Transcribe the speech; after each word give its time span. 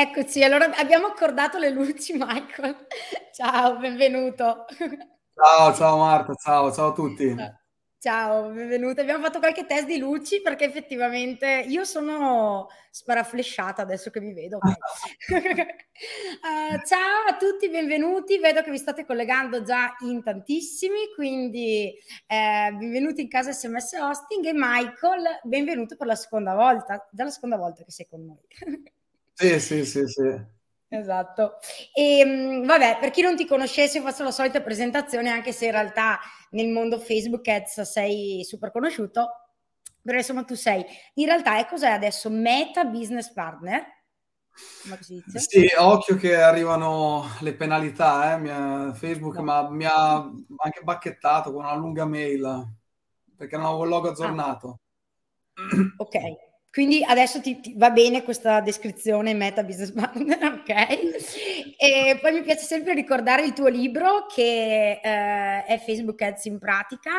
Eccoci, 0.00 0.42
allora 0.42 0.74
abbiamo 0.76 1.08
accordato 1.08 1.58
le 1.58 1.68
luci, 1.68 2.14
Michael. 2.16 2.86
Ciao, 3.34 3.76
benvenuto. 3.76 4.64
Ciao, 5.34 5.74
ciao 5.74 5.98
Marta, 5.98 6.32
ciao, 6.36 6.72
ciao 6.72 6.88
a 6.88 6.92
tutti. 6.94 7.36
Ciao, 7.98 8.48
benvenuta. 8.48 9.02
Abbiamo 9.02 9.22
fatto 9.22 9.40
qualche 9.40 9.66
test 9.66 9.84
di 9.84 9.98
luci 9.98 10.40
perché 10.40 10.64
effettivamente 10.64 11.66
io 11.68 11.84
sono 11.84 12.68
sparaflesciata 12.90 13.82
adesso 13.82 14.08
che 14.08 14.20
vi 14.20 14.32
vedo. 14.32 14.56
Uh, 14.56 14.70
ciao 16.86 17.26
a 17.28 17.36
tutti, 17.36 17.68
benvenuti. 17.68 18.38
Vedo 18.38 18.62
che 18.62 18.70
vi 18.70 18.78
state 18.78 19.04
collegando 19.04 19.62
già 19.62 19.96
in 19.98 20.22
tantissimi, 20.22 21.12
quindi 21.14 21.92
eh, 22.26 22.72
benvenuti 22.72 23.20
in 23.20 23.28
casa 23.28 23.52
SMS 23.52 23.92
Hosting 24.00 24.46
e 24.46 24.52
Michael, 24.54 25.40
benvenuto 25.42 25.94
per 25.96 26.06
la 26.06 26.16
seconda 26.16 26.54
volta, 26.54 27.06
già 27.12 27.24
la 27.24 27.30
seconda 27.30 27.58
volta 27.58 27.84
che 27.84 27.90
sei 27.90 28.06
con 28.08 28.24
noi. 28.24 28.40
sì, 29.40 29.58
sì, 29.58 29.84
sì, 29.86 30.06
sì. 30.06 30.58
Esatto. 30.92 31.54
E 31.94 32.18
ehm, 32.18 32.66
vabbè, 32.66 32.98
per 33.00 33.10
chi 33.10 33.22
non 33.22 33.36
ti 33.36 33.46
conoscesse, 33.46 34.00
faccio 34.00 34.24
la 34.24 34.30
solita 34.30 34.60
presentazione, 34.60 35.30
anche 35.30 35.52
se 35.52 35.66
in 35.66 35.70
realtà 35.70 36.18
nel 36.50 36.68
mondo 36.68 36.98
Facebook 36.98 37.46
Ads 37.48 37.82
sei 37.82 38.44
super 38.44 38.70
conosciuto, 38.70 39.28
però 40.02 40.18
insomma 40.18 40.44
tu 40.44 40.54
sei. 40.54 40.84
In 41.14 41.26
realtà 41.26 41.58
è 41.58 41.66
cos'è 41.66 41.88
adesso? 41.88 42.28
Meta 42.28 42.84
Business 42.84 43.32
Partner? 43.32 43.82
Sì, 45.36 45.66
occhio 45.78 46.16
che 46.16 46.36
arrivano 46.36 47.24
le 47.40 47.54
penalità, 47.54 48.36
eh? 48.36 48.92
Facebook 48.92 49.36
no. 49.38 49.70
mi 49.70 49.84
ha 49.86 50.16
anche 50.16 50.82
bacchettato 50.82 51.52
con 51.52 51.64
una 51.64 51.74
lunga 51.74 52.04
mail 52.04 52.78
perché 53.36 53.56
non 53.56 53.66
avevo 53.66 53.84
il 53.84 53.88
logo 53.88 54.08
ah. 54.08 54.10
aggiornato. 54.10 54.80
Ah. 55.54 55.94
Ok, 55.96 56.16
quindi 56.70 57.02
adesso 57.02 57.40
ti, 57.40 57.58
ti, 57.60 57.74
va 57.76 57.90
bene 57.90 58.22
questa 58.22 58.60
descrizione 58.60 59.34
meta 59.34 59.64
business 59.64 59.90
partner, 59.90 60.38
ok? 60.60 60.68
E 61.76 62.18
poi 62.20 62.32
mi 62.32 62.42
piace 62.42 62.64
sempre 62.64 62.94
ricordare 62.94 63.44
il 63.44 63.52
tuo 63.52 63.66
libro 63.66 64.26
che 64.26 65.00
eh, 65.02 65.64
è 65.64 65.82
Facebook 65.84 66.22
Ads 66.22 66.44
in 66.44 66.58
pratica. 66.58 67.10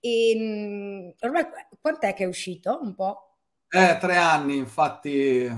E, 0.00 0.34
mm, 0.36 1.08
ormai 1.20 1.46
quant'è 1.80 2.14
che 2.14 2.24
è 2.24 2.26
uscito? 2.26 2.80
Un 2.82 2.94
po'? 2.96 3.36
Eh, 3.68 3.96
tre 4.00 4.16
anni, 4.16 4.56
infatti 4.56 5.48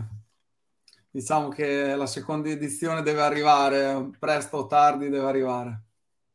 diciamo 1.11 1.48
che 1.48 1.94
la 1.94 2.06
seconda 2.06 2.50
edizione 2.50 3.00
deve 3.00 3.22
arrivare, 3.22 4.11
presto 4.19 4.58
o 4.58 4.67
tardi 4.67 5.08
deve 5.08 5.27
arrivare. 5.27 5.83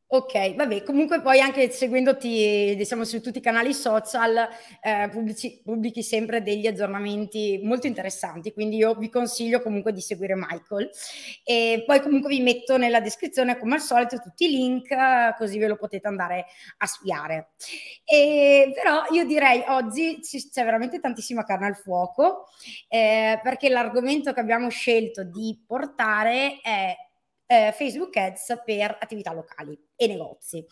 Ok, 0.09 0.55
vabbè, 0.55 0.83
comunque 0.83 1.19
poi 1.19 1.41
anche 1.41 1.69
seguendoti 1.69 2.75
diciamo 2.77 3.03
su 3.03 3.19
tutti 3.19 3.39
i 3.39 3.41
canali 3.41 3.73
social 3.73 4.47
eh, 4.81 5.09
pubblici, 5.11 5.59
pubblichi 5.61 6.01
sempre 6.01 6.41
degli 6.41 6.65
aggiornamenti 6.65 7.59
molto 7.61 7.87
interessanti, 7.87 8.53
quindi 8.53 8.77
io 8.77 8.95
vi 8.95 9.09
consiglio 9.09 9.61
comunque 9.61 9.91
di 9.91 9.99
seguire 9.99 10.33
Michael 10.33 10.89
e 11.43 11.83
poi 11.85 11.99
comunque 11.99 12.29
vi 12.29 12.39
metto 12.39 12.77
nella 12.77 13.01
descrizione 13.01 13.59
come 13.59 13.75
al 13.75 13.81
solito 13.81 14.17
tutti 14.19 14.45
i 14.45 14.49
link 14.49 14.95
così 15.37 15.59
ve 15.59 15.67
lo 15.67 15.75
potete 15.75 16.07
andare 16.07 16.45
a 16.77 16.85
spiare. 16.85 17.49
E, 18.05 18.71
però 18.73 19.07
io 19.11 19.25
direi 19.25 19.61
oggi 19.67 20.21
c'è 20.21 20.63
veramente 20.63 21.01
tantissima 21.01 21.43
carne 21.43 21.67
al 21.67 21.75
fuoco 21.75 22.45
eh, 22.87 23.41
perché 23.43 23.67
l'argomento 23.67 24.31
che 24.31 24.39
abbiamo 24.39 24.69
scelto 24.69 25.25
di 25.25 25.61
portare 25.67 26.61
è 26.61 26.95
eh, 27.47 27.73
Facebook 27.75 28.15
Ads 28.15 28.61
per 28.63 28.97
attività 28.99 29.33
locali 29.33 29.77
e 29.95 30.07
negozi. 30.07 30.63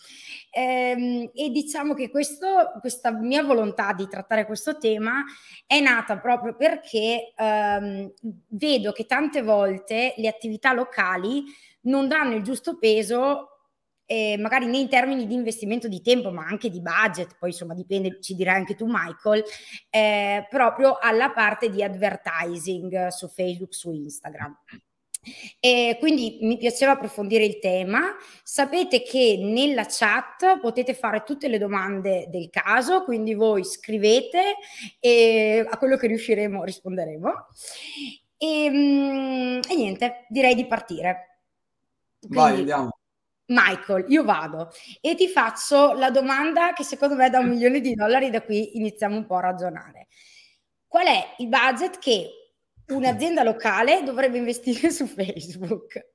Ehm, 0.51 1.31
e 1.33 1.49
diciamo 1.49 1.93
che 1.93 2.09
questo, 2.09 2.73
questa 2.79 3.11
mia 3.11 3.43
volontà 3.43 3.93
di 3.93 4.07
trattare 4.07 4.45
questo 4.45 4.77
tema 4.77 5.23
è 5.65 5.79
nata 5.79 6.19
proprio 6.19 6.55
perché 6.55 7.33
ehm, 7.35 8.13
vedo 8.49 8.91
che 8.91 9.05
tante 9.05 9.41
volte 9.41 10.13
le 10.17 10.27
attività 10.27 10.73
locali 10.73 11.43
non 11.81 12.07
danno 12.07 12.35
il 12.35 12.43
giusto 12.43 12.77
peso 12.77 13.49
eh, 14.07 14.37
magari 14.37 14.67
nei 14.67 14.87
termini 14.87 15.25
di 15.25 15.33
investimento 15.33 15.87
di 15.87 16.01
tempo, 16.01 16.31
ma 16.31 16.45
anche 16.45 16.69
di 16.69 16.79
budget, 16.79 17.37
poi 17.39 17.49
insomma 17.49 17.73
dipende, 17.73 18.21
ci 18.21 18.35
dirai 18.35 18.55
anche 18.55 18.75
tu 18.75 18.85
Michael, 18.87 19.43
eh, 19.89 20.45
proprio 20.47 20.97
alla 20.99 21.31
parte 21.31 21.69
di 21.69 21.83
advertising 21.83 23.07
su 23.07 23.27
Facebook, 23.27 23.73
su 23.73 23.91
Instagram. 23.91 24.55
E 25.59 25.97
quindi 25.99 26.39
mi 26.41 26.57
piaceva 26.57 26.93
approfondire 26.93 27.45
il 27.45 27.59
tema. 27.59 28.15
Sapete 28.43 29.01
che 29.01 29.37
nella 29.41 29.85
chat 29.87 30.59
potete 30.59 30.93
fare 30.93 31.23
tutte 31.23 31.47
le 31.47 31.57
domande 31.57 32.27
del 32.29 32.49
caso, 32.49 33.03
quindi 33.03 33.33
voi 33.33 33.63
scrivete 33.63 34.55
e 34.99 35.65
a 35.69 35.77
quello 35.77 35.97
che 35.97 36.07
riusciremo 36.07 36.63
risponderemo. 36.63 37.31
E, 38.37 38.69
mm, 38.69 39.59
e 39.69 39.75
niente, 39.75 40.25
direi 40.29 40.55
di 40.55 40.65
partire. 40.65 41.41
Quindi, 42.19 42.35
Vai, 42.35 42.59
andiamo. 42.59 42.89
Michael, 43.47 44.05
io 44.07 44.23
vado 44.23 44.71
e 45.01 45.13
ti 45.13 45.27
faccio 45.27 45.93
la 45.93 46.09
domanda 46.09 46.73
che 46.73 46.83
secondo 46.83 47.15
me 47.15 47.29
da 47.29 47.39
un 47.39 47.49
milione 47.49 47.79
di 47.79 47.93
dollari 47.93 48.31
da 48.31 48.41
qui 48.41 48.77
iniziamo 48.77 49.15
un 49.15 49.25
po' 49.25 49.35
a 49.35 49.41
ragionare. 49.41 50.07
Qual 50.87 51.05
è 51.05 51.35
il 51.37 51.47
budget 51.47 51.99
che 51.99 52.44
un'azienda 52.87 53.43
locale 53.43 54.03
dovrebbe 54.03 54.37
investire 54.37 54.89
su 54.91 55.05
Facebook? 55.07 56.05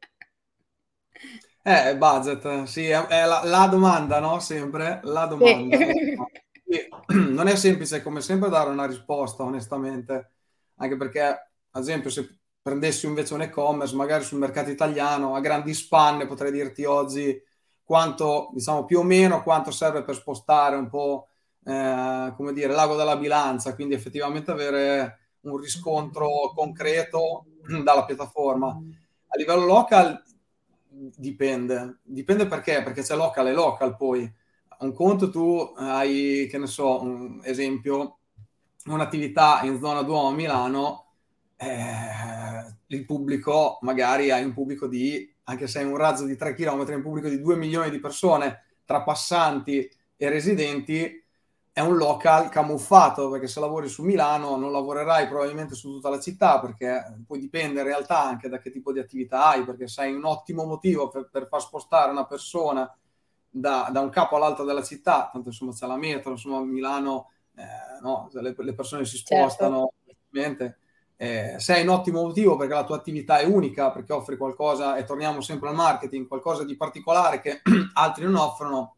Eh, 1.63 1.97
budget, 1.97 2.63
sì, 2.65 2.87
è, 2.87 3.07
è 3.07 3.27
la, 3.27 3.43
la, 3.45 3.67
domanda, 3.67 4.19
no? 4.19 4.41
Sempre 4.41 5.01
la 5.05 5.27
domanda. 5.27 5.77
Sì. 6.71 6.89
Non 7.35 7.49
è 7.49 7.57
semplice, 7.57 8.01
come 8.01 8.21
sempre, 8.21 8.49
dare 8.49 8.71
una 8.71 8.87
risposta, 8.87 9.43
onestamente, 9.43 10.31
anche 10.77 10.97
perché, 10.97 11.21
ad 11.23 11.83
esempio, 11.83 12.11
se 12.11 12.39
prendessi 12.63 13.07
invece 13.07 13.35
un 13.35 13.43
e-commerce, 13.43 13.97
magari 13.97 14.23
sul 14.23 14.39
mercato 14.39 14.71
italiano, 14.71 15.35
a 15.35 15.41
grandi 15.41 15.75
spanne, 15.75 16.27
potrei 16.27 16.53
dirti 16.53 16.85
oggi 16.85 17.43
quanto, 17.83 18.51
diciamo, 18.53 18.85
più 18.85 19.01
o 19.01 19.03
meno 19.03 19.43
quanto 19.43 19.73
serve 19.73 20.05
per 20.05 20.15
spostare 20.15 20.77
un 20.77 20.89
po', 20.89 21.27
eh, 21.65 22.33
come 22.37 22.53
dire, 22.53 22.73
l'ago 22.73 22.95
della 22.95 23.17
bilancia, 23.17 23.75
quindi 23.75 23.95
effettivamente 23.95 24.53
avere 24.53 25.20
un 25.43 25.57
riscontro 25.57 26.53
concreto 26.55 27.47
dalla 27.85 28.05
piattaforma. 28.05 28.69
A 28.69 29.37
livello 29.37 29.65
local 29.65 30.23
dipende, 30.91 31.99
dipende 32.03 32.47
perché, 32.47 32.83
perché 32.83 33.03
c'è 33.03 33.15
local 33.15 33.47
e 33.49 33.53
local 33.53 33.97
poi. 33.97 34.31
Un 34.81 34.93
conto 34.95 35.31
tu 35.31 35.73
hai, 35.77 36.47
che 36.51 36.59
ne 36.59 36.67
so, 36.67 37.03
un 37.03 37.41
esempio, 37.45 38.19
un'attività 38.87 39.61
in 39.63 39.79
zona 39.79 40.03
Duomo 40.03 40.29
a 40.29 40.33
Milano, 40.33 41.05
eh, 41.57 42.75
il 42.87 43.05
pubblico, 43.05 43.79
magari 43.83 44.31
hai 44.31 44.43
un 44.43 44.55
pubblico 44.55 44.87
di, 44.87 45.31
anche 45.45 45.67
se 45.67 45.81
hai 45.81 45.85
un 45.85 45.97
razzo 45.97 46.25
di 46.25 46.37
3 46.37 46.55
km, 46.55 46.87
un 46.95 47.03
pubblico 47.03 47.29
di 47.29 47.41
2 47.41 47.57
milioni 47.57 47.91
di 47.91 48.01
persone 48.01 48.65
tra 48.85 49.03
passanti 49.03 49.89
e 50.17 50.29
residenti, 50.29 51.23
è 51.73 51.81
un 51.81 51.97
local 51.97 52.49
camuffato 52.49 53.31
perché 53.31 53.47
se 53.47 53.61
lavori 53.61 53.89
su 53.89 54.03
Milano 54.03 54.57
non 54.57 54.73
lavorerai 54.73 55.29
probabilmente 55.29 55.75
su 55.75 55.93
tutta 55.93 56.09
la 56.09 56.19
città 56.19 56.59
perché 56.59 57.23
poi 57.27 57.39
dipende 57.39 57.81
in 57.81 57.87
realtà 57.87 58.23
anche 58.23 58.49
da 58.49 58.59
che 58.59 58.73
tipo 58.73 58.93
di 58.93 58.99
attività 58.99 59.47
hai 59.47 59.65
perché 59.65 59.87
se 59.87 60.03
hai 60.03 60.13
un 60.13 60.25
ottimo 60.25 60.65
motivo 60.65 61.09
per, 61.09 61.29
per 61.31 61.47
far 61.47 61.61
spostare 61.61 62.11
una 62.11 62.27
persona 62.27 62.93
da, 63.49 63.89
da, 63.93 64.01
un 64.01 64.11
capo 64.11 64.37
all'altro 64.37 64.65
della 64.65 64.83
città 64.83 65.31
tanto 65.33 65.49
insomma 65.49 65.73
c'è 65.73 65.87
la 65.87 65.97
metro 65.97 66.33
insomma 66.33 66.61
Milano 66.61 67.31
eh, 67.55 68.01
no, 68.03 68.29
le, 68.33 68.55
le, 68.57 68.75
persone 68.75 69.05
si 69.05 69.19
spostano 69.19 69.93
certo. 70.33 70.77
eh, 71.17 71.55
se 71.59 71.75
hai 71.75 71.83
un 71.83 71.91
ottimo 71.91 72.23
motivo 72.23 72.57
perché 72.57 72.75
la 72.75 72.85
tua 72.85 72.97
attività 72.97 73.39
è 73.39 73.45
unica 73.45 73.93
perché 73.93 74.13
offri 74.13 74.37
qualcosa 74.37 74.97
e 74.97 75.05
torniamo 75.05 75.41
sempre 75.41 75.69
al 75.69 75.77
marketing 75.77 76.27
qualcosa 76.27 76.65
di 76.65 76.77
particolare 76.77 77.41
che 77.41 77.61
altri 77.95 78.25
non 78.25 78.35
offrono 78.35 78.97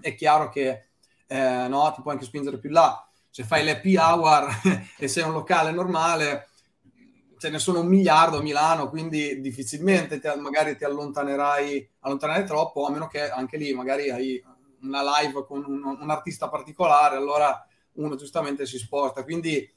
è 0.00 0.14
chiaro 0.14 0.48
che 0.48 0.88
eh, 1.34 1.66
no? 1.68 1.92
ti 1.92 2.00
puoi 2.00 2.14
anche 2.14 2.26
spingere 2.26 2.58
più 2.58 2.70
là. 2.70 3.04
Se 3.28 3.42
fai 3.42 3.64
l'happy 3.64 3.96
hour 3.96 4.46
e 4.96 5.08
sei 5.08 5.24
un 5.24 5.32
locale 5.32 5.72
normale, 5.72 6.48
ce 7.36 7.50
ne 7.50 7.58
sono 7.58 7.80
un 7.80 7.88
miliardo 7.88 8.38
a 8.38 8.42
Milano, 8.42 8.88
quindi 8.88 9.40
difficilmente 9.40 10.20
ti, 10.20 10.28
magari 10.38 10.76
ti 10.76 10.84
allontanerai, 10.84 11.90
allontanerai 12.00 12.46
troppo, 12.46 12.86
a 12.86 12.90
meno 12.90 13.08
che 13.08 13.28
anche 13.28 13.56
lì 13.56 13.74
magari 13.74 14.10
hai 14.10 14.42
una 14.82 15.02
live 15.20 15.44
con 15.44 15.64
un, 15.66 15.98
un 16.00 16.10
artista 16.10 16.48
particolare, 16.48 17.16
allora 17.16 17.66
uno 17.94 18.14
giustamente 18.14 18.64
si 18.64 18.78
sposta. 18.78 19.24
Quindi 19.24 19.68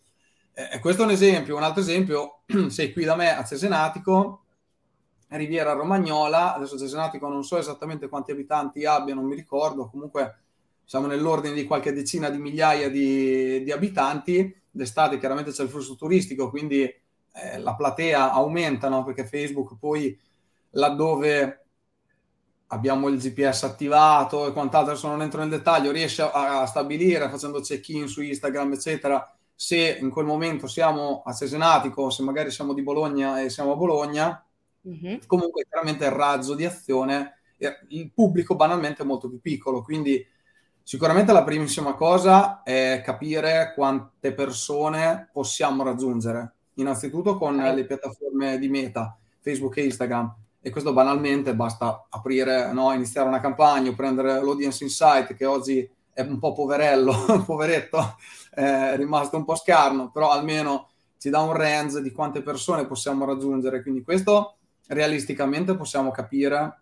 eh, 0.54 0.80
questo 0.80 1.02
è 1.02 1.06
un 1.06 1.12
esempio. 1.12 1.56
Un 1.56 1.64
altro 1.64 1.82
esempio, 1.82 2.44
sei 2.70 2.94
qui 2.94 3.04
da 3.04 3.16
me 3.16 3.36
a 3.36 3.44
Cesenatico, 3.44 4.44
Riviera 5.30 5.74
Romagnola, 5.74 6.54
adesso 6.54 6.78
Cesenatico 6.78 7.28
non 7.28 7.44
so 7.44 7.58
esattamente 7.58 8.08
quanti 8.08 8.32
abitanti 8.32 8.86
abbia, 8.86 9.16
non 9.16 9.26
mi 9.26 9.36
ricordo, 9.36 9.90
comunque 9.90 10.42
siamo 10.88 11.08
nell'ordine 11.08 11.54
di 11.54 11.66
qualche 11.66 11.92
decina 11.92 12.30
di 12.30 12.38
migliaia 12.38 12.90
di, 12.90 13.62
di 13.62 13.72
abitanti, 13.74 14.56
d'estate 14.72 15.18
chiaramente 15.20 15.52
c'è 15.52 15.64
il 15.64 15.70
flusso 15.70 15.98
turistico, 15.98 16.50
quindi 16.50 16.84
eh, 16.84 17.60
la 17.60 17.76
platea 17.76 18.32
aumenta, 18.32 18.88
no? 18.88 19.04
perché 19.04 19.26
Facebook 19.26 19.76
poi 19.78 20.18
laddove 20.72 21.66
abbiamo 22.68 23.10
il 23.10 23.18
GPS 23.20 23.64
attivato 23.64 24.48
e 24.48 24.54
quant'altro, 24.54 24.92
adesso 24.92 25.10
non 25.10 25.22
entro 25.22 25.42
nel 25.42 25.50
dettaglio, 25.50 25.92
riesce 25.92 26.22
a, 26.22 26.62
a 26.62 26.66
stabilire 26.66 27.28
facendo 27.28 27.60
check-in 27.60 28.08
su 28.08 28.22
Instagram, 28.22 28.72
eccetera, 28.72 29.38
se 29.54 29.98
in 30.00 30.10
quel 30.10 30.26
momento 30.26 30.68
siamo 30.68 31.22
a 31.26 31.34
Cesenatico, 31.34 32.10
se 32.10 32.24
magari 32.24 32.50
siamo 32.50 32.74
di 32.74 32.82
Bologna 32.82 33.42
e 33.42 33.50
siamo 33.50 33.74
a 33.74 33.76
Bologna, 33.76 34.42
mm-hmm. 34.88 35.18
comunque 35.26 35.66
chiaramente 35.68 36.06
il 36.06 36.12
razzo 36.12 36.56
di 36.56 36.64
azione, 36.64 37.40
il 37.90 38.10
pubblico 38.14 38.56
banalmente 38.56 39.04
è 39.04 39.06
molto 39.06 39.28
più 39.28 39.42
piccolo, 39.42 39.82
quindi 39.82 40.26
sicuramente 40.88 41.34
la 41.34 41.44
primissima 41.44 41.96
cosa 41.96 42.64
è 42.64 43.02
capire 43.04 43.74
quante 43.76 44.32
persone 44.32 45.28
possiamo 45.34 45.84
raggiungere, 45.84 46.54
innanzitutto 46.76 47.38
con 47.38 47.56
okay. 47.56 47.76
le 47.76 47.86
piattaforme 47.86 48.58
di 48.58 48.70
meta, 48.70 49.18
Facebook 49.42 49.76
e 49.76 49.84
Instagram, 49.84 50.34
e 50.62 50.70
questo 50.70 50.94
banalmente 50.94 51.54
basta 51.54 52.06
aprire, 52.08 52.72
no, 52.72 52.94
iniziare 52.94 53.28
una 53.28 53.42
campagna 53.42 53.90
o 53.90 53.96
prendere 53.96 54.42
l'audience 54.42 54.86
insight 54.86 55.36
che 55.36 55.46
oggi 55.46 55.86
è 56.14 56.22
un 56.22 56.40
po' 56.40 56.54
poverello, 56.54 57.44
poveretto, 57.46 58.16
è 58.52 58.96
rimasto 58.96 59.36
un 59.36 59.44
po' 59.44 59.56
scarno, 59.56 60.10
però 60.10 60.32
almeno 60.32 60.88
ci 61.18 61.30
dà 61.30 61.42
un 61.42 61.52
range 61.52 62.02
di 62.02 62.14
quante 62.14 62.42
persone 62.42 62.88
possiamo 62.88 63.26
raggiungere, 63.26 63.82
quindi 63.82 64.04
questo 64.04 64.56
realisticamente 64.88 65.76
possiamo 65.76 66.12
capire 66.12 66.80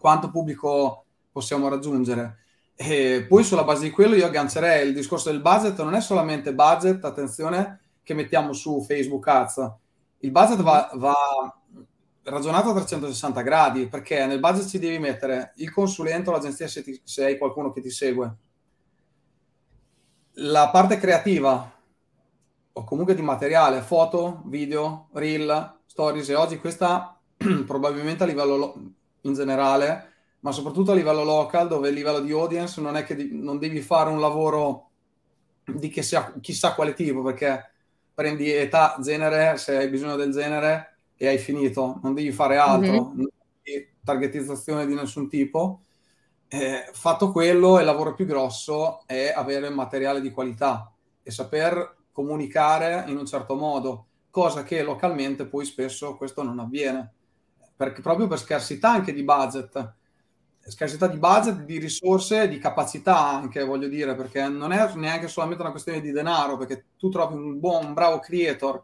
quanto 0.00 0.28
pubblico 0.28 1.04
possiamo 1.30 1.68
raggiungere. 1.68 2.38
E 2.74 3.24
poi 3.28 3.44
sulla 3.44 3.64
base 3.64 3.84
di 3.84 3.90
quello 3.90 4.14
io 4.14 4.26
aggancerei 4.26 4.88
il 4.88 4.94
discorso 4.94 5.30
del 5.30 5.40
budget, 5.40 5.80
non 5.82 5.94
è 5.94 6.00
solamente 6.00 6.54
budget, 6.54 7.04
attenzione, 7.04 7.80
che 8.02 8.14
mettiamo 8.14 8.52
su 8.52 8.82
Facebook 8.82 9.26
Ads. 9.26 9.72
Il 10.18 10.30
budget 10.30 10.62
va, 10.62 10.90
va 10.94 11.14
ragionato 12.24 12.70
a 12.70 12.74
360 12.74 13.40
gradi, 13.42 13.88
perché 13.88 14.26
nel 14.26 14.40
budget 14.40 14.68
ci 14.68 14.78
devi 14.78 14.98
mettere 14.98 15.52
il 15.56 15.72
consulente 15.72 16.30
o 16.30 16.32
l'agenzia 16.32 16.68
se, 16.68 16.82
ti, 16.82 17.00
se 17.04 17.24
hai 17.24 17.38
qualcuno 17.38 17.72
che 17.72 17.80
ti 17.80 17.90
segue. 17.90 18.36
La 20.36 20.70
parte 20.70 20.96
creativa 20.98 21.70
o 22.74 22.84
comunque 22.84 23.14
di 23.14 23.22
materiale, 23.22 23.82
foto, 23.82 24.42
video, 24.46 25.08
reel, 25.12 25.80
stories 25.86 26.28
e 26.30 26.34
oggi 26.34 26.58
questa 26.58 27.18
probabilmente 27.66 28.22
a 28.22 28.26
livello 28.26 28.56
lo- 28.56 28.74
in 29.22 29.34
generale, 29.34 30.11
ma 30.42 30.50
soprattutto 30.50 30.92
a 30.92 30.94
livello 30.94 31.22
local, 31.22 31.68
dove 31.68 31.88
il 31.88 31.94
livello 31.94 32.20
di 32.20 32.32
audience 32.32 32.80
non 32.80 32.96
è 32.96 33.04
che 33.04 33.14
di- 33.14 33.30
non 33.32 33.58
devi 33.58 33.80
fare 33.80 34.10
un 34.10 34.20
lavoro 34.20 34.90
di 35.64 35.88
che 35.88 36.02
sia, 36.02 36.34
chissà 36.40 36.74
quale 36.74 36.94
tipo, 36.94 37.22
perché 37.22 37.70
prendi 38.12 38.50
età, 38.50 38.96
genere, 39.00 39.56
se 39.56 39.76
hai 39.76 39.88
bisogno 39.88 40.16
del 40.16 40.32
genere, 40.32 40.96
e 41.16 41.28
hai 41.28 41.38
finito, 41.38 42.00
non 42.02 42.14
devi 42.14 42.32
fare 42.32 42.56
altro, 42.56 43.12
mm-hmm. 43.14 43.26
targetizzazione 44.02 44.86
di 44.86 44.94
nessun 44.94 45.28
tipo. 45.28 45.82
Eh, 46.48 46.90
fatto 46.92 47.30
quello, 47.30 47.78
il 47.78 47.84
lavoro 47.84 48.12
più 48.12 48.26
grosso 48.26 49.06
è 49.06 49.32
avere 49.34 49.70
materiale 49.70 50.20
di 50.20 50.32
qualità 50.32 50.92
e 51.22 51.30
saper 51.30 51.98
comunicare 52.10 53.04
in 53.06 53.16
un 53.16 53.24
certo 53.24 53.54
modo, 53.54 54.06
cosa 54.30 54.64
che 54.64 54.82
localmente 54.82 55.46
poi 55.46 55.64
spesso 55.64 56.16
questo 56.16 56.42
non 56.42 56.58
avviene, 56.58 57.12
perché 57.76 58.02
proprio 58.02 58.26
per 58.26 58.38
scarsità 58.38 58.90
anche 58.90 59.12
di 59.12 59.22
budget, 59.22 59.94
scarsità 60.70 61.06
di 61.06 61.18
budget, 61.18 61.62
di 61.64 61.78
risorse, 61.78 62.48
di 62.48 62.58
capacità 62.58 63.18
anche, 63.18 63.64
voglio 63.64 63.88
dire, 63.88 64.14
perché 64.14 64.48
non 64.48 64.72
è 64.72 64.94
neanche 64.94 65.28
solamente 65.28 65.62
una 65.62 65.72
questione 65.72 66.00
di 66.00 66.12
denaro, 66.12 66.56
perché 66.56 66.86
tu 66.96 67.08
trovi 67.08 67.34
un 67.34 67.58
buon, 67.58 67.86
un 67.86 67.94
bravo 67.94 68.18
creator 68.20 68.82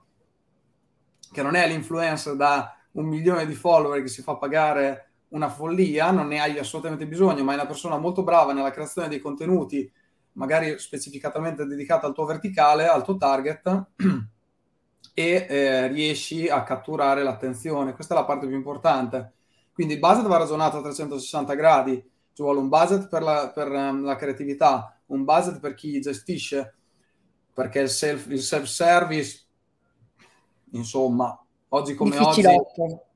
che 1.31 1.43
non 1.43 1.55
è 1.55 1.67
l'influencer 1.69 2.35
da 2.35 2.75
un 2.93 3.07
milione 3.07 3.47
di 3.47 3.55
follower 3.55 4.03
che 4.03 4.09
si 4.09 4.23
fa 4.23 4.37
pagare 4.37 5.11
una 5.29 5.49
follia, 5.49 6.11
non 6.11 6.29
ne 6.29 6.41
hai 6.41 6.59
assolutamente 6.59 7.07
bisogno, 7.07 7.45
ma 7.45 7.53
è 7.53 7.57
una 7.57 7.67
persona 7.67 7.99
molto 7.99 8.23
brava 8.23 8.53
nella 8.53 8.71
creazione 8.71 9.09
dei 9.09 9.21
contenuti, 9.21 9.91
magari 10.33 10.79
specificatamente 10.79 11.67
dedicata 11.67 12.07
al 12.07 12.15
tuo 12.15 12.25
verticale, 12.25 12.87
al 12.87 13.05
tuo 13.05 13.17
target, 13.17 13.87
e 15.15 15.47
eh, 15.49 15.87
riesci 15.89 16.49
a 16.49 16.63
catturare 16.63 17.23
l'attenzione. 17.23 17.95
Questa 17.95 18.15
è 18.15 18.17
la 18.17 18.25
parte 18.25 18.47
più 18.47 18.57
importante. 18.57 19.33
Quindi 19.79 19.95
il 19.95 20.01
budget 20.01 20.27
va 20.27 20.39
ragionato 20.39 20.79
a 20.79 20.81
360 20.81 21.55
gradi, 21.55 21.95
ci 22.33 22.43
vuole 22.43 22.59
un 22.59 22.69
budget 22.69 23.07
per 23.07 23.23
la, 23.23 23.53
per 23.55 23.71
um, 23.71 24.03
la 24.03 24.17
creatività, 24.17 25.01
un 25.07 25.23
budget 25.23 25.61
per 25.61 25.75
chi 25.75 26.01
gestisce, 26.01 26.75
perché 27.55 27.79
il, 27.79 27.89
self, 27.89 28.27
il 28.27 28.41
self-service 28.41 29.47
insomma, 30.73 31.41
oggi 31.69 31.95
come 31.95 32.19
oggi... 32.19 32.43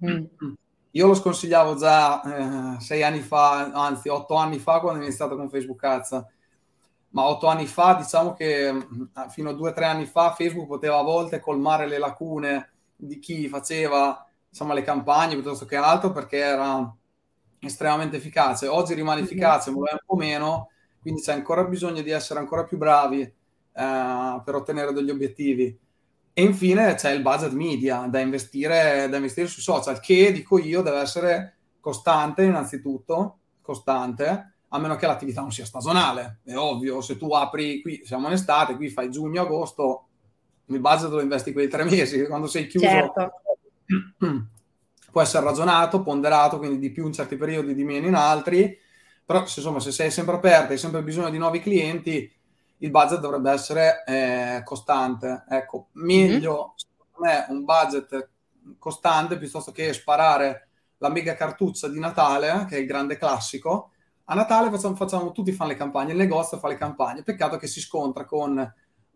Mm. 0.07 0.25
Io 0.93 1.07
lo 1.09 1.15
sconsigliavo 1.15 1.75
già 1.75 2.77
eh, 2.77 2.81
sei 2.81 3.03
anni 3.03 3.23
fa, 3.23 3.73
anzi 3.73 4.09
otto 4.09 4.35
anni 4.37 4.61
fa 4.61 4.79
quando 4.79 5.01
ho 5.01 5.03
iniziato 5.03 5.35
con 5.35 5.51
Facebook 5.51 5.83
Ads, 5.83 6.25
ma 7.09 7.25
otto 7.25 7.49
anni 7.49 7.67
fa 7.67 7.95
diciamo 7.95 8.35
che 8.35 8.73
mm, 8.73 9.03
fino 9.31 9.51
a 9.51 9.55
due 9.55 9.71
o 9.71 9.73
tre 9.73 9.87
anni 9.87 10.07
fa 10.07 10.33
Facebook 10.33 10.69
poteva 10.69 10.99
a 10.99 11.03
volte 11.03 11.41
colmare 11.41 11.89
le 11.89 11.99
lacune 11.99 12.71
di 12.95 13.19
chi 13.19 13.49
faceva 13.49 14.25
insomma, 14.53 14.75
le 14.75 14.83
campagne 14.83 15.35
piuttosto 15.35 15.65
che 15.65 15.77
altro 15.77 16.13
perché 16.13 16.37
era 16.37 16.95
estremamente 17.59 18.19
efficace. 18.19 18.67
Oggi 18.67 18.93
rimane 18.93 19.23
efficace, 19.23 19.71
ma 19.71 19.89
è 19.89 19.93
un 19.93 19.99
po' 20.05 20.17
meno, 20.17 20.69
quindi 21.01 21.23
c'è 21.23 21.33
ancora 21.33 21.65
bisogno 21.65 22.03
di 22.03 22.11
essere 22.11 22.39
ancora 22.39 22.65
più 22.65 22.77
bravi 22.77 23.21
eh, 23.23 23.33
per 24.45 24.55
ottenere 24.55 24.93
degli 24.93 25.11
obiettivi. 25.11 25.77
E 26.35 26.43
infine 26.43 26.95
c'è 26.95 27.13
il 27.13 27.23
budget 27.23 27.53
media 27.53 28.07
da 28.09 28.21
investire, 28.21 29.09
da 29.09 29.17
investire 29.17 29.47
sui 29.47 29.63
social, 29.63 30.01
che 30.01 30.33
dico 30.33 30.59
io 30.59 30.83
deve 30.83 31.01
essere 31.01 31.57
costante 31.81 32.43
innanzitutto, 32.43 33.39
costante, 33.63 34.55
a 34.69 34.79
meno 34.79 34.97
che 34.97 35.07
l'attività 35.07 35.41
non 35.41 35.51
sia 35.51 35.65
stagionale. 35.65 36.41
È 36.45 36.55
ovvio, 36.57 37.01
se 37.01 37.17
tu 37.17 37.33
apri 37.33 37.81
qui, 37.81 38.03
siamo 38.05 38.27
in 38.27 38.35
estate, 38.35 38.77
qui 38.77 38.91
fai 38.91 39.11
giugno-agosto, 39.11 40.07
il 40.67 40.81
budget 40.81 41.11
lo 41.11 41.21
investi 41.21 41.53
quei 41.53 41.69
tre 41.69 41.85
mesi, 41.85 42.27
quando 42.27 42.47
sei 42.47 42.67
chiuso 42.67 42.87
certo. 42.87 43.33
può 45.11 45.21
essere 45.21 45.45
ragionato, 45.45 46.03
ponderato, 46.03 46.59
quindi 46.59 46.79
di 46.79 46.91
più 46.91 47.07
in 47.07 47.13
certi 47.13 47.37
periodi, 47.37 47.75
di 47.75 47.85
meno 47.85 48.07
in 48.07 48.15
altri, 48.15 48.79
però 49.25 49.41
insomma 49.41 49.81
se 49.81 49.93
sei 49.93 50.11
sempre 50.11 50.37
aperto, 50.37 50.73
hai 50.73 50.79
sempre 50.79 51.03
bisogno 51.03 51.31
di 51.31 51.39
nuovi 51.39 51.61
clienti, 51.61 52.31
il 52.79 52.91
budget 52.91 53.21
dovrebbe 53.21 53.51
essere 53.51 54.03
eh, 54.05 54.63
costante. 54.65 55.45
Ecco, 55.49 55.89
meglio, 55.93 56.55
mm-hmm. 56.55 56.75
secondo 56.77 57.19
me, 57.19 57.47
un 57.49 57.65
budget 57.65 58.29
costante 58.79 59.39
piuttosto 59.39 59.73
che 59.73 59.93
sparare 59.93 60.69
la 60.99 61.09
mega 61.09 61.35
cartuccia 61.35 61.89
di 61.89 61.99
Natale, 61.99 62.67
che 62.69 62.77
è 62.77 62.81
il 62.81 62.87
grande 62.87 63.17
classico. 63.17 63.91
A 64.25 64.35
Natale 64.35 64.71
facciamo, 64.71 64.95
facciamo 64.95 65.33
tutti 65.33 65.53
fanno 65.53 65.71
le 65.71 65.77
campagne, 65.77 66.13
il 66.13 66.19
negozio 66.19 66.59
fa 66.59 66.69
le 66.69 66.77
campagne. 66.77 67.23
Peccato 67.23 67.57
che 67.57 67.67
si 67.67 67.81
scontra 67.81 68.25
con 68.25 68.59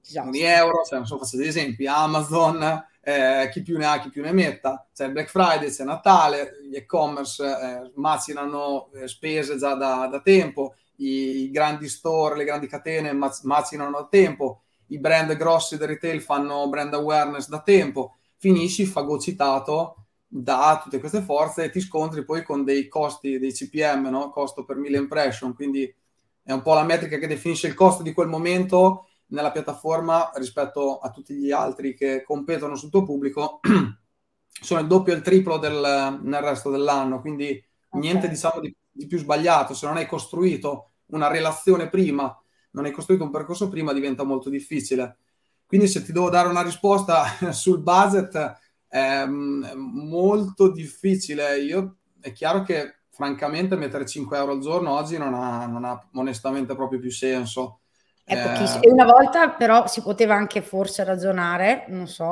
esatto. 0.02 0.30
di 0.30 0.42
euro, 0.42 0.82
cioè, 0.84 0.98
non 0.98 1.06
so, 1.06 1.18
faccio 1.18 1.36
degli 1.36 1.48
esempi, 1.48 1.86
Amazon, 1.86 2.84
eh, 3.08 3.48
chi 3.52 3.62
più 3.62 3.78
ne 3.78 3.86
ha, 3.86 4.00
chi 4.00 4.08
più 4.08 4.20
ne 4.20 4.32
metta. 4.32 4.84
C'è 4.92 5.06
il 5.06 5.12
Black 5.12 5.28
Friday, 5.28 5.70
c'è 5.70 5.84
Natale, 5.84 6.58
gli 6.68 6.74
e-commerce 6.74 7.44
eh, 7.44 7.92
macinano 7.94 8.90
eh, 8.94 9.06
spese 9.06 9.56
già 9.56 9.74
da, 9.74 10.08
da 10.10 10.20
tempo 10.20 10.74
i 10.96 11.50
grandi 11.52 11.88
store, 11.88 12.36
le 12.36 12.44
grandi 12.44 12.66
catene 12.66 13.12
macinano 13.12 13.90
da 13.90 14.06
tempo, 14.10 14.62
i 14.86 14.98
brand 14.98 15.36
grossi 15.36 15.76
del 15.76 15.88
retail 15.88 16.20
fanno 16.20 16.68
brand 16.68 16.94
awareness 16.94 17.48
da 17.48 17.60
tempo, 17.60 18.16
finisci 18.38 18.86
fagocitato 18.86 20.06
da 20.26 20.80
tutte 20.82 20.98
queste 20.98 21.20
forze 21.20 21.64
e 21.64 21.70
ti 21.70 21.80
scontri 21.80 22.24
poi 22.24 22.42
con 22.42 22.64
dei 22.64 22.88
costi, 22.88 23.38
dei 23.38 23.52
CPM, 23.52 24.08
no? 24.08 24.30
costo 24.30 24.64
per 24.64 24.76
mille 24.76 24.96
impression, 24.98 25.54
quindi 25.54 25.94
è 26.42 26.52
un 26.52 26.62
po' 26.62 26.74
la 26.74 26.82
metrica 26.82 27.18
che 27.18 27.26
definisce 27.28 27.68
il 27.68 27.74
costo 27.74 28.02
di 28.02 28.12
quel 28.12 28.28
momento 28.28 29.06
nella 29.28 29.52
piattaforma 29.52 30.30
rispetto 30.36 30.98
a 30.98 31.10
tutti 31.10 31.34
gli 31.34 31.50
altri 31.50 31.94
che 31.94 32.22
competono 32.22 32.76
sul 32.76 32.90
tuo 32.90 33.04
pubblico, 33.04 33.60
sono 34.48 34.80
il 34.80 34.86
doppio 34.86 35.12
e 35.12 35.16
il 35.16 35.22
triplo 35.22 35.58
del, 35.58 36.20
nel 36.22 36.42
resto 36.42 36.70
dell'anno, 36.70 37.20
quindi 37.20 37.62
okay. 37.88 38.00
niente 38.00 38.28
diciamo 38.28 38.60
di 38.60 38.74
di 38.96 39.06
più 39.06 39.18
sbagliato, 39.18 39.74
se 39.74 39.86
non 39.86 39.96
hai 39.96 40.06
costruito 40.06 40.92
una 41.06 41.28
relazione 41.28 41.88
prima, 41.88 42.34
non 42.70 42.86
hai 42.86 42.90
costruito 42.90 43.24
un 43.24 43.30
percorso 43.30 43.68
prima, 43.68 43.92
diventa 43.92 44.24
molto 44.24 44.48
difficile. 44.48 45.18
Quindi 45.66 45.86
se 45.86 46.02
ti 46.02 46.12
devo 46.12 46.30
dare 46.30 46.48
una 46.48 46.62
risposta 46.62 47.24
sul 47.52 47.80
budget 47.80 48.58
è 48.88 49.26
molto 49.26 50.70
difficile. 50.70 51.58
Io 51.60 51.98
è 52.20 52.32
chiaro 52.32 52.62
che 52.62 53.02
francamente 53.10 53.76
mettere 53.76 54.06
5 54.06 54.36
euro 54.36 54.52
al 54.52 54.60
giorno 54.60 54.92
oggi 54.92 55.18
non 55.18 55.34
ha, 55.34 55.66
non 55.66 55.84
ha 55.84 56.08
onestamente 56.14 56.74
proprio 56.74 56.98
più 56.98 57.10
senso. 57.10 57.80
È 58.26 58.42
pochissimo. 58.42 58.82
Eh, 58.82 58.88
e 58.88 58.90
una 58.90 59.04
volta 59.04 59.50
però 59.50 59.86
si 59.86 60.02
poteva 60.02 60.34
anche 60.34 60.60
forse 60.60 61.04
ragionare, 61.04 61.84
non 61.90 62.08
so, 62.08 62.26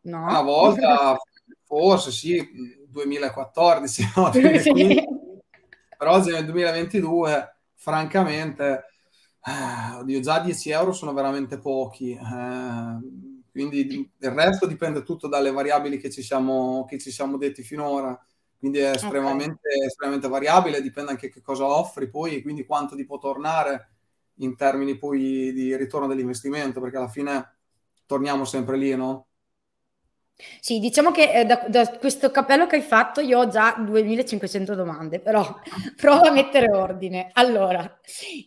no? 0.00 0.22
Una 0.24 0.42
volta 0.42 1.16
forse 1.62 2.10
sì, 2.10 2.44
2014, 2.88 4.12
no? 4.16 4.30
2015, 4.34 5.06
però 5.96 6.14
oggi 6.14 6.32
nel 6.32 6.44
2022, 6.46 7.56
francamente, 7.74 8.86
eh, 9.44 9.94
oddio, 9.98 10.18
già 10.18 10.40
10 10.40 10.70
euro 10.70 10.90
sono 10.90 11.12
veramente 11.12 11.58
pochi. 11.58 12.10
Eh, 12.10 12.98
quindi 13.52 14.10
il 14.18 14.30
resto 14.32 14.66
dipende 14.66 15.04
tutto 15.04 15.28
dalle 15.28 15.52
variabili 15.52 15.98
che 15.98 16.10
ci 16.10 16.22
siamo, 16.22 16.84
che 16.88 16.98
ci 16.98 17.12
siamo 17.12 17.36
detti 17.36 17.62
finora. 17.62 18.20
Quindi 18.58 18.78
è 18.78 18.90
estremamente, 18.90 19.68
okay. 19.68 19.86
estremamente 19.86 20.26
variabile, 20.26 20.82
dipende 20.82 21.12
anche 21.12 21.28
che 21.28 21.40
cosa 21.40 21.66
offri 21.66 22.10
poi 22.10 22.34
e 22.34 22.42
quindi 22.42 22.66
quanto 22.66 22.96
ti 22.96 23.04
può 23.04 23.18
tornare 23.18 23.90
in 24.36 24.56
termini 24.56 24.98
poi 24.98 25.52
di 25.52 25.76
ritorno 25.76 26.06
dell'investimento, 26.06 26.80
perché 26.80 26.96
alla 26.96 27.08
fine 27.08 27.56
torniamo 28.06 28.44
sempre 28.44 28.76
lì, 28.76 28.94
no? 28.94 29.26
Sì, 30.60 30.80
diciamo 30.80 31.12
che 31.12 31.32
eh, 31.32 31.44
da, 31.46 31.64
da, 31.66 31.88
questo 31.96 32.30
cappello 32.30 32.66
che 32.66 32.76
hai 32.76 32.82
fatto 32.82 33.22
io 33.22 33.38
ho 33.38 33.48
già 33.48 33.74
2500 33.78 34.74
domande, 34.74 35.18
però 35.18 35.42
prova 35.96 36.28
a 36.28 36.32
mettere 36.32 36.70
ordine. 36.70 37.30
Allora, 37.32 38.00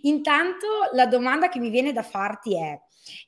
intanto 0.04 0.68
la 0.94 1.08
domanda 1.08 1.50
che 1.50 1.60
mi 1.60 1.70
viene 1.70 1.92
da 1.92 2.04
farti 2.04 2.56
è, 2.56 2.80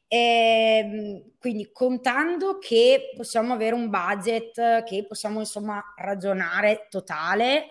eh, 0.07 1.23
quindi 1.39 1.71
contando 1.71 2.57
che 2.59 3.11
possiamo 3.15 3.53
avere 3.53 3.75
un 3.75 3.89
budget 3.89 4.83
che 4.83 5.05
possiamo 5.07 5.39
insomma 5.39 5.81
ragionare 5.97 6.88
totale, 6.89 7.69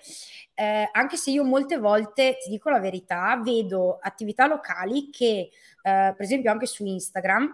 eh, 0.54 0.88
anche 0.92 1.16
se 1.16 1.30
io 1.30 1.44
molte 1.44 1.78
volte, 1.78 2.36
ti 2.42 2.50
dico 2.50 2.68
la 2.70 2.80
verità, 2.80 3.40
vedo 3.42 3.98
attività 4.00 4.46
locali 4.46 5.10
che, 5.10 5.48
eh, 5.48 5.50
per 5.82 6.20
esempio 6.20 6.50
anche 6.50 6.66
su 6.66 6.84
Instagram, 6.84 7.50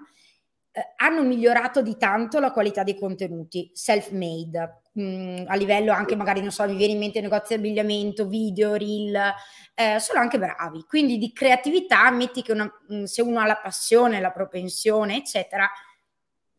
eh, 0.76 0.92
hanno 0.96 1.22
migliorato 1.22 1.80
di 1.80 1.96
tanto 1.96 2.38
la 2.38 2.52
qualità 2.52 2.82
dei 2.82 2.98
contenuti, 2.98 3.70
self-made, 3.72 4.82
mh, 4.92 5.02
mm, 5.02 5.44
a 5.46 5.54
livello 5.54 5.90
anche 5.90 6.14
magari, 6.16 6.42
non 6.42 6.50
so, 6.50 6.66
mi 6.66 6.76
viene 6.76 6.92
in 6.92 6.98
mente 6.98 7.22
negozi 7.22 7.54
di 7.54 7.60
abbigliamento, 7.60 8.26
video, 8.26 8.74
reel, 8.74 9.32
eh, 9.74 9.98
sono 9.98 10.20
anche 10.20 10.38
bravi. 10.38 10.84
Quindi 10.86 11.16
di 11.16 11.32
creatività, 11.32 12.10
metti 12.10 12.42
che 12.42 12.52
una, 12.52 12.64
mh, 12.64 12.94
mm, 12.94 13.04
se 13.04 13.22
uno 13.22 13.40
ha 13.40 13.46
la 13.46 13.56
passione, 13.56 14.20
la 14.20 14.32
propensione, 14.32 15.16
eccetera, 15.16 15.66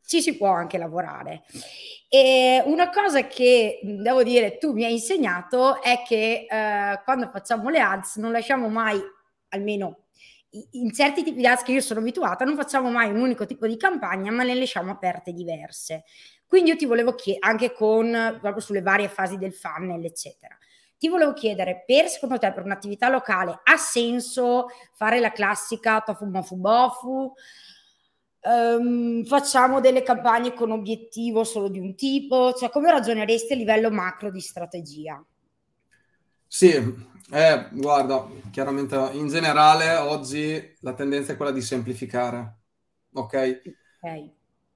ci 0.03 0.19
si 0.19 0.35
può 0.35 0.49
anche 0.49 0.79
lavorare. 0.79 1.43
E 2.09 2.63
una 2.65 2.89
cosa 2.89 3.27
che 3.27 3.81
mm, 3.85 4.01
devo 4.01 4.23
dire 4.23 4.57
tu 4.57 4.73
mi 4.73 4.83
hai 4.83 4.93
insegnato 4.93 5.79
è 5.83 6.01
che 6.03 6.47
eh, 6.49 7.01
quando 7.03 7.29
facciamo 7.29 7.69
le 7.69 7.81
ads 7.81 8.15
non 8.15 8.31
lasciamo 8.31 8.67
mai, 8.67 8.99
almeno 9.49 10.06
in 10.49 10.91
certi 10.93 11.23
tipi 11.23 11.37
di 11.37 11.45
ads 11.45 11.63
che 11.63 11.73
io 11.73 11.81
sono 11.81 11.99
abituata, 11.99 12.45
non 12.45 12.55
facciamo 12.55 12.89
mai 12.89 13.09
un 13.09 13.19
unico 13.19 13.45
tipo 13.45 13.67
di 13.67 13.77
campagna, 13.77 14.31
ma 14.31 14.43
le 14.43 14.55
lasciamo 14.55 14.91
aperte 14.91 15.33
diverse. 15.33 16.03
Quindi 16.45 16.71
io 16.71 16.77
ti 16.77 16.85
volevo 16.85 17.13
chiedere, 17.13 17.45
anche 17.45 17.73
con 17.73 18.37
proprio 18.39 18.61
sulle 18.61 18.81
varie 18.81 19.09
fasi 19.09 19.37
del 19.37 19.53
funnel, 19.53 20.03
eccetera. 20.05 20.57
Ti 20.97 21.09
volevo 21.09 21.33
chiedere, 21.33 21.83
per 21.85 22.07
secondo 22.07 22.39
te, 22.39 22.51
per 22.53 22.63
un'attività 22.63 23.09
locale, 23.09 23.59
ha 23.63 23.77
senso 23.77 24.67
fare 24.93 25.19
la 25.19 25.31
classica 25.31 26.01
tofu 26.01 26.25
mofu 26.25 26.55
bofu? 26.55 27.33
Um, 28.39 29.25
facciamo 29.25 29.81
delle 29.81 30.03
campagne 30.03 30.53
con 30.53 30.71
obiettivo 30.71 31.43
solo 31.43 31.67
di 31.67 31.79
un 31.79 31.95
tipo? 31.95 32.53
Cioè, 32.53 32.69
come 32.69 32.89
ragioneresti 32.91 33.53
a 33.53 33.57
livello 33.57 33.91
macro 33.91 34.31
di 34.31 34.39
strategia? 34.39 35.23
Sì, 36.47 36.69
eh, 37.31 37.69
guarda, 37.73 38.25
chiaramente 38.51 38.95
in 39.13 39.27
generale 39.27 39.95
oggi 39.97 40.75
la 40.81 40.93
tendenza 40.93 41.33
è 41.33 41.35
quella 41.35 41.51
di 41.51 41.61
semplificare, 41.61 42.57
ok? 43.13 43.61
Ok. 44.01 44.31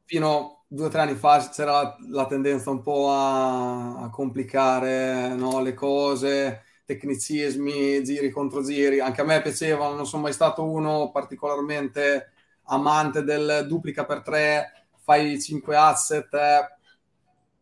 Fino 0.05 0.39
a 0.39 0.63
due 0.67 0.87
o 0.87 0.89
tre 0.89 1.01
anni 1.01 1.15
fa 1.15 1.49
c'era 1.49 1.71
la, 1.81 1.97
la 2.09 2.25
tendenza 2.27 2.69
un 2.69 2.81
po' 2.81 3.09
a, 3.11 4.01
a 4.03 4.09
complicare 4.09 5.33
no, 5.35 5.61
le 5.61 5.73
cose, 5.73 6.63
tecnicismi, 6.85 8.03
giri 8.03 8.29
contro 8.29 8.61
giri. 8.63 8.99
Anche 8.99 9.21
a 9.21 9.23
me 9.23 9.41
piacevano, 9.41 9.95
non 9.95 10.05
sono 10.05 10.23
mai 10.23 10.33
stato 10.33 10.63
uno 10.69 11.11
particolarmente 11.11 12.31
amante 12.65 13.23
del 13.23 13.65
duplica 13.67 14.05
per 14.05 14.21
tre, 14.21 14.87
fai 15.03 15.41
cinque 15.41 15.75
asset, 15.77 16.33
eh. 16.33 16.67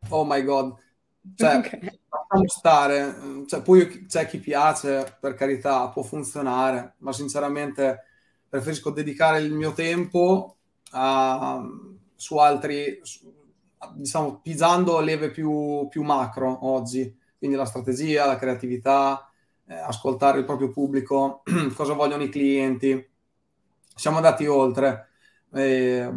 oh 0.09 0.25
my 0.25 0.43
god 0.43 0.75
cioè, 1.35 1.57
okay. 1.57 1.98
Lasciamo 2.09 2.47
stare, 2.47 3.15
cioè, 3.47 3.61
poi 3.61 4.05
c'è 4.05 4.27
chi 4.27 4.39
piace, 4.39 5.17
per 5.19 5.35
carità, 5.35 5.89
può 5.89 6.03
funzionare, 6.03 6.95
ma 6.99 7.13
sinceramente 7.13 8.03
preferisco 8.47 8.89
dedicare 8.91 9.39
il 9.39 9.53
mio 9.53 9.73
tempo 9.73 10.57
a, 10.91 11.63
su 12.15 12.37
altri, 12.37 12.99
diciamo, 13.95 14.39
pigiando 14.41 14.99
leve 14.99 15.31
più, 15.31 15.87
più 15.89 16.03
macro 16.03 16.67
oggi, 16.67 17.15
quindi 17.37 17.55
la 17.55 17.65
strategia, 17.65 18.25
la 18.25 18.37
creatività, 18.37 19.31
eh, 19.67 19.75
ascoltare 19.75 20.39
il 20.39 20.45
proprio 20.45 20.69
pubblico, 20.71 21.43
cosa 21.75 21.93
vogliono 21.93 22.23
i 22.23 22.29
clienti. 22.29 23.07
Siamo 23.95 24.17
andati 24.17 24.45
oltre. 24.47 25.07
Eh, 25.53 26.11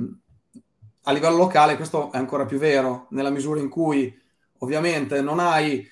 a 1.05 1.13
livello 1.13 1.37
locale 1.37 1.77
questo 1.77 2.13
è 2.13 2.17
ancora 2.17 2.47
più 2.47 2.59
vero, 2.59 3.07
nella 3.11 3.31
misura 3.31 3.61
in 3.61 3.69
cui 3.69 4.21
ovviamente 4.63 5.21
non 5.21 5.39
hai 5.39 5.87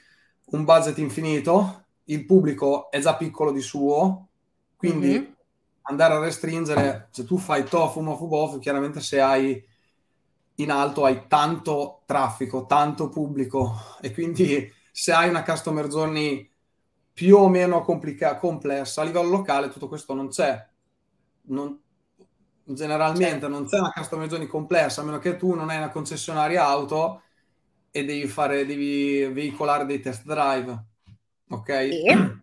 un 0.47 0.65
budget 0.65 0.99
infinito, 0.99 1.85
il 2.05 2.25
pubblico 2.25 2.91
è 2.91 3.00
già 3.00 3.15
piccolo 3.17 3.53
di 3.53 3.61
suo, 3.61 4.29
quindi 4.77 5.11
mm-hmm. 5.11 5.33
andare 5.83 6.15
a 6.15 6.19
restringere, 6.19 7.09
se 7.11 7.25
tu 7.25 7.37
fai 7.37 7.65
tofu, 7.65 8.00
mofu, 8.00 8.27
bofu, 8.27 8.59
chiaramente 8.59 9.00
se 9.00 9.21
hai 9.21 9.65
in 10.57 10.71
alto 10.71 11.05
hai 11.05 11.27
tanto 11.27 12.03
traffico, 12.07 12.67
tanto 12.67 13.09
pubblico 13.09 13.75
e 14.00 14.12
quindi 14.12 14.71
se 14.93 15.12
hai 15.12 15.29
una 15.29 15.43
customer 15.43 15.87
journey 15.89 16.49
più 17.12 17.37
o 17.37 17.49
meno 17.49 17.83
complica- 17.83 18.37
complessa 18.37 19.03
a 19.03 19.05
livello 19.05 19.29
locale 19.29 19.69
tutto 19.69 19.89
questo 19.89 20.15
non 20.15 20.29
c'è. 20.29 20.69
Non, 21.43 21.79
generalmente 22.65 23.31
certo. 23.31 23.49
non 23.49 23.67
c'è 23.67 23.79
una 23.79 23.93
customer 23.93 24.29
journey 24.29 24.47
complessa 24.47 25.00
a 25.00 25.05
meno 25.05 25.19
che 25.19 25.37
tu 25.37 25.55
non 25.55 25.71
hai 25.71 25.79
una 25.79 25.91
concessionaria 25.91 26.67
auto 26.67 27.23
e 27.90 28.04
devi 28.04 28.26
fare, 28.26 28.64
devi 28.64 29.26
veicolare 29.26 29.85
dei 29.85 30.00
test 30.00 30.25
drive, 30.25 30.85
ok? 31.49 31.68
E? 31.68 32.40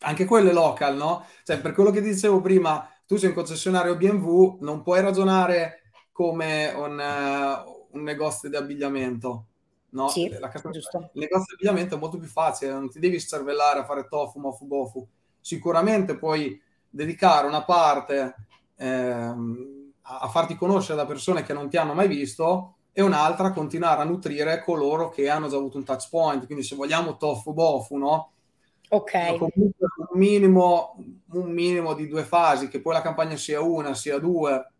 Anche 0.00 0.24
quello 0.24 0.50
è 0.50 0.52
local, 0.52 0.96
no? 0.96 1.24
Cioè, 1.42 1.60
per 1.60 1.72
quello 1.72 1.90
che 1.90 2.00
dicevo 2.00 2.40
prima, 2.40 2.88
tu 3.06 3.16
sei 3.16 3.30
un 3.30 3.34
concessionario 3.34 3.96
BMW, 3.96 4.58
non 4.60 4.82
puoi 4.82 5.00
ragionare 5.00 5.90
come 6.12 6.72
un, 6.74 6.98
uh, 6.98 7.96
un 7.96 8.02
negozio 8.02 8.48
di 8.48 8.56
abbigliamento, 8.56 9.46
no? 9.90 10.08
Sì, 10.08 10.28
casa... 10.28 10.68
Il 10.68 11.10
negozio 11.12 11.56
di 11.56 11.66
abbigliamento 11.66 11.96
è 11.96 11.98
molto 11.98 12.18
più 12.18 12.28
facile, 12.28 12.72
non 12.72 12.90
ti 12.90 12.98
devi 12.98 13.20
cervellare 13.20 13.80
a 13.80 13.84
fare 13.84 14.06
tofu, 14.06 14.38
mofu, 14.38 14.66
bofu. 14.66 15.06
Sicuramente 15.40 16.16
puoi 16.16 16.60
dedicare 16.88 17.46
una 17.46 17.64
parte 17.64 18.34
a, 18.78 19.30
a 19.30 20.28
farti 20.28 20.56
conoscere 20.56 20.96
da 20.96 21.06
persone 21.06 21.42
che 21.42 21.52
non 21.52 21.68
ti 21.68 21.76
hanno 21.76 21.94
mai 21.94 22.08
visto 22.08 22.75
e 22.98 23.02
un'altra 23.02 23.52
continuare 23.52 24.00
a 24.00 24.04
nutrire 24.04 24.62
coloro 24.64 25.10
che 25.10 25.28
hanno 25.28 25.48
già 25.48 25.56
avuto 25.56 25.76
un 25.76 25.84
touch 25.84 26.08
point. 26.08 26.46
Quindi 26.46 26.64
se 26.64 26.74
vogliamo 26.76 27.18
tofu 27.18 27.52
bofu, 27.52 27.98
no? 27.98 28.30
Ok. 28.88 29.36
Comunque 29.36 29.86
un 29.98 30.18
minimo, 30.18 30.96
un 31.32 31.50
minimo 31.52 31.92
di 31.92 32.08
due 32.08 32.24
fasi, 32.24 32.68
che 32.68 32.80
poi 32.80 32.94
la 32.94 33.02
campagna 33.02 33.36
sia 33.36 33.60
una, 33.60 33.92
sia 33.92 34.16
due, 34.16 34.72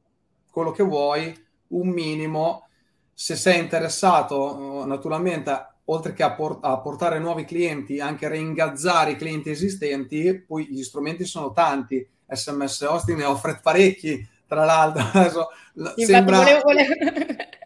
quello 0.51 0.71
che 0.71 0.83
vuoi, 0.83 1.47
un 1.69 1.89
minimo. 1.89 2.69
Se 3.13 3.37
sei 3.37 3.61
interessato, 3.61 4.87
naturalmente, 4.87 5.75
oltre 5.85 6.15
che 6.15 6.23
a, 6.23 6.33
port- 6.33 6.65
a 6.65 6.79
portare 6.79 7.19
nuovi 7.19 7.45
clienti, 7.45 8.01
anche 8.01 8.25
a 8.25 8.31
reingazzare 8.31 9.11
i 9.11 9.17
clienti 9.17 9.51
esistenti, 9.51 10.41
poi 10.41 10.69
gli 10.71 10.83
strumenti 10.83 11.27
sono 11.27 11.53
tanti. 11.53 12.09
SMS 12.27 12.81
Hosting 12.81 13.19
ne 13.19 13.25
offre 13.25 13.61
parecchi, 13.63 14.27
tra 14.47 14.65
l'altro. 14.65 15.03
Adesso, 15.19 15.49
sembra... 15.97 16.39
volevo, 16.39 16.61
volevo 16.63 16.95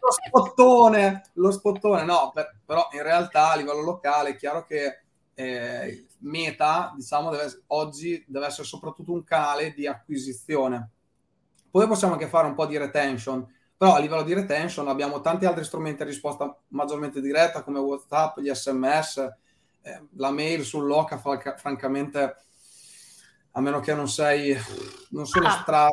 lo 0.01 0.11
spottone, 0.11 1.21
lo 1.33 1.51
spottone, 1.51 2.03
no, 2.03 2.31
per, 2.33 2.57
però 2.65 2.89
in 2.91 3.03
realtà 3.03 3.51
a 3.51 3.55
livello 3.55 3.81
locale 3.81 4.31
è 4.31 4.35
chiaro 4.35 4.65
che 4.65 5.03
eh, 5.33 6.07
Meta, 6.19 6.93
diciamo, 6.95 7.29
deve, 7.29 7.63
oggi 7.67 8.23
deve 8.27 8.47
essere 8.47 8.67
soprattutto 8.67 9.11
un 9.11 9.23
canale 9.23 9.73
di 9.73 9.87
acquisizione. 9.87 10.89
Poi 11.69 11.87
possiamo 11.87 12.13
anche 12.13 12.27
fare 12.27 12.47
un 12.47 12.55
po' 12.55 12.65
di 12.65 12.77
retention, 12.77 13.47
però 13.77 13.95
a 13.95 13.99
livello 13.99 14.23
di 14.23 14.33
retention 14.33 14.87
abbiamo 14.87 15.21
tanti 15.21 15.45
altri 15.45 15.63
strumenti 15.63 16.01
a 16.01 16.05
risposta 16.05 16.55
maggiormente 16.69 17.21
diretta 17.21 17.63
come 17.63 17.79
WhatsApp, 17.79 18.39
gli 18.39 18.53
SMS, 18.53 19.17
eh, 19.83 20.01
la 20.17 20.31
mail 20.31 20.63
sul 20.63 20.85
loca, 20.85 21.17
francamente, 21.17 22.35
a 23.51 23.61
meno 23.61 23.79
che 23.79 23.93
non 23.93 24.09
sei, 24.09 24.55
non 25.09 25.25
sono 25.25 25.47
ah. 25.47 25.61
stra 25.61 25.89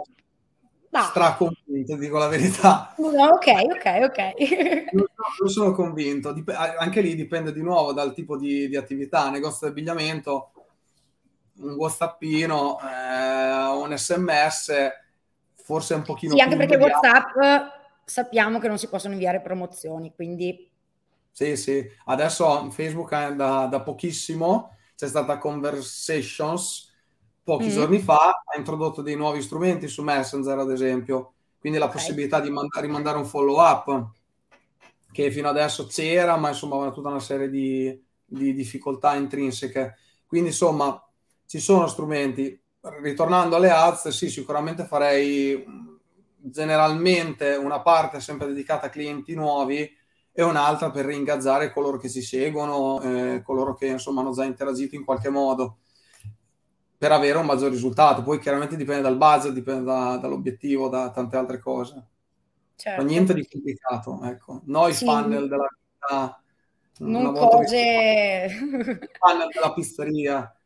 No. 0.91 1.03
Straconvinto, 1.03 1.97
dico 1.97 2.17
la 2.19 2.29
verità. 2.29 2.95
No, 2.97 3.09
ok, 3.09 3.47
ok, 3.47 3.99
ok. 4.03 4.89
non, 4.93 5.07
non, 5.41 5.49
sono 5.51 5.73
convinto. 5.73 6.33
Dip- 6.33 6.49
anche 6.51 7.01
lì 7.01 7.15
dipende 7.15 7.53
di 7.53 7.63
nuovo 7.63 7.93
dal 7.93 8.15
tipo 8.15 8.37
di, 8.39 8.69
di 8.69 8.77
attività. 8.77 9.29
Negozio 9.31 9.67
di 9.67 9.73
abbigliamento, 9.73 10.53
un 11.59 11.73
WhatsAppino, 11.73 12.79
eh, 12.81 13.83
un 13.83 13.95
sms, 13.97 14.73
forse 15.63 15.95
un 15.95 16.03
pochino 16.03 16.35
Sì, 16.35 16.41
anche 16.41 16.57
perché 16.57 16.75
immediato. 16.75 17.07
WhatsApp 17.07 17.77
sappiamo 18.05 18.59
che 18.59 18.69
non 18.69 18.79
si 18.79 18.89
possono 18.89 19.13
inviare 19.13 19.41
promozioni, 19.41 20.15
quindi... 20.15 20.71
Sì, 21.31 21.57
sì. 21.57 21.87
Adesso 22.07 22.71
Facebook 22.71 23.35
da, 23.35 23.67
da 23.67 23.81
pochissimo 23.83 24.77
c'è 24.97 25.07
stata 25.07 25.39
Conversations, 25.39 26.88
pochi 27.49 27.69
mm. 27.69 27.71
giorni 27.71 27.99
fa 27.99 28.43
ha 28.45 28.59
introdotto 28.59 29.01
dei 29.01 29.17
nuovi 29.17 29.41
strumenti 29.41 29.89
su 29.89 30.03
Messenger, 30.03 30.59
ad 30.59 30.71
esempio, 30.71 31.33
quindi 31.59 31.79
la 31.79 31.87
okay. 31.87 31.97
possibilità 31.97 32.41
di 32.41 32.51
mand- 32.51 32.77
rimandare 32.77 33.17
un 33.17 33.25
follow 33.25 33.59
up 33.59 34.11
che 35.11 35.31
fino 35.31 35.49
adesso 35.49 35.87
c'era, 35.87 36.37
ma 36.37 36.49
insomma 36.49 36.75
aveva 36.75 36.91
tutta 36.93 37.09
una 37.09 37.21
serie 37.21 37.49
di, 37.49 38.05
di 38.23 38.53
difficoltà 38.53 39.15
intrinseche. 39.15 39.97
Quindi 40.27 40.51
insomma 40.51 41.03
ci 41.47 41.59
sono 41.59 41.87
strumenti. 41.87 42.61
Ritornando 43.01 43.57
alle 43.57 43.71
ads, 43.71 44.09
sì, 44.09 44.29
sicuramente 44.29 44.85
farei 44.85 45.65
generalmente 46.37 47.55
una 47.55 47.81
parte 47.81 48.21
sempre 48.21 48.49
dedicata 48.49 48.89
a 48.89 48.91
clienti 48.91 49.35
nuovi 49.35 49.91
e 50.33 50.43
un'altra 50.43 50.91
per 50.91 51.07
ringazzare 51.07 51.73
coloro 51.73 51.97
che 51.97 52.09
si 52.09 52.21
seguono, 52.21 53.01
eh, 53.01 53.43
coloro 53.43 53.75
che 53.75 53.87
insomma 53.87 54.21
hanno 54.21 54.33
già 54.33 54.45
interagito 54.45 54.95
in 54.97 55.05
qualche 55.07 55.31
modo 55.31 55.79
per 56.99 57.13
avere 57.13 57.39
un 57.39 57.47
maggior 57.47 57.71
risultato. 57.71 58.23
Poi 58.23 58.41
chiaramente 58.41 58.77
dipende 58.77 59.03
dal 59.03 59.17
budget, 59.17 59.53
dipende 59.53 59.85
da, 59.85 60.17
dall'obiettivo, 60.17 60.89
da 60.89 61.11
tante 61.11 61.37
altre 61.37 61.61
cose. 61.61 62.05
Certo. 62.75 63.01
Ma 63.01 63.09
niente 63.09 63.35
di 63.35 63.47
complicato, 63.49 64.21
ecco. 64.25 64.63
Noi 64.65 64.93
sì. 64.93 65.05
funnel 65.05 65.49
della 65.49 65.69
vita, 65.69 66.43
non 66.99 67.33
cose... 67.35 68.49
funnel 68.51 69.49
della 69.53 69.73
pizzeria, 69.75 70.57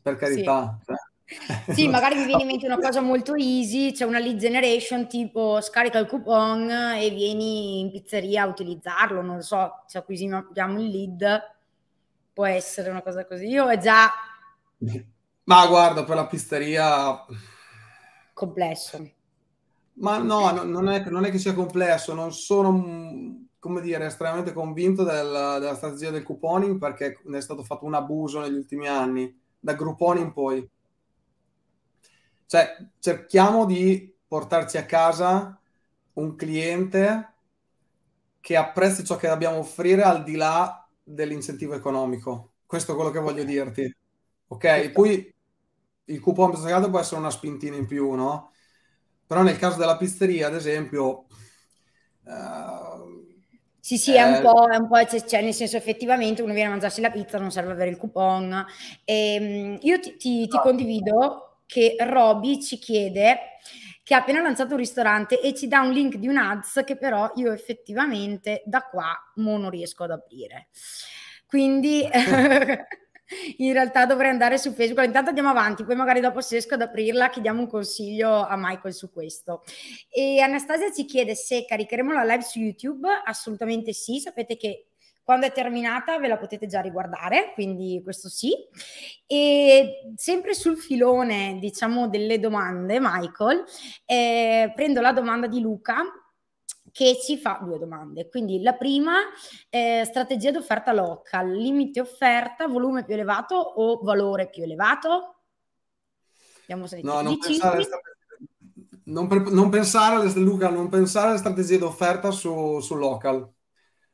per 0.00 0.16
carità. 0.16 0.78
Sì. 0.78 0.86
Cioè. 0.86 1.74
Sì, 1.74 1.88
magari 1.90 2.16
mi 2.16 2.26
viene 2.26 2.42
in 2.42 2.48
mente 2.48 2.66
una 2.66 2.78
cosa 2.78 3.00
molto 3.00 3.34
easy, 3.34 3.92
c'è 3.92 4.04
una 4.04 4.18
lead 4.18 4.36
generation 4.36 5.08
tipo 5.08 5.60
scarica 5.60 5.98
il 5.98 6.06
coupon 6.06 6.70
e 6.70 7.10
vieni 7.10 7.80
in 7.80 7.90
pizzeria 7.90 8.42
a 8.42 8.46
utilizzarlo, 8.46 9.20
non 9.20 9.42
so, 9.42 9.82
se 9.86 9.98
acquisiamo 9.98 10.48
il 10.52 10.88
lead, 10.88 11.40
può 12.32 12.46
essere 12.46 12.90
una 12.90 13.02
cosa 13.02 13.24
così. 13.24 13.46
Io 13.46 13.68
è 13.68 13.78
già... 13.78 14.10
Ma 15.44 15.66
guarda, 15.66 16.04
per 16.04 16.16
la 16.16 16.26
pizzeria... 16.26 17.24
Complesso. 18.32 19.10
Ma 19.94 20.18
no, 20.18 20.50
no 20.50 20.62
non, 20.62 20.88
è, 20.88 21.04
non, 21.08 21.24
è, 21.24 21.30
che 21.30 21.38
sia 21.38 21.52
complesso, 21.52 22.14
non 22.14 22.32
sono, 22.32 23.46
come 23.58 23.80
dire, 23.80 24.06
estremamente 24.06 24.52
convinto 24.52 25.04
del, 25.04 25.58
della 25.60 25.74
strategia 25.74 26.10
del 26.10 26.22
couponing 26.22 26.78
perché 26.78 27.20
ne 27.24 27.38
è 27.38 27.40
stato 27.40 27.62
fatto 27.62 27.84
un 27.84 27.94
abuso 27.94 28.40
negli 28.40 28.54
ultimi 28.54 28.88
anni, 28.88 29.38
da 29.58 29.74
Groupon 29.74 30.18
in 30.18 30.32
poi. 30.32 30.68
Cioè, 32.46 32.88
cerchiamo 32.98 33.64
di 33.66 34.14
portarci 34.26 34.78
a 34.78 34.86
casa 34.86 35.58
un 36.14 36.36
cliente 36.36 37.32
che 38.40 38.56
apprezzi 38.56 39.04
ciò 39.04 39.16
che 39.16 39.28
dobbiamo 39.28 39.58
offrire 39.58 40.02
al 40.02 40.24
di 40.24 40.36
là 40.36 40.86
dell'incentivo 41.02 41.74
economico. 41.74 42.52
Questo 42.66 42.92
è 42.92 42.94
quello 42.94 43.10
che 43.10 43.20
voglio 43.20 43.44
dirti. 43.44 43.94
Ok? 44.48 44.90
Poi 44.90 45.31
il 46.06 46.20
coupon 46.20 46.50
pagato 46.50 46.90
può 46.90 46.98
essere 46.98 47.20
una 47.20 47.30
spintina 47.30 47.76
in 47.76 47.86
più, 47.86 48.12
no? 48.12 48.52
Però 49.26 49.42
nel 49.42 49.56
caso 49.56 49.78
della 49.78 49.96
pizzeria, 49.96 50.48
ad 50.48 50.54
esempio... 50.54 51.26
Uh, 52.24 53.22
sì, 53.80 53.98
sì, 53.98 54.14
è 54.14 54.22
un 54.22 54.34
eh, 54.34 54.40
po', 54.40 54.68
è 54.68 54.76
un 54.76 54.88
po' 54.88 55.04
cioè, 55.04 55.42
nel 55.42 55.54
senso 55.54 55.76
effettivamente 55.76 56.42
uno 56.42 56.52
viene 56.52 56.68
a 56.68 56.72
mangiarsi 56.72 57.00
la 57.00 57.10
pizza, 57.10 57.38
non 57.38 57.50
serve 57.50 57.72
avere 57.72 57.90
il 57.90 57.96
coupon. 57.96 58.64
E, 59.04 59.34
ehm, 59.34 59.78
io 59.80 59.98
ti, 59.98 60.16
ti, 60.16 60.46
ti 60.46 60.58
condivido 60.58 61.62
che 61.66 61.96
Roby 61.98 62.60
ci 62.60 62.78
chiede 62.78 63.38
che 64.04 64.14
ha 64.14 64.18
appena 64.18 64.40
lanciato 64.40 64.72
un 64.72 64.78
ristorante 64.78 65.40
e 65.40 65.54
ci 65.54 65.68
dà 65.68 65.80
un 65.80 65.92
link 65.92 66.16
di 66.16 66.28
un 66.28 66.36
ads 66.36 66.82
che 66.84 66.96
però 66.96 67.32
io 67.36 67.52
effettivamente 67.52 68.62
da 68.66 68.82
qua 68.82 69.16
non 69.36 69.70
riesco 69.70 70.04
ad 70.04 70.10
aprire. 70.10 70.68
Quindi 71.46 72.06
in 73.58 73.72
realtà 73.72 74.06
dovrei 74.06 74.30
andare 74.30 74.58
su 74.58 74.72
Facebook. 74.72 75.04
Intanto 75.04 75.28
andiamo 75.28 75.50
avanti, 75.50 75.84
poi 75.84 75.96
magari 75.96 76.20
dopo 76.20 76.40
se 76.40 76.54
riesco 76.54 76.74
ad 76.74 76.82
aprirla 76.82 77.30
chiediamo 77.30 77.60
un 77.60 77.68
consiglio 77.68 78.46
a 78.46 78.54
Michael 78.56 78.94
su 78.94 79.12
questo. 79.12 79.62
E 80.08 80.40
Anastasia 80.40 80.92
ci 80.92 81.04
chiede 81.04 81.34
se 81.34 81.64
caricheremo 81.64 82.12
la 82.12 82.24
live 82.24 82.42
su 82.42 82.58
YouTube. 82.58 83.08
Assolutamente 83.24 83.92
sì, 83.92 84.18
sapete 84.18 84.56
che 84.56 84.86
quando 85.24 85.46
è 85.46 85.52
terminata 85.52 86.18
ve 86.18 86.28
la 86.28 86.36
potete 86.36 86.66
già 86.66 86.80
riguardare, 86.80 87.52
quindi 87.54 88.00
questo 88.02 88.28
sì. 88.28 88.52
E 89.26 90.12
sempre 90.16 90.52
sul 90.54 90.76
filone, 90.76 91.58
diciamo, 91.60 92.08
delle 92.08 92.40
domande, 92.40 92.98
Michael, 93.00 93.64
eh, 94.04 94.72
prendo 94.74 95.00
la 95.00 95.12
domanda 95.12 95.46
di 95.46 95.60
Luca 95.60 96.02
che 96.92 97.18
ci 97.20 97.38
fa 97.38 97.58
due 97.62 97.78
domande. 97.78 98.28
Quindi 98.28 98.62
la 98.62 98.74
prima, 98.74 99.14
eh, 99.70 100.04
strategia 100.04 100.50
di 100.50 100.58
offerta 100.58 100.92
local, 100.92 101.50
limite 101.50 102.00
offerta, 102.00 102.68
volume 102.68 103.04
più 103.04 103.14
elevato 103.14 103.56
o 103.56 104.00
valore 104.02 104.48
più 104.48 104.62
elevato? 104.62 105.36
Abbiamo 106.62 106.86
sentito 106.86 107.12
no, 107.12 107.20
non 107.22 107.38
pensare, 107.38 107.88
non, 109.04 109.26
pre- 109.26 109.50
non 109.50 109.70
pensare, 109.70 110.32
Luca, 110.38 110.68
non 110.68 110.88
pensare 110.88 111.30
alle 111.30 111.38
strategie 111.38 111.78
di 111.78 111.82
offerta 111.82 112.30
su, 112.30 112.78
su 112.80 112.94
local 112.94 113.52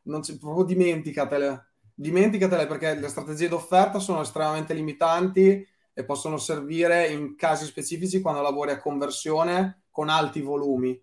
non 0.08 0.22
ci, 0.22 0.36
proprio 0.38 0.64
dimenticatele. 0.64 1.66
Dimenticatele 1.94 2.66
perché 2.66 2.94
le 2.94 3.08
strategie 3.08 3.48
d'offerta 3.48 3.98
sono 3.98 4.20
estremamente 4.22 4.74
limitanti 4.74 5.66
e 5.92 6.04
possono 6.04 6.36
servire 6.36 7.08
in 7.08 7.36
casi 7.36 7.64
specifici 7.64 8.20
quando 8.20 8.40
lavori 8.40 8.70
a 8.70 8.80
conversione 8.80 9.82
con 9.90 10.08
alti 10.08 10.40
volumi. 10.40 11.00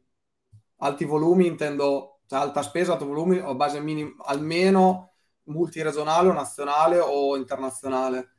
Alti 0.78 1.06
volumi 1.06 1.48
intendo 1.48 2.16
cioè 2.28 2.40
alta 2.40 2.62
spesa, 2.64 2.94
alto 2.94 3.06
volumi 3.06 3.38
o 3.38 3.56
base 3.56 3.80
minima, 3.80 4.12
almeno 4.26 5.14
multiregionale 5.44 6.30
o 6.30 6.34
nazionale 6.34 7.00
o 7.00 7.38
internazionale. 7.38 8.30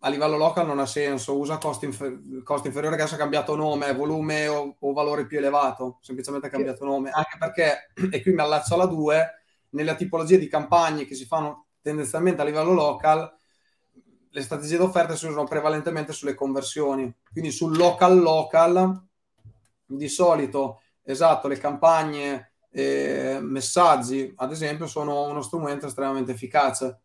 A 0.00 0.08
livello 0.08 0.36
local 0.36 0.66
non 0.66 0.78
ha 0.78 0.86
senso, 0.86 1.36
usa 1.36 1.58
costi, 1.58 1.84
infer- 1.84 2.42
costi 2.44 2.68
inferiori 2.68 2.94
che 2.94 3.02
adesso 3.02 3.16
ha 3.16 3.18
cambiato 3.18 3.56
nome, 3.56 3.92
volume 3.94 4.46
o, 4.46 4.76
o 4.78 4.92
valore 4.92 5.26
più 5.26 5.38
elevato, 5.38 5.98
semplicemente 6.00 6.46
ha 6.46 6.50
cambiato 6.50 6.84
nome, 6.84 7.10
anche 7.10 7.36
perché, 7.36 7.92
e 8.10 8.22
qui 8.22 8.32
mi 8.32 8.40
allaccio 8.40 8.74
alla 8.74 8.86
2, 8.86 9.30
nella 9.70 9.96
tipologia 9.96 10.36
di 10.36 10.46
campagne 10.48 11.04
che 11.04 11.14
si 11.16 11.24
fanno 11.24 11.66
tendenzialmente 11.80 12.42
a 12.42 12.44
livello 12.44 12.72
local, 12.72 13.32
le 14.30 14.42
strategie 14.42 14.76
d'offerta 14.76 15.16
si 15.16 15.26
usano 15.26 15.44
prevalentemente 15.44 16.12
sulle 16.12 16.34
conversioni. 16.34 17.12
Quindi 17.32 17.50
sul 17.50 17.76
local 17.76 18.20
local, 18.20 19.04
di 19.84 20.08
solito, 20.08 20.82
esatto, 21.12 21.48
le 21.48 21.58
campagne 21.58 22.52
eh, 22.70 23.38
messaggi, 23.40 24.32
ad 24.36 24.52
esempio, 24.52 24.86
sono 24.86 25.28
uno 25.28 25.42
strumento 25.42 25.86
estremamente 25.86 26.32
efficace. 26.32 27.00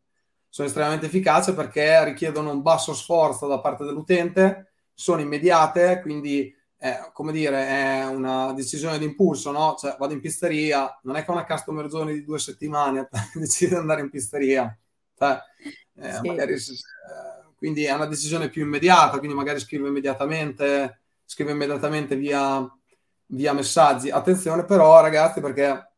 Sono 0.49 0.67
estremamente 0.67 1.07
efficaci 1.07 1.53
perché 1.53 2.03
richiedono 2.03 2.51
un 2.51 2.61
basso 2.61 2.93
sforzo 2.93 3.47
da 3.47 3.59
parte 3.59 3.83
dell'utente, 3.83 4.73
sono 4.93 5.21
immediate, 5.21 5.99
quindi 6.01 6.53
è, 6.77 7.09
come 7.11 7.31
dire, 7.31 7.67
è 7.67 8.05
una 8.05 8.53
decisione 8.53 8.99
d'impulso, 8.99 9.51
no? 9.51 9.75
Cioè, 9.79 9.95
vado 9.97 10.13
in 10.13 10.19
pizzeria, 10.19 10.99
non 11.03 11.15
è 11.15 11.23
che 11.23 11.31
una 11.31 11.45
customer 11.45 11.89
zone 11.89 12.13
di 12.13 12.23
due 12.23 12.39
settimane 12.39 13.07
decide 13.33 13.71
di 13.71 13.75
andare 13.77 14.01
in 14.01 14.09
pizzeria. 14.09 14.77
Cioè, 15.17 15.39
eh, 15.95 16.13
sì. 16.13 16.27
magari, 16.27 16.53
eh, 16.53 16.57
quindi 17.55 17.85
è 17.85 17.93
una 17.93 18.05
decisione 18.05 18.49
più 18.49 18.63
immediata, 18.63 19.17
quindi 19.17 19.35
magari 19.35 19.59
scrivo 19.59 19.87
immediatamente, 19.87 21.01
scrivo 21.25 21.51
immediatamente 21.51 22.15
via, 22.15 22.69
via 23.27 23.53
messaggi. 23.53 24.09
Attenzione 24.09 24.65
però, 24.65 25.01
ragazzi, 25.01 25.41
perché 25.41 25.91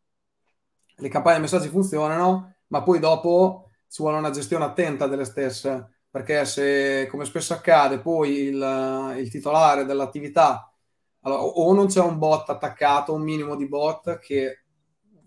le 0.97 1.09
campagne 1.09 1.39
messaggi 1.39 1.67
funzionano, 1.67 2.55
ma 2.67 2.83
poi 2.83 2.99
dopo 2.99 3.69
ci 3.87 4.01
vuole 4.01 4.17
una 4.17 4.31
gestione 4.31 4.65
attenta 4.65 5.07
delle 5.07 5.25
stesse 5.25 5.95
perché 6.15 6.45
se, 6.45 7.07
come 7.11 7.25
spesso 7.25 7.53
accade, 7.53 7.99
poi 7.99 8.43
il, 8.43 9.15
il 9.17 9.29
titolare 9.29 9.83
dell'attività 9.83 10.73
allora, 11.23 11.41
o 11.41 11.73
non 11.73 11.87
c'è 11.87 11.99
un 11.99 12.17
bot 12.17 12.49
attaccato, 12.49 13.13
un 13.13 13.21
minimo 13.21 13.57
di 13.57 13.67
bot 13.67 14.19
che 14.19 14.63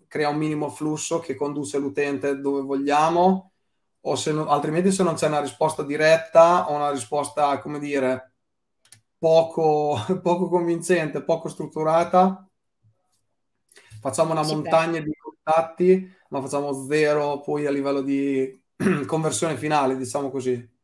crea 0.07 0.31
un 0.31 0.39
minimo 0.39 0.71
flusso 0.71 1.19
che 1.19 1.35
conduce 1.35 1.77
l'utente 1.77 2.41
dove 2.41 2.63
vogliamo, 2.63 3.53
o 4.01 4.17
se 4.17 4.33
no, 4.33 4.47
altrimenti 4.47 4.91
se 4.91 5.03
non 5.03 5.15
c'è 5.15 5.27
una 5.27 5.41
risposta 5.41 5.83
diretta 5.83 6.71
o 6.71 6.75
una 6.75 6.91
risposta, 6.91 7.59
come 7.59 7.79
dire, 7.79 8.28
poco, 9.19 9.97
poco 10.23 10.49
convincente, 10.49 11.23
poco 11.23 11.49
strutturata, 11.49 12.49
facciamo 14.01 14.33
una 14.33 14.45
sì, 14.45 14.55
montagna 14.55 15.01
beh. 15.01 15.05
di 15.05 15.13
contatti, 15.17 16.17
ma 16.31 16.41
facciamo 16.41 16.87
zero 16.87 17.41
poi 17.41 17.67
a 17.67 17.71
livello 17.71 18.01
di 18.03 18.63
conversione 19.07 19.57
finale, 19.57 19.97
diciamo 19.97 20.31
così. 20.31 20.77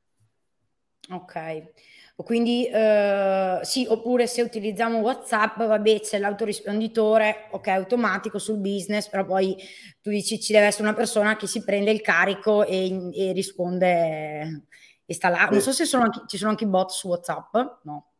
Ok. 1.10 1.72
Quindi 2.16 2.66
eh, 2.68 3.58
sì, 3.62 3.86
oppure 3.88 4.28
se 4.28 4.40
utilizziamo 4.42 4.98
WhatsApp, 5.00 5.56
vabbè, 5.58 6.00
c'è 6.00 6.18
l'autorisponditore, 6.18 7.48
ok, 7.50 7.66
automatico 7.68 8.38
sul 8.38 8.58
business, 8.58 9.08
però 9.08 9.24
poi 9.24 9.56
tu 10.00 10.10
dici 10.10 10.40
ci 10.40 10.52
deve 10.52 10.66
essere 10.66 10.84
una 10.84 10.94
persona 10.94 11.36
che 11.36 11.48
si 11.48 11.64
prende 11.64 11.90
il 11.90 12.00
carico 12.02 12.64
e, 12.64 13.10
e 13.12 13.32
risponde 13.32 14.66
e 15.04 15.12
sta 15.14 15.28
là. 15.28 15.48
Non 15.50 15.60
so 15.60 15.72
se 15.72 15.84
sono 15.84 16.04
anche, 16.04 16.22
ci 16.26 16.36
sono 16.36 16.50
anche 16.50 16.64
i 16.64 16.68
bot 16.68 16.90
su 16.90 17.08
WhatsApp, 17.08 17.56
no. 17.82 18.13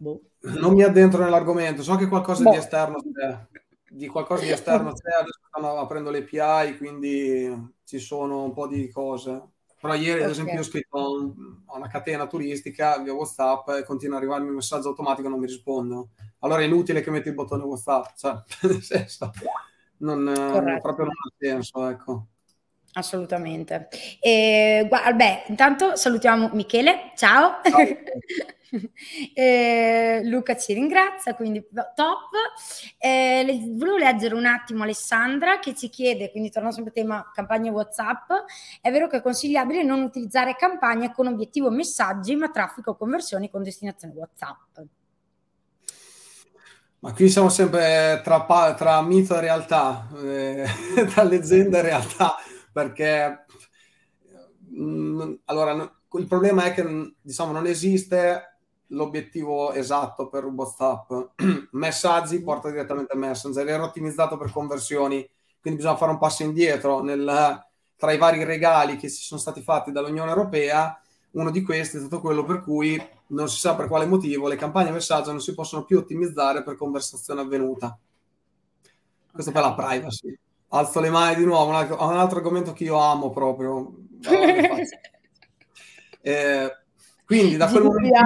Boh. 0.00 0.22
Non 0.40 0.72
mi 0.72 0.82
addentro 0.82 1.22
nell'argomento, 1.22 1.82
so 1.82 1.94
che 1.96 2.08
qualcosa 2.08 2.42
boh. 2.42 2.52
di 2.52 2.56
esterno 2.56 2.96
c'è, 3.12 3.46
di 3.90 4.06
qualcosa 4.06 4.44
di 4.44 4.50
esterno 4.50 4.94
c'è, 4.94 5.20
adesso 5.20 5.40
stanno 5.46 5.76
aprendo 5.76 6.08
le 6.08 6.26
API, 6.26 6.78
quindi 6.78 7.74
ci 7.84 7.98
sono 7.98 8.44
un 8.44 8.54
po' 8.54 8.66
di 8.66 8.88
cose. 8.90 9.42
Però 9.78 9.92
ieri, 9.92 10.22
ad 10.22 10.30
okay. 10.30 10.30
esempio, 10.30 10.60
ho 10.60 10.62
scritto 10.62 11.34
a 11.66 11.76
una 11.76 11.88
catena 11.88 12.26
turistica 12.26 12.98
via 12.98 13.12
WhatsApp 13.12 13.68
e 13.68 13.84
continua 13.84 14.16
ad 14.16 14.22
arrivarmi 14.22 14.48
un 14.48 14.54
messaggio 14.54 14.88
automatico 14.88 15.26
e 15.26 15.30
non 15.30 15.38
mi 15.38 15.46
rispondono. 15.46 16.10
Allora 16.38 16.62
è 16.62 16.64
inutile 16.64 17.02
che 17.02 17.10
metti 17.10 17.28
il 17.28 17.34
bottone 17.34 17.64
WhatsApp, 17.64 18.06
cioè, 18.16 18.42
nel 18.64 18.82
senso, 18.82 19.30
non, 19.98 20.22
non 20.22 20.78
proprio 20.80 21.04
non 21.04 21.14
ha 21.14 21.32
senso, 21.36 21.86
ecco. 21.86 22.26
Assolutamente. 22.92 23.88
E, 24.18 24.84
guarda, 24.88 25.12
beh, 25.12 25.44
intanto 25.48 25.94
salutiamo 25.94 26.50
Michele, 26.54 27.12
ciao. 27.14 27.60
ciao. 27.62 27.78
eh, 29.34 30.20
Luca 30.24 30.56
ci 30.56 30.72
ringrazia, 30.72 31.34
quindi 31.34 31.64
top. 31.70 32.30
Eh, 32.98 33.44
le, 33.44 33.60
volevo 33.76 33.96
leggere 33.96 34.34
un 34.34 34.46
attimo 34.46 34.82
Alessandra 34.82 35.60
che 35.60 35.74
ci 35.76 35.88
chiede, 35.88 36.32
quindi 36.32 36.50
torniamo 36.50 36.74
sempre 36.74 36.92
al 36.94 37.06
tema 37.06 37.30
campagne 37.32 37.70
WhatsApp, 37.70 38.30
è 38.80 38.90
vero 38.90 39.06
che 39.06 39.18
è 39.18 39.22
consigliabile 39.22 39.84
non 39.84 40.02
utilizzare 40.02 40.56
campagne 40.56 41.12
con 41.12 41.28
obiettivo 41.28 41.70
messaggi, 41.70 42.34
ma 42.34 42.50
traffico 42.50 42.90
o 42.90 42.96
conversioni 42.96 43.50
con 43.50 43.62
destinazione 43.62 44.14
WhatsApp? 44.14 44.80
Ma 47.02 47.14
qui 47.14 47.30
siamo 47.30 47.48
sempre 47.48 48.20
tra, 48.22 48.74
tra 48.76 49.00
mito 49.00 49.36
e 49.36 49.40
realtà, 49.40 50.08
eh, 50.22 50.66
tra 51.08 51.22
leggenda 51.22 51.78
e 51.78 51.82
realtà 51.82 52.36
perché 52.72 53.44
mh, 54.70 54.82
mm, 54.82 55.34
allora, 55.46 55.72
il 55.72 56.26
problema 56.26 56.64
è 56.64 56.72
che 56.72 57.14
diciamo, 57.20 57.52
non 57.52 57.66
esiste 57.66 58.58
l'obiettivo 58.88 59.72
esatto 59.72 60.28
per 60.28 60.44
WhatsApp. 60.44 61.12
Messaggi 61.72 62.42
porta 62.42 62.70
direttamente 62.70 63.12
a 63.12 63.16
Messenger, 63.16 63.66
era 63.66 63.84
ottimizzato 63.84 64.36
per 64.36 64.50
conversioni, 64.52 65.28
quindi 65.60 65.80
bisogna 65.80 65.98
fare 65.98 66.12
un 66.12 66.18
passo 66.18 66.42
indietro 66.42 67.02
nel, 67.02 67.64
tra 67.96 68.12
i 68.12 68.18
vari 68.18 68.44
regali 68.44 68.96
che 68.96 69.08
si 69.08 69.22
sono 69.22 69.40
stati 69.40 69.62
fatti 69.62 69.92
dall'Unione 69.92 70.30
Europea. 70.30 71.00
Uno 71.32 71.50
di 71.50 71.62
questi 71.62 71.96
è 71.96 72.00
stato 72.00 72.20
quello 72.20 72.44
per 72.44 72.60
cui 72.60 73.00
non 73.28 73.48
si 73.48 73.60
sa 73.60 73.76
per 73.76 73.86
quale 73.86 74.06
motivo 74.06 74.48
le 74.48 74.56
campagne 74.56 74.90
messaggio 74.90 75.30
non 75.30 75.40
si 75.40 75.54
possono 75.54 75.84
più 75.84 75.98
ottimizzare 75.98 76.64
per 76.64 76.76
conversazione 76.76 77.40
avvenuta. 77.40 77.96
Questo 79.30 79.52
per 79.52 79.62
la 79.62 79.74
privacy 79.74 80.36
alzo 80.70 81.00
le 81.00 81.10
mani 81.10 81.36
di 81.36 81.44
nuovo, 81.44 81.68
un 81.68 81.76
altro, 81.76 82.02
un 82.02 82.16
altro 82.16 82.38
argomento 82.38 82.72
che 82.72 82.84
io 82.84 82.98
amo 82.98 83.30
proprio. 83.30 83.94
eh, 86.20 86.76
quindi 87.24 87.56
da 87.56 87.68
quel 87.68 87.84
momento... 87.84 88.18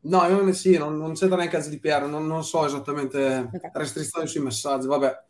No, 0.00 0.26
io, 0.26 0.52
sì, 0.52 0.78
non, 0.78 0.96
non 0.96 1.14
c'entra 1.14 1.36
neanche 1.36 1.56
il 1.56 1.64
GDPR, 1.64 2.06
non, 2.06 2.26
non 2.26 2.44
so 2.44 2.64
esattamente 2.64 3.50
restrizioni 3.72 4.26
sui 4.26 4.40
messaggi, 4.40 4.86
vabbè. 4.86 5.26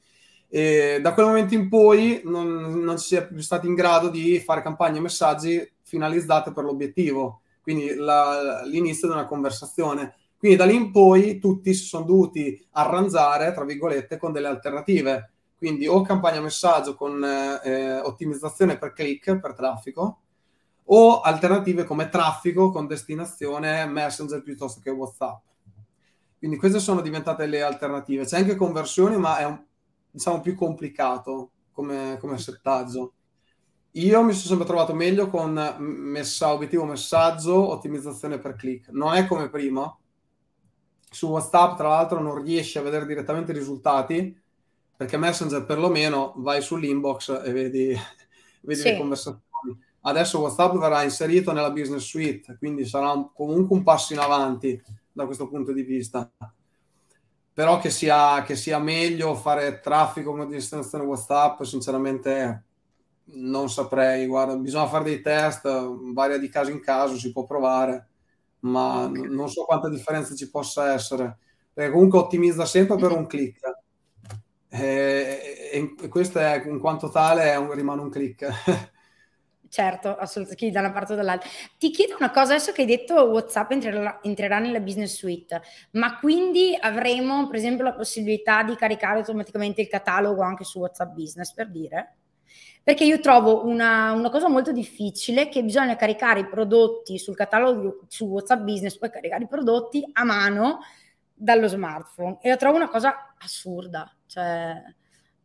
E 0.50 0.98
da 1.02 1.14
quel 1.14 1.26
momento 1.26 1.54
in 1.54 1.68
poi 1.68 2.22
non, 2.24 2.82
non 2.82 2.98
si 2.98 3.16
è 3.16 3.26
più 3.26 3.40
stati 3.40 3.66
in 3.66 3.74
grado 3.74 4.08
di 4.08 4.38
fare 4.40 4.62
campagne 4.62 4.98
e 4.98 5.02
messaggi 5.02 5.72
finalizzate 5.82 6.52
per 6.52 6.64
l'obiettivo, 6.64 7.42
quindi 7.60 7.94
la, 7.94 8.62
l'inizio 8.64 9.08
di 9.08 9.14
una 9.14 9.26
conversazione. 9.26 10.14
Quindi 10.38 10.57
da 10.57 10.64
lì 10.64 10.77
in 10.77 10.92
poi 10.92 11.38
tutti 11.38 11.74
si 11.74 11.85
sono 11.85 12.05
dovuti 12.05 12.64
arrangiare, 12.72 13.53
tra 13.53 13.64
virgolette, 13.64 14.16
con 14.18 14.33
delle 14.33 14.46
alternative. 14.46 15.33
Quindi 15.57 15.88
o 15.88 16.01
campagna 16.03 16.40
messaggio 16.40 16.94
con 16.94 17.22
eh, 17.24 17.98
ottimizzazione 17.98 18.79
per 18.79 18.92
click, 18.92 19.40
per 19.40 19.55
traffico, 19.55 20.20
o 20.85 21.20
alternative 21.20 21.83
come 21.83 22.09
traffico 22.09 22.70
con 22.70 22.87
destinazione 22.87 23.85
Messenger 23.87 24.40
piuttosto 24.42 24.81
che 24.81 24.90
WhatsApp. 24.90 25.42
Quindi 26.38 26.57
queste 26.57 26.79
sono 26.79 27.01
diventate 27.01 27.46
le 27.46 27.62
alternative. 27.62 28.24
C'è 28.24 28.38
anche 28.38 28.55
conversioni, 28.55 29.16
ma 29.16 29.38
è 29.38 29.44
un, 29.44 29.61
diciamo 30.09 30.40
più 30.40 30.55
complicato 30.55 31.51
come, 31.72 32.16
come 32.20 32.38
settaggio. 32.38 33.14
Io 33.92 34.22
mi 34.22 34.33
sono 34.33 34.46
sempre 34.46 34.66
trovato 34.66 34.94
meglio 34.94 35.29
con 35.29 35.77
messa, 35.79 36.53
obiettivo 36.53 36.85
messaggio, 36.85 37.70
ottimizzazione 37.70 38.38
per 38.38 38.55
click. 38.55 38.90
Non 38.90 39.14
è 39.14 39.27
come 39.27 39.51
prima, 39.51 39.92
su 41.11 41.29
WhatsApp, 41.29 41.77
tra 41.77 41.88
l'altro, 41.88 42.21
non 42.21 42.42
riesci 42.42 42.79
a 42.79 42.83
vedere 42.83 43.07
direttamente 43.07 43.53
i 43.53 43.55
risultati 43.55 44.40
perché 44.99 45.16
Messenger 45.16 45.64
perlomeno 45.64 46.33
vai 46.38 46.61
sull'inbox 46.61 47.42
e 47.44 47.53
vedi, 47.53 47.94
vedi 48.62 48.81
sì. 48.81 48.90
le 48.90 48.97
conversazioni. 48.97 49.47
Adesso 50.01 50.40
WhatsApp 50.40 50.77
verrà 50.77 51.05
inserito 51.05 51.53
nella 51.53 51.71
business 51.71 52.05
suite, 52.05 52.57
quindi 52.59 52.85
sarà 52.85 53.12
un, 53.12 53.33
comunque 53.33 53.77
un 53.77 53.85
passo 53.85 54.12
in 54.12 54.18
avanti 54.18 54.83
da 55.12 55.25
questo 55.25 55.49
punto 55.49 55.73
di 55.73 55.83
vista. 55.83 56.29
Però 57.53 57.79
che 57.79 57.90
sia, 57.90 58.42
che 58.42 58.57
sia 58.57 58.81
meglio 58.81 59.37
fare 59.37 59.79
traffico 59.79 60.31
come 60.31 60.47
destinazione 60.47 61.05
WhatsApp, 61.05 61.62
sinceramente 61.62 62.64
non 63.35 63.71
saprei. 63.71 64.27
Guarda, 64.27 64.57
bisogna 64.57 64.88
fare 64.88 65.05
dei 65.05 65.21
test, 65.21 65.68
varia 66.12 66.38
di 66.38 66.49
caso 66.49 66.73
in 66.73 66.81
caso, 66.81 67.16
si 67.16 67.31
può 67.31 67.44
provare 67.44 68.09
ma 68.61 69.05
okay. 69.05 69.29
non 69.29 69.49
so 69.49 69.64
quanta 69.64 69.88
differenza 69.88 70.35
ci 70.35 70.51
possa 70.51 70.92
essere, 70.92 71.38
perché 71.73 71.92
comunque 71.92 72.18
ottimizza 72.18 72.64
sempre 72.66 72.97
per 72.97 73.12
un 73.12 73.27
click. 73.27 73.61
E, 74.71 75.71
e 76.01 76.09
questo 76.09 76.38
è, 76.38 76.62
in 76.66 76.79
quanto 76.79 77.09
tale 77.09 77.55
un, 77.57 77.73
rimane 77.73 78.03
un 78.03 78.11
click. 78.11 78.49
Certo, 79.71 80.16
assolutamente, 80.16 80.64
chi 80.64 80.71
da 80.71 80.81
una 80.81 80.92
parte 80.92 81.12
o 81.12 81.16
dall'altra. 81.16 81.47
Ti 81.77 81.90
chiedo 81.90 82.16
una 82.18 82.31
cosa, 82.31 82.55
adesso 82.55 82.73
che 82.73 82.83
hai 82.83 82.87
detto 82.87 83.14
WhatsApp 83.25 83.71
entrerà, 83.73 84.18
entrerà, 84.23 84.59
nella 84.59 84.81
business 84.81 85.14
suite, 85.14 85.61
ma 85.92 86.18
quindi 86.18 86.75
avremo 86.81 87.47
per 87.47 87.57
esempio 87.57 87.85
la 87.85 87.92
possibilità 87.92 88.62
di 88.62 88.75
caricare 88.77 89.18
automaticamente 89.18 89.83
il 89.83 89.88
catalogo 89.88 90.40
anche 90.40 90.64
su 90.64 90.79
WhatsApp 90.79 91.12
Business, 91.12 91.53
per 91.53 91.71
dire? 91.71 92.16
Perché 92.88 93.05
io 93.05 93.20
trovo 93.20 93.66
una, 93.66 94.12
una, 94.12 94.31
cosa 94.31 94.48
molto 94.48 94.72
difficile 94.72 95.51
che 95.51 95.62
bisogna 95.62 95.94
caricare 95.94 96.40
i 96.40 96.48
prodotti 96.48 97.18
sul 97.18 97.37
catalogo 97.37 98.07
su 98.09 98.24
WhatsApp 98.24 98.62
Business, 98.62 98.96
poi 98.96 99.11
caricare 99.11 99.44
i 99.44 99.46
prodotti 99.46 100.09
a 100.11 100.24
mano 100.24 100.79
dallo 101.35 101.68
smartphone. 101.68 102.38
E 102.40 102.48
la 102.48 102.57
trovo 102.57 102.77
una 102.77 102.88
cosa 102.88 103.35
assurda. 103.40 104.11
Cioè, 104.24 104.83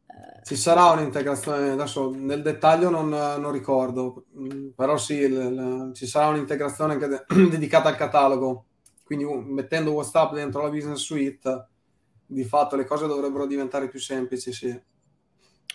eh, 0.08 0.44
Ci 0.46 0.56
sarà 0.56 0.92
un'integrazione, 0.92 1.72
adesso 1.72 2.14
nel 2.16 2.42
dettaglio 2.42 2.90
non, 2.90 3.10
non 3.10 3.52
ricordo, 3.52 4.24
però 4.74 4.96
sì, 4.96 5.28
l, 5.28 5.90
l, 5.90 5.94
ci 5.94 6.08
sarà 6.08 6.28
un'integrazione 6.28 6.94
anche 6.94 7.08
de- 7.08 7.26
dedicata 7.50 7.90
al 7.90 7.98
catalogo. 7.98 8.68
Quindi 9.04 9.26
mettendo 9.26 9.92
WhatsApp 9.92 10.34
dentro 10.34 10.62
la 10.62 10.70
business 10.70 11.02
suite, 11.02 11.68
di 12.26 12.46
fatto 12.46 12.78
le 12.78 12.86
cose 12.86 13.06
dovrebbero 13.06 13.46
diventare 13.46 13.90
più 13.90 14.00
semplici, 14.00 14.54
sì. 14.54 14.82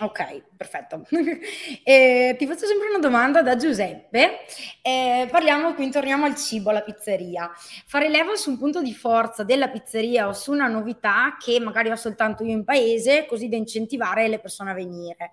Ok, 0.00 0.42
perfetto. 0.56 1.02
eh, 1.82 2.36
ti 2.38 2.46
faccio 2.46 2.66
sempre 2.66 2.88
una 2.88 2.98
domanda 2.98 3.42
da 3.42 3.56
Giuseppe. 3.56 4.40
Eh, 4.80 5.26
parliamo, 5.28 5.74
quindi 5.74 5.92
torniamo 5.92 6.24
al 6.24 6.36
cibo, 6.36 6.70
alla 6.70 6.82
pizzeria. 6.82 7.50
Fare 7.86 8.08
leva 8.08 8.36
su 8.36 8.50
un 8.50 8.58
punto 8.58 8.80
di 8.80 8.94
forza 8.94 9.42
della 9.42 9.68
pizzeria 9.68 10.28
o 10.28 10.32
su 10.32 10.52
una 10.52 10.68
novità 10.68 11.36
che 11.36 11.58
magari 11.58 11.90
ho 11.90 11.96
soltanto 11.96 12.44
io 12.44 12.52
in 12.52 12.64
paese, 12.64 13.26
così 13.26 13.48
da 13.48 13.56
incentivare 13.56 14.28
le 14.28 14.38
persone 14.38 14.70
a 14.70 14.74
venire. 14.74 15.32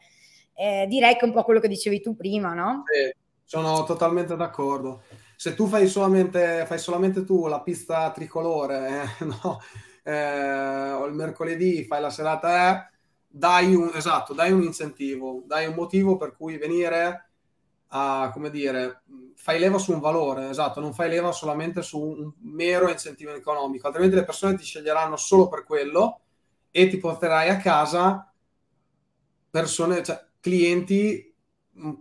Eh, 0.56 0.86
direi 0.88 1.13
che 1.13 1.19
è 1.19 1.25
un 1.25 1.34
po' 1.34 1.43
quello 1.43 1.60
che 1.60 1.67
dicevi 1.67 2.01
tu 2.01 2.15
prima, 2.15 2.54
no? 2.54 2.84
Sì, 2.91 3.13
sono 3.43 3.84
totalmente 3.84 4.36
d'accordo. 4.36 5.04
Se 5.36 5.54
tu 5.54 5.67
fai 5.67 5.88
solamente, 5.88 6.65
fai 6.65 6.80
solamente 6.80 7.23
tu 7.23 7.45
la 7.45 7.62
pista 7.62 8.10
tricolore, 8.12 9.04
eh, 9.19 9.25
no? 9.25 9.62
Eh, 10.01 10.91
o 10.91 11.06
il 11.06 11.13
mercoledì 11.13 11.84
fai 11.84 12.01
la 12.01 12.10
serata 12.10 12.89
dai 13.38 13.76
un, 13.76 13.91
esatto, 13.93 14.34
dai 14.34 14.54
un 14.54 14.62
incentivo, 14.62 15.43
dai 15.45 15.67
un 15.67 15.76
motivo 15.76 16.15
per 16.15 16.38
cui 16.38 16.58
venire 16.58 17.32
a, 17.88 18.30
come 18.32 18.50
dire, 18.50 19.02
fai 19.36 19.60
leva 19.60 19.78
su 19.78 19.91
un 19.91 20.00
valore, 20.00 20.50
esatto, 20.50 20.80
non 20.80 20.93
fai 20.93 21.10
leva 21.10 21.34
solamente 21.34 21.82
su 21.82 22.00
un 22.00 22.32
mero 22.54 22.89
incentivo 22.89 23.34
economico, 23.34 23.88
altrimenti 23.88 24.15
le 24.15 24.24
persone 24.24 24.56
ti 24.56 24.63
sceglieranno 24.63 25.17
solo 25.17 25.50
per 25.50 25.65
quello 25.65 26.21
e 26.71 26.88
ti 26.88 26.98
porterai 26.98 27.50
a 27.50 27.58
casa 27.58 28.32
persone, 29.50 30.02
cioè 30.02 30.26
clienti 30.39 31.36
mm, 31.78 31.93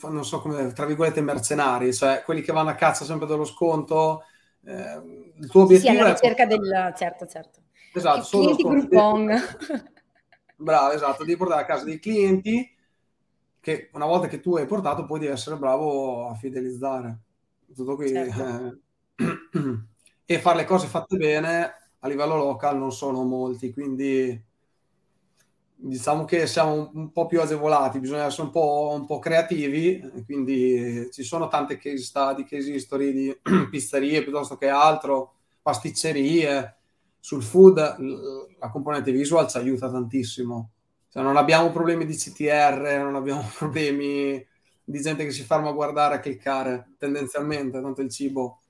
non 0.00 0.24
so 0.24 0.40
come, 0.40 0.72
tra 0.72 0.86
virgolette, 0.86 1.20
mercenari, 1.20 1.94
cioè 1.94 2.22
quelli 2.24 2.40
che 2.40 2.52
vanno 2.52 2.70
a 2.70 2.74
caccia 2.74 3.04
sempre 3.04 3.28
dello 3.28 3.44
sconto. 3.44 4.24
Eh, 4.64 5.32
il 5.38 5.48
tuo 5.48 5.62
obiettivo 5.62 5.92
sì, 5.92 5.98
alla 5.98 6.12
ricerca 6.12 6.42
è... 6.42 6.46
del... 6.48 6.94
Certo, 6.96 7.26
certo. 7.26 7.60
Esatto, 7.92 8.26
clienti 8.28 8.62
Groupon. 8.64 9.40
Bravo, 10.56 10.92
esatto, 10.92 11.24
devi 11.24 11.36
portare 11.36 11.62
a 11.62 11.66
casa 11.66 11.84
dei 11.84 11.98
clienti 11.98 12.72
che 13.60 13.88
una 13.94 14.06
volta 14.06 14.28
che 14.28 14.40
tu 14.40 14.56
hai 14.56 14.66
portato 14.66 15.04
poi 15.04 15.20
devi 15.20 15.32
essere 15.32 15.56
bravo 15.56 16.28
a 16.28 16.34
fidelizzare. 16.34 17.18
Tutto 17.74 17.96
qui. 17.96 18.08
Certo. 18.08 18.78
Eh, 19.16 19.78
e 20.26 20.38
fare 20.38 20.58
le 20.58 20.64
cose 20.64 20.86
fatte 20.86 21.16
bene 21.16 21.74
a 21.98 22.08
livello 22.08 22.36
local 22.36 22.76
non 22.76 22.92
sono 22.92 23.24
molti, 23.24 23.72
quindi 23.72 24.42
diciamo 25.76 26.24
che 26.24 26.46
siamo 26.46 26.90
un, 26.92 27.12
po' 27.12 27.26
più 27.26 27.40
agevolati, 27.40 27.98
bisogna 27.98 28.24
essere 28.24 28.42
un 28.42 28.50
po', 28.50 28.92
un 28.94 29.06
po', 29.06 29.18
creativi, 29.18 30.00
quindi 30.24 31.08
ci 31.10 31.22
sono 31.22 31.48
tante 31.48 31.78
case 31.78 31.98
study, 31.98 32.44
case 32.44 32.70
history 32.70 33.12
di 33.12 33.38
pizzerie 33.70 34.22
piuttosto 34.22 34.56
che 34.56 34.68
altro, 34.68 35.34
pasticcerie, 35.62 36.76
sul 37.24 37.42
food 37.42 37.78
la 38.58 38.68
componente 38.68 39.10
visual 39.10 39.48
ci 39.48 39.56
aiuta 39.56 39.90
tantissimo. 39.90 40.72
Cioè, 41.08 41.22
non 41.22 41.38
abbiamo 41.38 41.70
problemi 41.70 42.04
di 42.04 42.14
CTR, 42.14 42.98
non 42.98 43.14
abbiamo 43.14 43.48
problemi 43.56 44.46
di 44.84 45.00
gente 45.00 45.24
che 45.24 45.30
si 45.30 45.42
ferma 45.42 45.70
a 45.70 45.72
guardare, 45.72 46.16
a 46.16 46.20
cliccare, 46.20 46.96
tendenzialmente, 46.98 47.80
tanto 47.80 48.02
il 48.02 48.10
cibo 48.10 48.60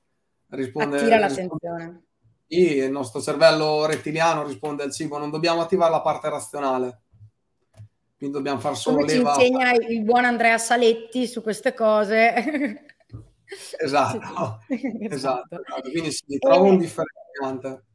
risponde... 0.51 0.99
Attira 0.99 1.19
l'attenzione. 1.19 2.05
Sì, 2.47 2.77
il 2.77 2.93
nostro 2.93 3.21
cervello 3.21 3.87
rettiliano 3.87 4.47
risponde 4.47 4.85
al 4.85 4.93
cibo, 4.93 5.19
non 5.19 5.33
dobbiamo 5.33 5.61
attivare 5.61 5.90
la 5.90 6.01
parte 6.01 6.29
razionale. 6.29 7.01
quindi 8.17 8.37
dobbiamo 8.37 8.61
far 8.61 8.77
solo 8.77 8.99
Come 8.99 9.14
leva. 9.14 9.35
ci 9.35 9.49
insegna 9.49 9.73
il 9.73 10.05
buon 10.05 10.27
Andrea 10.27 10.59
Saletti 10.59 11.27
su 11.27 11.43
queste 11.43 11.75
cose. 11.75 12.85
Esatto, 13.81 14.61
esatto, 14.69 14.69
esatto. 15.11 15.90
Quindi 15.90 16.12
si 16.12 16.38
trova 16.38 16.69
un 16.69 16.79
differenziante. 16.79 17.87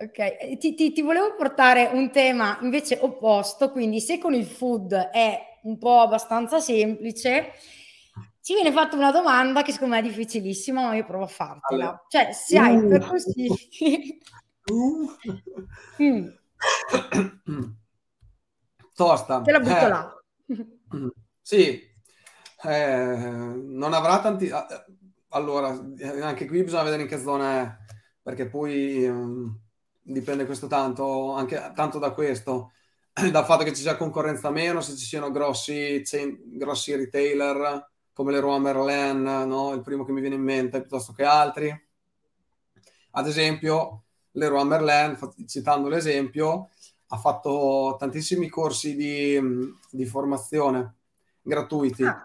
Ok, 0.00 0.58
ti, 0.58 0.74
ti, 0.74 0.92
ti, 0.92 1.02
volevo 1.02 1.34
portare 1.34 1.90
un 1.92 2.12
tema 2.12 2.56
invece 2.62 2.98
opposto, 3.00 3.72
quindi 3.72 4.00
se 4.00 4.18
con 4.18 4.32
il 4.32 4.46
food 4.46 4.94
è 4.94 5.58
un 5.62 5.76
po' 5.76 5.98
abbastanza 5.98 6.60
semplice, 6.60 7.50
ci 8.40 8.54
viene 8.54 8.70
fatta 8.70 8.94
una 8.94 9.10
domanda 9.10 9.62
che 9.62 9.72
secondo 9.72 9.94
me 9.94 10.00
è 10.00 10.04
difficilissima, 10.04 10.82
ma 10.82 10.94
io 10.94 11.04
provo 11.04 11.24
a 11.24 11.26
fartela. 11.26 11.82
Allora. 11.82 12.04
Cioè, 12.06 12.32
se 12.32 12.58
uh. 12.58 12.62
hai 12.62 12.86
per 12.86 13.06
consigli... 13.06 14.18
Uh. 14.70 15.10
mm. 16.00 16.28
Tosta. 18.94 19.40
Te 19.40 19.50
la 19.50 19.58
butto 19.60 19.84
eh. 19.84 19.88
là. 19.88 20.22
Sì, 21.42 21.80
eh, 22.62 23.52
non 23.64 23.94
avrà 23.94 24.20
tanti... 24.20 24.48
Allora, 25.30 25.68
anche 26.22 26.46
qui 26.46 26.62
bisogna 26.62 26.84
vedere 26.84 27.02
in 27.02 27.08
che 27.08 27.18
zona 27.18 27.60
è, 27.60 27.76
perché 28.22 28.46
poi 28.48 29.04
um, 29.06 29.66
dipende 30.12 30.46
questo 30.46 30.66
tanto, 30.66 31.32
anche 31.32 31.72
tanto 31.74 31.98
da 31.98 32.12
questo, 32.12 32.72
dal 33.30 33.44
fatto 33.44 33.64
che 33.64 33.74
ci 33.74 33.82
sia 33.82 33.96
concorrenza 33.96 34.50
meno, 34.50 34.80
se 34.80 34.96
ci 34.96 35.04
siano 35.04 35.30
grossi, 35.30 36.02
grossi 36.44 36.94
retailer 36.94 37.90
come 38.12 38.32
Leroy 38.32 38.58
Merlin, 38.58 39.22
no? 39.46 39.72
il 39.74 39.82
primo 39.82 40.04
che 40.04 40.12
mi 40.12 40.20
viene 40.20 40.36
in 40.36 40.42
mente, 40.42 40.80
piuttosto 40.80 41.12
che 41.12 41.24
altri. 41.24 41.86
Ad 43.12 43.26
esempio, 43.26 44.04
Leroy 44.32 44.64
Merlin, 44.64 45.16
citando 45.46 45.88
l'esempio, 45.88 46.70
ha 47.08 47.16
fatto 47.16 47.96
tantissimi 47.98 48.48
corsi 48.48 48.96
di, 48.96 49.40
di 49.90 50.04
formazione 50.04 50.94
gratuiti 51.40 52.04
ah. 52.04 52.22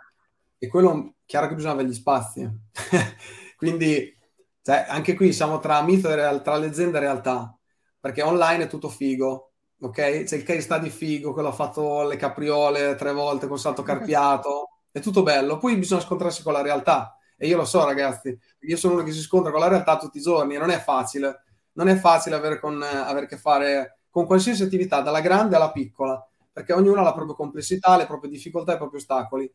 e 0.57 0.67
quello 0.67 1.15
chiaro 1.25 1.47
che 1.47 1.55
bisogna 1.55 1.73
avere 1.73 1.89
gli 1.89 1.93
spazi. 1.93 2.49
Quindi 3.55 4.17
cioè, 4.61 4.85
anche 4.87 5.13
qui 5.13 5.31
siamo 5.31 5.59
tra 5.59 5.81
mito 5.83 6.09
e 6.09 6.15
realtà, 6.15 6.41
tra 6.41 6.57
leggenda 6.57 6.97
e 6.97 7.01
realtà, 7.01 7.57
perché 8.03 8.21
online 8.21 8.65
è 8.65 8.67
tutto 8.67 8.89
figo, 8.89 9.51
ok? 9.79 10.23
C'è 10.25 10.35
il 10.35 10.43
case 10.43 10.59
study 10.59 10.89
figo, 10.89 11.31
quello 11.31 11.47
ha 11.47 11.53
fatto 11.53 12.03
le 12.05 12.17
capriole 12.17 12.95
tre 12.95 13.13
volte 13.13 13.47
con 13.47 13.57
salto 13.57 13.81
carpiato, 13.81 14.71
è 14.91 14.99
tutto 14.99 15.23
bello, 15.23 15.57
poi 15.57 15.77
bisogna 15.77 16.01
scontrarsi 16.01 16.43
con 16.43 16.51
la 16.51 16.61
realtà. 16.61 17.17
E 17.37 17.47
io 17.47 17.55
lo 17.55 17.63
so, 17.63 17.85
ragazzi, 17.85 18.37
io 18.59 18.75
sono 18.75 18.95
uno 18.95 19.03
che 19.03 19.13
si 19.13 19.21
scontra 19.21 19.51
con 19.51 19.61
la 19.61 19.69
realtà 19.69 19.95
tutti 19.95 20.17
i 20.17 20.21
giorni 20.21 20.55
e 20.55 20.57
non 20.57 20.69
è 20.69 20.79
facile. 20.79 21.43
Non 21.75 21.87
è 21.87 21.95
facile 21.95 22.35
avere, 22.35 22.59
con, 22.59 22.83
avere 22.83 23.23
a 23.23 23.29
che 23.29 23.37
fare 23.37 23.99
con 24.09 24.25
qualsiasi 24.25 24.63
attività, 24.63 24.99
dalla 24.99 25.21
grande 25.21 25.55
alla 25.55 25.71
piccola, 25.71 26.21
perché 26.51 26.73
ognuno 26.73 26.99
ha 26.99 27.03
la 27.03 27.13
propria 27.13 27.35
complessità, 27.35 27.95
le 27.95 28.05
proprie 28.05 28.29
difficoltà 28.29 28.73
i 28.73 28.77
propri 28.77 28.97
ostacoli. 28.97 29.49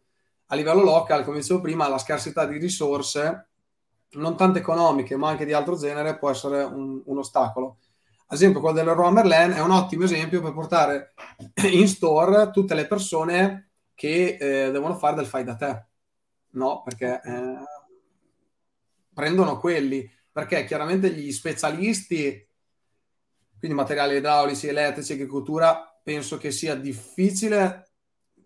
A 0.47 0.55
livello 0.55 0.83
locale, 0.83 1.23
come 1.23 1.41
dicevo 1.41 1.61
prima, 1.61 1.87
la 1.87 1.99
scarsità 1.99 2.47
di 2.47 2.57
risorse, 2.57 3.49
non 4.13 4.39
tanto 4.39 4.57
economiche, 4.57 5.17
ma 5.17 5.29
anche 5.29 5.45
di 5.45 5.53
altro 5.53 5.77
genere, 5.77 6.17
può 6.17 6.31
essere 6.31 6.63
un, 6.63 7.03
un 7.05 7.19
ostacolo. 7.19 7.77
Ad 8.31 8.37
esempio, 8.37 8.61
quello 8.61 8.77
dell'Euro 8.77 9.11
Merlin 9.11 9.53
è 9.53 9.61
un 9.62 9.71
ottimo 9.71 10.05
esempio 10.05 10.43
per 10.43 10.53
portare 10.53 11.14
in 11.73 11.88
store 11.88 12.51
tutte 12.51 12.75
le 12.75 12.87
persone 12.87 13.71
che 13.95 14.37
eh, 14.38 14.71
devono 14.71 14.97
fare 14.97 15.17
del 15.17 15.27
fai 15.27 15.45
da 15.45 15.57
te, 15.57 15.87
no? 16.51 16.83
Perché 16.83 17.23
eh, 17.25 17.57
prendono 19.14 19.59
quelli, 19.59 20.09
perché 20.31 20.64
chiaramente 20.67 21.11
gli 21.11 21.33
specialisti 21.33 22.47
quindi 23.59 23.77
materiali 23.77 24.17
idraulici, 24.17 24.69
elettrici, 24.69 25.14
agricoltura, 25.14 25.99
penso 26.03 26.37
che 26.37 26.51
sia 26.51 26.75
difficile 26.75 27.93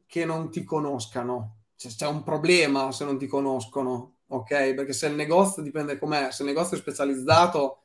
che 0.06 0.24
non 0.24 0.50
ti 0.50 0.62
conoscano. 0.64 1.64
Cioè, 1.74 1.92
c'è 1.92 2.06
un 2.06 2.22
problema 2.22 2.92
se 2.92 3.04
non 3.04 3.18
ti 3.18 3.26
conoscono, 3.26 4.18
ok? 4.28 4.74
Perché 4.74 4.92
se 4.92 5.08
il 5.08 5.14
negozio 5.14 5.60
dipende 5.60 5.98
com'è, 5.98 6.30
se 6.30 6.42
il 6.44 6.48
negozio 6.48 6.76
è 6.76 6.80
specializzato 6.80 7.81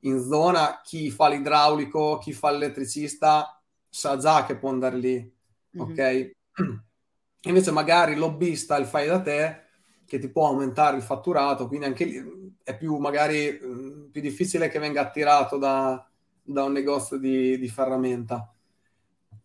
in 0.00 0.20
zona, 0.20 0.80
chi 0.82 1.10
fa 1.10 1.28
l'idraulico, 1.28 2.18
chi 2.18 2.32
fa 2.32 2.50
l'elettricista, 2.50 3.60
sa 3.88 4.16
già 4.16 4.44
che 4.44 4.56
può 4.56 4.70
andare 4.70 4.96
lì, 4.96 5.14
mm-hmm. 5.76 5.90
ok? 5.90 6.30
Invece 7.48 7.70
magari 7.70 8.12
il 8.12 8.18
lobbista, 8.18 8.76
il 8.76 8.86
fai 8.86 9.06
da 9.06 9.20
te, 9.20 9.62
che 10.06 10.18
ti 10.18 10.28
può 10.28 10.48
aumentare 10.48 10.96
il 10.96 11.02
fatturato, 11.02 11.68
quindi 11.68 11.86
anche 11.86 12.04
lì 12.04 12.56
è 12.62 12.76
più 12.76 12.96
magari 12.96 13.58
mh, 13.60 14.08
più 14.10 14.20
difficile 14.20 14.68
che 14.68 14.78
venga 14.78 15.02
attirato 15.02 15.56
da, 15.58 16.06
da 16.42 16.64
un 16.64 16.72
negozio 16.72 17.18
di, 17.18 17.58
di 17.58 17.68
ferramenta. 17.68 18.52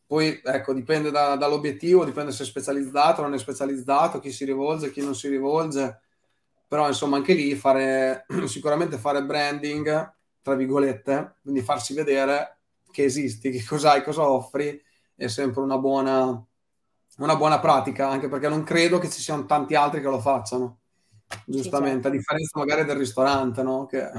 Poi, 0.06 0.42
ecco, 0.44 0.74
dipende 0.74 1.12
da, 1.12 1.36
dall'obiettivo, 1.36 2.06
dipende 2.06 2.32
se 2.32 2.44
è 2.44 2.46
specializzato 2.46 3.22
o 3.22 3.24
non 3.24 3.34
è 3.34 3.40
specializzato, 3.40 4.20
chi 4.20 4.32
si 4.32 4.46
rivolge, 4.46 4.92
chi 4.92 5.02
non 5.02 5.16
si 5.16 5.28
rivolge. 5.28 6.02
Però, 6.68 6.88
insomma, 6.88 7.18
anche 7.18 7.34
lì 7.34 7.56
fare, 7.56 8.26
sicuramente 8.46 8.98
fare 8.98 9.24
branding, 9.24 10.14
tra 10.44 10.54
virgolette, 10.56 11.38
quindi 11.42 11.62
farsi 11.62 11.94
vedere 11.94 12.58
che 12.92 13.06
esisti, 13.06 13.50
che 13.50 13.64
cos'hai, 13.66 14.04
cosa 14.04 14.30
offri, 14.30 14.80
è 15.16 15.28
sempre 15.28 15.62
una 15.62 15.80
buona, 15.80 16.46
una 17.18 17.36
buona 17.36 17.60
pratica, 17.60 18.10
anche 18.10 18.28
perché 18.28 18.50
non 18.50 18.64
credo 18.64 19.00
che 19.00 19.10
ci 19.10 19.22
siano 19.22 19.46
tanti 19.46 19.74
altri 19.74 20.02
che 20.02 20.10
lo 20.10 20.20
facciano, 20.20 20.82
giustamente, 21.46 21.96
sì, 21.96 22.02
certo. 22.02 22.08
a 22.08 22.12
differenza 22.12 22.60
magari 22.60 22.86
del 22.86 22.98
ristorante, 22.98 23.64
no? 23.64 23.86
Che 23.86 24.10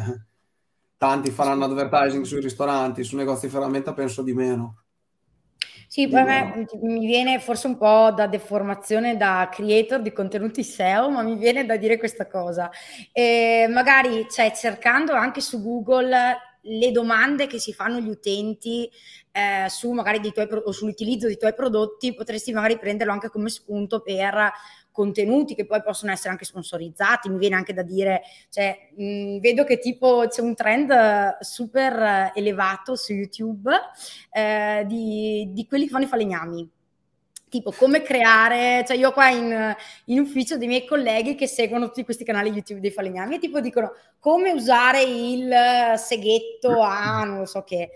tanti 0.97 1.31
faranno 1.31 1.67
advertising 1.67 2.25
sui 2.25 2.41
ristoranti, 2.41 3.05
su 3.05 3.17
negozi 3.17 3.47
di 3.47 3.53
ferramenta 3.53 3.93
penso 3.93 4.23
di 4.23 4.33
meno. 4.33 4.84
Sì, 5.95 6.09
poi 6.09 6.23
a 6.23 6.25
me 6.25 6.67
mi 6.83 7.07
viene 7.07 7.39
forse 7.39 7.69
un 7.69 7.77
po' 7.77 8.11
da 8.11 8.27
deformazione 8.27 9.17
da 9.17 9.49
creator 9.49 10.03
di 10.03 10.13
contenuti 10.13 10.65
SEO, 10.65 11.09
ma 11.09 11.23
mi 11.23 11.37
viene 11.37 11.65
da 11.65 11.77
dire 11.77 11.99
questa 11.99 12.27
cosa. 12.27 12.69
E 13.13 13.69
magari 13.71 14.27
cioè, 14.29 14.51
cercando 14.51 15.13
anche 15.13 15.41
su 15.41 15.63
Google 15.63 16.37
le 16.63 16.91
domande 16.91 17.47
che 17.47 17.61
si 17.61 17.73
fanno 17.73 18.01
gli 18.01 18.09
utenti 18.09 18.91
eh, 19.31 19.69
su 19.69 19.93
magari 19.93 20.19
dei 20.19 20.33
tuoi 20.33 20.49
o 20.51 20.73
sull'utilizzo 20.73 21.29
dei 21.29 21.37
tuoi 21.37 21.55
prodotti, 21.55 22.13
potresti 22.13 22.53
magari 22.53 22.77
prenderlo 22.77 23.13
anche 23.13 23.29
come 23.29 23.49
spunto 23.49 24.01
per 24.01 24.51
contenuti 24.95 25.57
che 25.57 25.67
poi 25.67 25.83
possono 25.83 26.13
essere 26.13 26.31
anche 26.31 26.45
sponsorizzati, 26.45 27.29
mi 27.29 27.39
viene 27.39 27.57
anche 27.57 27.75
da 27.75 27.83
dire, 27.83 28.23
cioè, 28.49 28.91
mh, 28.95 29.41
vedo 29.41 29.65
che 29.65 29.81
tipo 29.81 30.27
c'è 30.29 30.41
un 30.41 30.55
trend 30.55 31.39
super 31.41 32.31
elevato 32.33 32.95
su 32.95 33.13
YouTube 33.13 33.73
eh, 34.31 34.85
di, 34.87 35.49
di 35.51 35.67
quelli 35.67 35.87
che 35.87 35.91
fanno 35.91 36.05
i 36.05 36.07
falegnami, 36.09 36.71
tipo 37.49 37.73
come 37.73 38.03
creare, 38.03 38.85
cioè 38.87 38.97
io 38.97 39.11
qua 39.11 39.31
in, 39.31 39.77
in, 40.05 40.21
ufficio 40.21 40.57
dei 40.57 40.69
miei 40.69 40.87
colleghi 40.87 41.35
che 41.35 41.49
seguono 41.49 41.87
tutti 41.87 42.05
questi 42.05 42.23
canali 42.23 42.51
YouTube 42.51 42.79
dei 42.81 42.93
falegnami 42.93 43.35
e 43.35 43.39
tipo 43.41 43.59
dicono 43.59 43.95
come 44.21 44.53
usare 44.53 45.03
il 45.03 45.53
seghetto 45.97 46.81
a 46.81 47.25
non 47.25 47.47
so 47.47 47.65
che. 47.65 47.91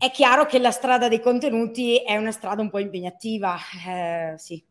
È 0.00 0.12
chiaro 0.12 0.46
che 0.46 0.60
la 0.60 0.70
strada 0.70 1.08
dei 1.08 1.20
contenuti 1.20 1.96
è 1.96 2.16
una 2.16 2.30
strada 2.30 2.62
un 2.62 2.70
po' 2.70 2.78
impegnativa, 2.78 3.56
eh, 3.84 4.34
sì. 4.36 4.64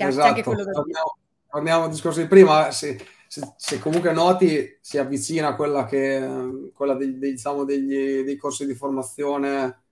C'è, 0.00 0.06
esatto. 0.08 0.42
torniamo, 0.42 1.16
torniamo 1.50 1.84
al 1.84 1.90
discorso 1.90 2.20
di 2.20 2.26
prima, 2.26 2.70
se, 2.70 2.98
se, 3.26 3.52
se, 3.56 3.78
comunque 3.78 4.12
noti 4.12 4.78
si 4.80 4.96
avvicina 4.96 5.48
a 5.48 5.54
quella 5.54 5.84
che 5.84 6.70
quella 6.74 6.94
dei, 6.94 7.18
dei, 7.18 7.32
diciamo, 7.32 7.64
degli, 7.64 8.22
dei 8.22 8.36
corsi 8.36 8.64
di 8.64 8.74
formazione 8.74 9.82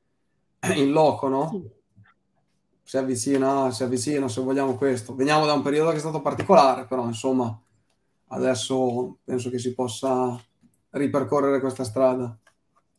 in 0.77 0.93
loco, 0.93 1.29
no? 1.29 1.51
Sì. 1.51 1.77
Si 2.83 2.97
avvicina, 2.97 3.71
si 3.71 3.83
avvicina 3.83 4.29
se 4.29 4.41
vogliamo 4.41 4.77
questo. 4.77 5.15
Veniamo 5.15 5.45
da 5.45 5.53
un 5.53 5.61
periodo 5.61 5.91
che 5.91 5.97
è 5.97 6.01
stato 6.01 6.23
particolare, 6.23 6.87
però 6.87 7.05
insomma 7.05 7.61
adesso 8.29 9.19
penso 9.25 9.51
che 9.51 9.59
si 9.59 9.75
possa 9.75 10.43
ripercorrere 10.91 11.61
questa 11.61 11.85
strada. 11.85 12.35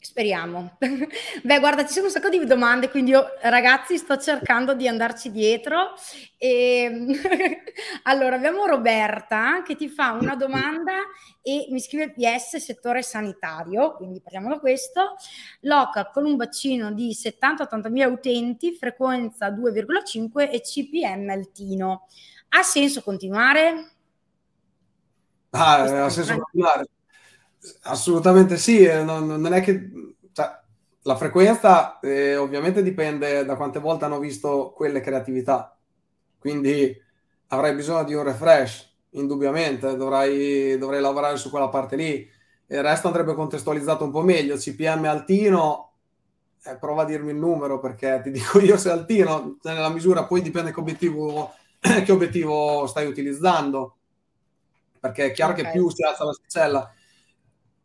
Speriamo. 0.02 0.78
Beh, 1.44 1.60
guarda, 1.60 1.86
ci 1.86 1.92
sono 1.92 2.06
un 2.06 2.12
sacco 2.12 2.30
di 2.30 2.46
domande, 2.46 2.90
quindi 2.90 3.12
io, 3.12 3.34
ragazzi, 3.42 3.98
sto 3.98 4.18
cercando 4.18 4.74
di 4.74 4.88
andarci 4.88 5.30
dietro. 5.30 5.94
E... 6.38 6.84
Ehm, 6.84 7.12
allora, 8.04 8.38
abbiamo 8.38 8.66
Roberta 8.66 9.62
che 9.62 9.76
ti 9.76 9.90
fa 9.90 10.12
una 10.14 10.36
domanda 10.36 10.94
e 11.42 11.68
mi 11.72 11.82
scrive 11.82 12.14
PS 12.14 12.58
settore 12.58 13.02
sanitario, 13.02 13.96
quindi 13.96 14.22
parliamo 14.22 14.48
da 14.48 14.60
questo. 14.60 15.16
Local 15.62 16.12
con 16.14 16.26
un 16.26 16.38
bacino 16.38 16.94
di 16.94 17.14
70-80 17.14 17.92
mila 17.92 18.08
utenti, 18.08 18.76
frequenza 18.76 19.50
2,5 19.50 20.50
e 20.50 20.62
CPM 20.62 21.30
altino. 21.30 22.08
Ha 22.50 22.64
senso 22.64 23.02
continuare? 23.02 23.92
Ah, 25.50 26.06
ha 26.06 26.10
senso 26.10 26.38
continuare 26.38 26.88
Assolutamente 27.84 28.58
sì, 28.58 28.84
eh, 28.84 29.04
non, 29.04 29.28
non 29.28 29.54
è 29.54 29.62
che 29.62 29.90
cioè, 30.32 30.60
la 31.04 31.16
frequenza 31.16 32.00
eh, 32.00 32.36
ovviamente 32.38 32.82
dipende 32.82 33.44
da 33.44 33.56
quante 33.56 33.80
volte 33.80 34.06
hanno 34.06 34.20
visto 34.20 34.72
quelle 34.76 35.02
creatività, 35.02 35.78
quindi 36.40 36.96
avrai 37.48 37.76
bisogno 37.76 38.04
di 38.04 38.14
un 38.14 38.24
refresh, 38.24 38.96
indubbiamente, 39.12 39.96
dovrai, 39.96 40.78
dovrai 40.78 41.02
lavorare 41.02 41.38
su 41.38 41.50
quella 41.50 41.70
parte 41.70 41.96
lì. 41.96 42.30
Il 42.68 42.82
resto 42.82 43.08
andrebbe 43.08 43.34
contestualizzato 43.34 44.04
un 44.04 44.12
po' 44.12 44.22
meglio. 44.22 44.56
CPM 44.56 45.06
altino 45.06 45.94
eh, 46.64 46.78
prova 46.78 47.04
a 47.04 47.06
dirmi 47.06 47.32
il 47.32 47.38
numero 47.38 47.80
perché 47.80 48.20
ti 48.24 48.32
dico 48.32 48.60
io 48.60 48.78
se 48.78 48.92
altino, 48.92 49.58
cioè, 49.62 49.74
nella 49.74 49.90
misura 49.90 50.26
poi 50.26 50.42
dipende 50.42 50.72
che 50.72 50.80
obiettivo, 50.80 51.54
che 51.80 52.12
obiettivo 52.12 52.86
stai 52.88 53.08
utilizzando. 53.08 53.96
Perché 55.00 55.28
è 55.28 55.32
chiaro 55.32 55.54
okay. 55.54 55.64
che 55.64 55.72
più 55.72 55.90
si 55.90 56.04
alza 56.04 56.24
la 56.24 56.32
l'asticella, 56.32 56.94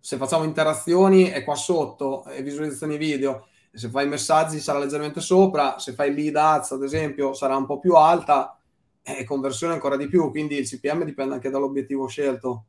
se 0.04 0.18
facciamo 0.18 0.44
interazioni 0.44 1.30
è 1.30 1.42
qua 1.42 1.54
sotto 1.54 2.26
e 2.26 2.42
visualizzazioni 2.42 2.98
video, 2.98 3.46
se 3.72 3.88
fai 3.88 4.06
messaggi 4.06 4.60
sarà 4.60 4.78
leggermente 4.78 5.22
sopra, 5.22 5.78
se 5.78 5.94
fai 5.94 6.14
lead 6.14 6.36
ads 6.36 6.72
ad 6.72 6.82
esempio 6.82 7.32
sarà 7.32 7.56
un 7.56 7.64
po' 7.64 7.78
più 7.78 7.94
alta 7.94 8.58
e 9.02 9.24
conversione 9.24 9.72
ancora 9.72 9.96
di 9.96 10.06
più, 10.06 10.28
quindi 10.28 10.58
il 10.58 10.68
CPM 10.68 11.04
dipende 11.04 11.32
anche 11.32 11.48
dall'obiettivo 11.48 12.06
scelto 12.06 12.64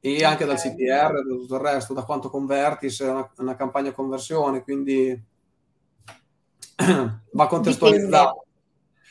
e 0.00 0.24
anche 0.24 0.46
dal 0.46 0.56
CTR, 0.56 1.22
da 1.22 1.22
tutto 1.22 1.54
il 1.54 1.60
resto, 1.60 1.94
da 1.94 2.02
quanto 2.02 2.28
converti, 2.28 2.90
se 2.90 3.06
è 3.06 3.10
una, 3.10 3.30
una 3.36 3.54
campagna 3.54 3.92
conversione, 3.92 4.64
quindi 4.64 5.16
va 7.34 7.46
contestualizzato. 7.46 8.46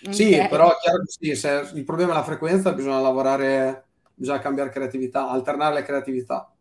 Okay. 0.01 0.13
Sì, 0.13 0.31
però 0.49 0.69
è 0.69 0.77
chiaro 0.81 0.97
che 0.97 1.15
sì, 1.17 1.33
se 1.33 1.69
il 1.75 1.85
problema 1.85 2.11
è 2.11 2.15
la 2.15 2.23
frequenza, 2.23 2.73
bisogna 2.73 2.99
lavorare, 2.99 3.85
bisogna 4.13 4.39
cambiare 4.39 4.69
creatività, 4.69 5.29
alternare 5.29 5.75
le 5.75 5.83
creatività. 5.83 6.51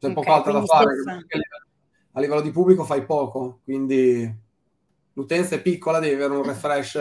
C'è 0.00 0.06
okay, 0.06 0.12
poco 0.14 0.32
altro 0.32 0.52
da 0.52 0.64
fare, 0.64 0.94
a 2.12 2.20
livello 2.20 2.40
di 2.40 2.50
pubblico 2.50 2.84
fai 2.84 3.04
poco, 3.04 3.60
quindi 3.64 4.34
l'utenza 5.12 5.56
è 5.56 5.60
piccola, 5.60 5.98
devi 5.98 6.14
avere 6.14 6.40
un 6.40 6.42
refresh 6.46 6.98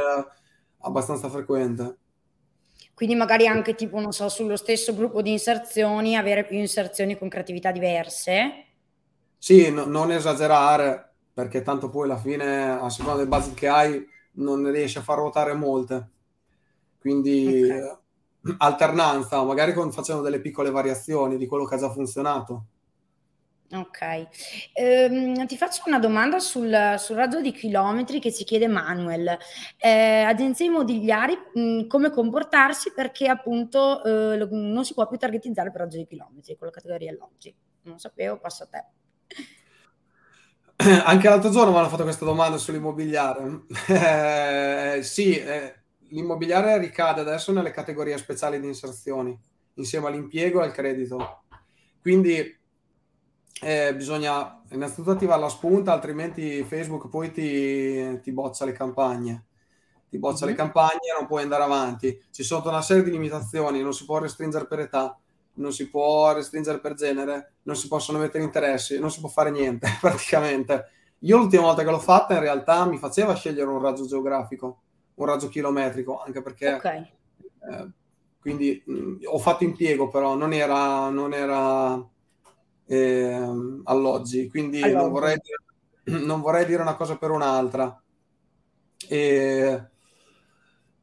abbastanza 0.79 1.29
frequente. 1.29 1.97
Quindi 2.93 3.15
magari 3.15 3.47
anche 3.47 3.75
tipo, 3.75 4.01
non 4.01 4.11
so, 4.11 4.27
sullo 4.27 4.57
stesso 4.57 4.93
gruppo 4.93 5.21
di 5.21 5.31
inserzioni, 5.31 6.17
avere 6.17 6.43
più 6.43 6.57
inserzioni 6.57 7.17
con 7.17 7.29
creatività 7.29 7.71
diverse? 7.71 8.65
Sì, 9.37 9.71
no, 9.71 9.85
non 9.85 10.11
esagerare, 10.11 11.13
perché 11.33 11.61
tanto 11.61 11.89
poi 11.89 12.03
alla 12.03 12.17
fine, 12.17 12.71
a 12.71 12.89
seconda 12.89 13.19
del 13.19 13.29
budget 13.29 13.53
che 13.53 13.69
hai, 13.69 14.05
non 14.33 14.69
riesci 14.69 14.97
a 14.97 15.01
far 15.01 15.19
ruotare 15.19 15.53
molte. 15.53 16.09
Quindi 16.99 17.63
okay. 17.63 18.55
alternanza, 18.57 19.41
magari 19.45 19.73
con, 19.73 19.93
facendo 19.93 20.21
delle 20.21 20.41
piccole 20.41 20.69
variazioni 20.69 21.37
di 21.37 21.47
quello 21.47 21.63
che 21.63 21.75
ha 21.75 21.79
già 21.79 21.89
funzionato. 21.89 22.65
Ok. 23.71 24.27
Ehm, 24.73 25.45
ti 25.45 25.55
faccio 25.55 25.83
una 25.85 25.99
domanda 25.99 26.39
sul, 26.39 26.95
sul 26.97 27.15
raggio 27.15 27.39
di 27.39 27.51
chilometri 27.51 28.19
che 28.19 28.33
ci 28.33 28.43
chiede 28.43 28.67
Manuel. 28.67 29.37
Eh, 29.77 30.23
agenzie 30.23 30.65
immobiliari, 30.65 31.37
mh, 31.53 31.85
come 31.85 32.09
comportarsi 32.09 32.91
perché 32.93 33.27
appunto 33.27 34.03
eh, 34.03 34.47
non 34.49 34.83
si 34.83 34.95
può 34.95 35.07
più 35.07 35.17
targetizzare 35.17 35.69
per 35.69 35.81
raggio 35.81 35.97
di 35.97 36.07
chilometri 36.07 36.57
con 36.57 36.67
la 36.67 36.73
categoria 36.73 37.11
alloggi. 37.11 37.55
Non 37.83 37.99
sapevo, 37.99 38.39
passo 38.39 38.63
a 38.63 38.67
te. 38.67 38.85
Anche 41.05 41.29
l'altro 41.29 41.51
giorno 41.51 41.71
mi 41.71 41.77
hanno 41.77 41.89
fatto 41.89 42.03
questa 42.03 42.25
domanda 42.25 42.57
sull'immobiliare. 42.57 43.65
Eh, 43.87 45.03
sì, 45.03 45.37
eh, 45.37 45.75
l'immobiliare 46.09 46.79
ricade 46.79 47.21
adesso 47.21 47.51
nelle 47.51 47.69
categorie 47.69 48.17
speciali 48.17 48.59
di 48.59 48.65
inserzioni, 48.65 49.37
insieme 49.75 50.07
all'impiego 50.07 50.61
e 50.61 50.65
al 50.65 50.71
credito. 50.71 51.43
Quindi 52.01 52.58
eh, 53.61 53.93
bisogna 53.93 54.61
innanzitutto 54.69 55.11
attivare 55.11 55.41
la 55.41 55.49
spunta, 55.49 55.91
altrimenti 55.91 56.63
Facebook 56.63 57.09
poi 57.09 57.31
ti, 57.31 58.19
ti 58.21 58.31
boccia 58.31 58.65
le 58.65 58.71
campagne. 58.71 59.45
Ti 60.09 60.17
boccia 60.17 60.45
mm-hmm. 60.45 60.55
le 60.55 60.63
mhm. 60.63 60.71
campagne 60.71 61.09
e 61.09 61.17
non 61.17 61.27
puoi 61.27 61.43
andare 61.43 61.63
avanti. 61.63 62.23
Ci 62.31 62.43
sono 62.43 62.69
una 62.69 62.81
serie 62.81 63.03
di 63.03 63.11
limitazioni, 63.11 63.81
non 63.81 63.93
si 63.93 64.05
può 64.05 64.17
restringere 64.19 64.65
per 64.65 64.79
età, 64.79 65.17
non 65.55 65.73
si 65.73 65.89
può 65.89 66.33
restringere 66.33 66.79
per 66.79 66.93
genere, 66.93 67.53
non 67.63 67.75
si 67.75 67.87
possono 67.87 68.17
mettere 68.17 68.43
interessi, 68.43 68.97
non 68.97 69.11
si 69.11 69.19
può 69.19 69.29
fare 69.29 69.51
niente 69.51 69.89
praticamente. 69.99 70.85
Io 71.19 71.37
l'ultima 71.37 71.63
volta 71.63 71.83
che 71.83 71.91
l'ho 71.91 71.99
fatta 71.99 72.35
in 72.35 72.39
realtà 72.39 72.85
mi 72.85 72.97
faceva 72.97 73.35
scegliere 73.35 73.69
un 73.69 73.81
raggio 73.81 74.05
geografico, 74.05 74.81
un 75.15 75.25
raggio 75.25 75.49
chilometrico, 75.49 76.21
anche 76.21 76.41
perché... 76.41 76.73
Okay. 76.73 77.11
Eh, 77.69 77.89
quindi 78.39 78.81
mh, 78.85 79.15
ho 79.25 79.37
fatto 79.37 79.65
impiego 79.65 80.07
però, 80.07 80.35
non 80.35 80.53
era... 80.53 81.09
Non 81.09 81.33
era 81.33 82.01
eh, 82.89 83.39
alloggi, 83.83 84.49
quindi 84.49 84.79
non 84.91 85.11
vorrei, 85.11 85.37
dire, 85.39 86.19
non 86.25 86.41
vorrei, 86.41 86.65
dire, 86.65 86.81
una 86.81 86.95
cosa 86.95 87.17
per 87.17 87.29
un'altra. 87.29 88.01
E 89.07 89.83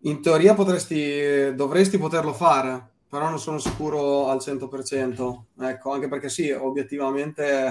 in 0.00 0.20
teoria 0.20 0.54
potresti, 0.54 1.54
dovresti 1.54 1.96
poterlo 1.96 2.32
fare, 2.32 2.90
però 3.08 3.28
non 3.28 3.38
sono 3.38 3.58
sicuro 3.58 4.26
al 4.26 4.38
100%. 4.38 5.44
Ecco, 5.60 5.92
anche 5.92 6.08
perché 6.08 6.28
sì, 6.28 6.50
obiettivamente 6.50 7.70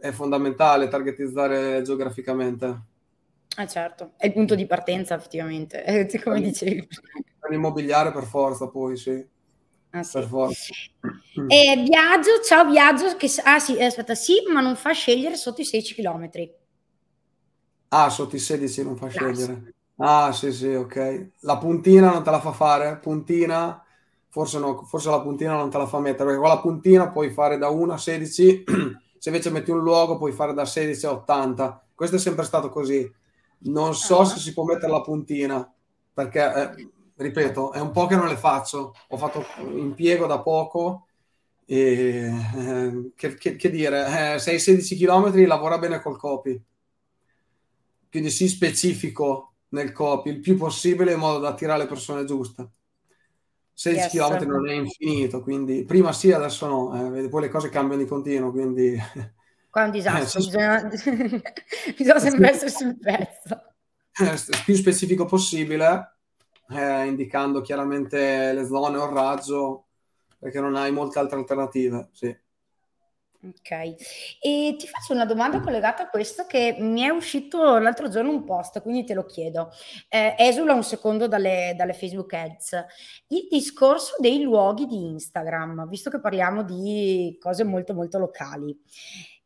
è 0.00 0.10
fondamentale 0.10 0.88
targetizzare 0.88 1.80
geograficamente. 1.82 2.82
Ah 3.56 3.66
certo, 3.66 4.12
è 4.18 4.26
il 4.26 4.32
punto 4.34 4.54
di 4.54 4.66
partenza 4.66 5.14
effettivamente, 5.14 5.84
come 6.22 6.42
dicevi. 6.42 6.86
Per 7.38 7.50
l'immobiliare 7.50 8.12
per 8.12 8.24
forza 8.24 8.68
poi, 8.68 8.96
sì. 8.98 9.32
Ah, 9.94 10.02
sì. 10.02 10.18
Per 10.18 10.26
forza. 10.26 10.74
Eh, 11.46 11.84
viaggio, 11.86 12.40
ciao 12.44 12.68
Viaggio, 12.68 13.16
che, 13.16 13.30
ah 13.44 13.60
sì, 13.60 13.80
aspetta, 13.80 14.16
sì, 14.16 14.42
ma 14.52 14.60
non 14.60 14.74
fa 14.74 14.90
scegliere 14.90 15.36
sotto 15.36 15.60
i 15.60 15.64
16 15.64 15.94
km. 15.94 16.30
Ah, 17.88 18.10
sotto 18.10 18.34
i 18.34 18.40
16 18.40 18.82
non 18.82 18.96
fa 18.96 19.08
scegliere. 19.08 19.74
Ah, 19.98 20.32
sì, 20.32 20.52
sì, 20.52 20.74
ok. 20.74 21.28
La 21.40 21.58
puntina 21.58 22.10
non 22.10 22.24
te 22.24 22.30
la 22.30 22.40
fa 22.40 22.50
fare? 22.50 22.98
Puntina, 22.98 23.84
forse 24.30 24.58
no, 24.58 24.82
forse 24.82 25.10
la 25.10 25.20
puntina 25.20 25.54
non 25.54 25.70
te 25.70 25.78
la 25.78 25.86
fa 25.86 26.00
mettere, 26.00 26.24
perché 26.24 26.40
con 26.40 26.48
la 26.48 26.60
puntina 26.60 27.10
puoi 27.12 27.30
fare 27.30 27.56
da 27.56 27.68
1 27.68 27.92
a 27.92 27.98
16, 27.98 28.64
se 29.16 29.28
invece 29.28 29.50
metti 29.50 29.70
un 29.70 29.78
luogo 29.78 30.18
puoi 30.18 30.32
fare 30.32 30.54
da 30.54 30.64
16 30.64 31.06
a 31.06 31.12
80. 31.12 31.86
Questo 31.94 32.16
è 32.16 32.18
sempre 32.18 32.44
stato 32.44 32.68
così. 32.68 33.08
Non 33.66 33.94
so 33.94 34.18
ah. 34.18 34.24
se 34.24 34.40
si 34.40 34.52
può 34.52 34.64
mettere 34.64 34.90
la 34.90 35.02
puntina, 35.02 35.72
perché 36.12 36.52
eh, 36.52 36.88
ripeto, 37.16 37.72
è 37.72 37.80
un 37.80 37.90
po' 37.90 38.06
che 38.06 38.16
non 38.16 38.28
le 38.28 38.36
faccio. 38.36 38.94
Ho 39.08 39.16
fatto 39.16 39.44
impiego 39.58 40.26
da 40.26 40.40
poco 40.40 41.06
e 41.66 42.30
eh, 42.56 43.12
che, 43.14 43.34
che, 43.34 43.56
che, 43.56 43.70
dire, 43.70 44.34
eh, 44.34 44.36
6-16 44.36 44.96
km 44.96 45.46
lavora 45.46 45.78
bene 45.78 46.00
col 46.00 46.18
copy. 46.18 46.60
Quindi 48.10 48.30
sii 48.30 48.48
specifico 48.48 49.54
nel 49.70 49.92
copy 49.92 50.30
il 50.30 50.40
più 50.40 50.56
possibile 50.56 51.12
in 51.12 51.18
modo 51.18 51.38
da 51.38 51.48
attirare 51.48 51.82
le 51.82 51.88
persone 51.88 52.24
giuste. 52.24 52.68
16 53.72 54.16
yes. 54.16 54.28
km 54.28 54.46
non 54.46 54.68
è 54.68 54.74
infinito, 54.74 55.42
quindi 55.42 55.84
prima 55.84 56.12
sì, 56.12 56.30
adesso 56.30 56.66
no, 56.68 57.16
eh, 57.16 57.28
poi 57.28 57.42
le 57.42 57.48
cose 57.48 57.70
cambiano 57.70 58.02
di 58.02 58.08
continuo, 58.08 58.52
quindi... 58.52 58.96
Qua 59.68 59.82
è 59.82 59.86
un 59.86 59.90
disastro, 59.90 60.40
eh, 60.40 60.44
bisogna, 60.44 61.42
bisogna 61.98 62.18
sempre 62.20 62.50
essere 62.50 62.70
sul 62.70 62.96
pezzo. 62.96 63.62
Eh, 64.16 64.62
più 64.64 64.76
specifico 64.76 65.24
possibile, 65.24 66.13
eh, 66.70 67.06
indicando 67.06 67.60
chiaramente 67.60 68.52
le 68.52 68.66
zone 68.66 68.96
o 68.96 69.06
il 69.06 69.12
raggio, 69.12 69.86
perché 70.38 70.60
non 70.60 70.76
hai 70.76 70.92
molte 70.92 71.18
altre 71.18 71.38
alternative. 71.38 72.08
Sì. 72.12 72.42
Ok, 73.46 73.70
e 74.40 74.74
ti 74.78 74.86
faccio 74.86 75.12
una 75.12 75.26
domanda 75.26 75.60
collegata 75.60 76.04
a 76.04 76.08
questo 76.08 76.46
che 76.46 76.76
mi 76.78 77.02
è 77.02 77.10
uscito 77.10 77.76
l'altro 77.76 78.08
giorno 78.08 78.30
un 78.30 78.42
post, 78.42 78.80
quindi 78.80 79.04
te 79.04 79.12
lo 79.12 79.26
chiedo. 79.26 79.70
Eh, 80.08 80.34
esula 80.38 80.72
un 80.72 80.82
secondo 80.82 81.28
dalle, 81.28 81.74
dalle, 81.76 81.92
Facebook 81.92 82.32
Ads. 82.32 82.84
Il 83.28 83.48
discorso 83.50 84.14
dei 84.18 84.40
luoghi 84.40 84.86
di 84.86 85.10
Instagram, 85.10 85.86
visto 85.88 86.08
che 86.08 86.20
parliamo 86.20 86.62
di 86.62 87.36
cose 87.38 87.64
molto 87.64 87.92
molto 87.92 88.18
locali. 88.18 88.74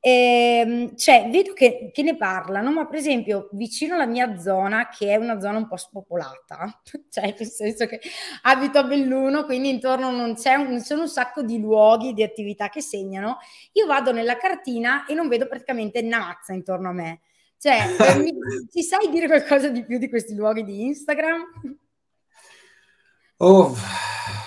Ehm, 0.00 0.96
cioè, 0.96 1.28
vedo 1.28 1.52
che, 1.54 1.90
che, 1.92 2.02
ne 2.02 2.16
parlano, 2.16 2.70
ma 2.70 2.86
per 2.86 2.98
esempio 2.98 3.48
vicino 3.52 3.94
alla 3.94 4.06
mia 4.06 4.38
zona, 4.38 4.88
che 4.88 5.08
è 5.08 5.16
una 5.16 5.40
zona 5.40 5.58
un 5.58 5.66
po' 5.66 5.76
spopolata, 5.76 6.80
cioè 7.10 7.34
nel 7.36 7.48
senso 7.48 7.86
che 7.86 8.00
abito 8.42 8.78
a 8.78 8.84
Belluno, 8.84 9.44
quindi 9.44 9.70
intorno 9.70 10.10
non 10.10 10.34
c'è 10.34 10.54
un, 10.54 10.68
non 10.68 10.80
sono 10.80 11.02
un 11.02 11.08
sacco 11.08 11.42
di 11.42 11.58
luoghi, 11.58 12.12
di 12.12 12.22
attività 12.22 12.68
che 12.68 12.80
segnano, 12.80 13.38
io 13.72 13.86
vado 13.86 14.12
nella 14.12 14.36
cartina 14.36 15.04
e 15.06 15.14
non 15.14 15.26
vedo 15.26 15.48
praticamente 15.48 16.00
una 16.00 16.18
mazza 16.18 16.52
intorno 16.52 16.90
a 16.90 16.92
me. 16.92 17.20
Cioè, 17.58 18.18
mi, 18.18 18.32
ci 18.70 18.82
sai 18.82 19.10
dire 19.10 19.26
qualcosa 19.26 19.68
di 19.68 19.84
più 19.84 19.98
di 19.98 20.08
questi 20.08 20.34
luoghi 20.34 20.62
di 20.62 20.84
Instagram? 20.84 21.42
Oh, 23.38 23.74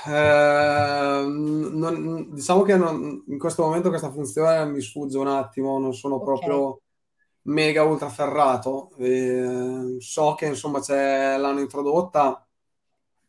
eh, 0.08 1.24
non, 1.28 2.28
diciamo 2.34 2.64
che 2.64 2.76
non, 2.76 3.24
in 3.28 3.38
questo 3.38 3.64
momento 3.64 3.89
questa 3.89 4.12
funzione 4.12 4.66
mi 4.66 4.82
sfugge 4.82 5.18
un 5.18 5.28
attimo, 5.28 5.80
non 5.80 5.93
sono 5.93 6.16
okay. 6.16 6.26
proprio 6.26 6.82
mega 7.43 7.84
ultra 7.84 8.10
ferrato. 8.10 8.91
Eh, 8.97 9.97
so 9.99 10.36
che 10.36 10.45
insomma 10.45 10.80
c'è, 10.80 11.38
l'hanno 11.38 11.60
introdotta, 11.60 12.45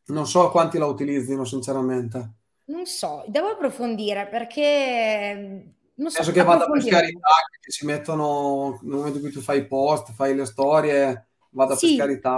non 0.07 0.27
so 0.27 0.51
quanti 0.51 0.79
la 0.79 0.87
utilizzino 0.87 1.45
sinceramente. 1.45 2.33
Non 2.65 2.87
so, 2.87 3.25
devo 3.27 3.49
approfondire 3.49 4.29
perché 4.29 5.75
non 5.95 6.11
so, 6.11 6.17
Penso 6.17 6.33
che 6.33 6.43
vada 6.43 6.67
per 6.67 6.83
scarità 6.83 7.29
che 7.61 7.71
si 7.71 7.85
mettono 7.85 8.79
nel 8.83 8.97
momento 8.97 9.19
in 9.19 9.23
cui 9.23 9.33
tu 9.33 9.41
fai 9.41 9.59
i 9.59 9.67
post, 9.67 10.13
fai 10.13 10.35
le 10.35 10.47
storie, 10.47 11.29
vada 11.51 11.77
sì. 11.77 11.89
per 11.89 11.97
scarità. 11.97 12.37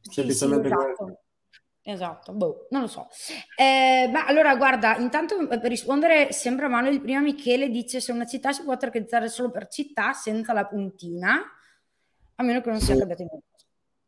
Semplicemente 0.00 0.68
sì, 0.68 0.74
sì, 0.74 0.80
esatto. 0.80 1.19
Esatto, 1.82 2.32
boh, 2.32 2.66
non 2.70 2.82
lo 2.82 2.86
so. 2.86 3.08
Eh, 3.56 4.08
ma 4.12 4.26
allora 4.26 4.54
guarda, 4.56 4.96
intanto 4.98 5.46
per 5.46 5.62
rispondere 5.62 6.30
sempre 6.32 6.66
a 6.66 6.68
Manuel, 6.68 7.00
prima 7.00 7.20
Michele 7.20 7.70
dice 7.70 8.00
se 8.00 8.12
una 8.12 8.26
città 8.26 8.52
si 8.52 8.62
può 8.62 8.76
targetizzare 8.76 9.28
solo 9.28 9.50
per 9.50 9.66
città 9.68 10.12
senza 10.12 10.52
la 10.52 10.66
puntina, 10.66 11.40
a 12.34 12.42
meno 12.42 12.60
che 12.60 12.70
non 12.70 12.80
sia 12.80 12.96
cambiato 12.96 13.22
in 13.22 13.28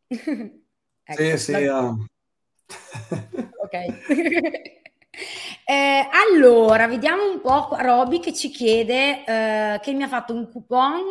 ecco, 1.03 1.23
Sì, 1.23 1.39
sì. 1.39 1.53
Um... 1.65 2.07
ok. 3.63 3.73
eh, 5.65 6.09
allora, 6.11 6.87
vediamo 6.87 7.31
un 7.31 7.41
po' 7.41 7.75
Roby 7.79 8.21
che 8.21 8.35
ci 8.35 8.51
chiede 8.51 9.25
eh, 9.25 9.81
che 9.81 9.93
mi 9.95 10.03
ha 10.03 10.09
fatto 10.09 10.35
un 10.35 10.51
coupon 10.51 11.05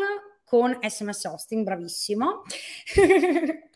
con 0.45 0.78
SMS 0.80 1.24
hosting, 1.26 1.64
bravissimo. 1.64 2.43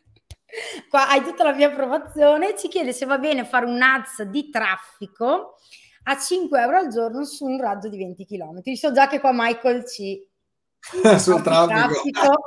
Qua 0.89 1.09
hai 1.09 1.23
tutta 1.23 1.43
la 1.43 1.53
mia 1.53 1.67
approvazione. 1.67 2.57
Ci 2.57 2.67
chiede 2.67 2.93
se 2.93 3.05
va 3.05 3.17
bene 3.17 3.45
fare 3.45 3.65
un 3.65 3.81
ads 3.81 4.23
di 4.23 4.49
traffico 4.49 5.57
a 6.03 6.17
5 6.17 6.61
euro 6.61 6.77
al 6.77 6.89
giorno 6.89 7.23
su 7.25 7.45
un 7.45 7.59
raggio 7.59 7.89
di 7.89 7.97
20 7.97 8.25
km. 8.25 8.61
So 8.73 8.91
già 8.91 9.07
che 9.07 9.19
qua 9.19 9.31
Michael 9.33 9.87
ci... 9.87 10.27
Sul 11.17 11.41
traffico. 11.41 12.11
traffico. 12.11 12.37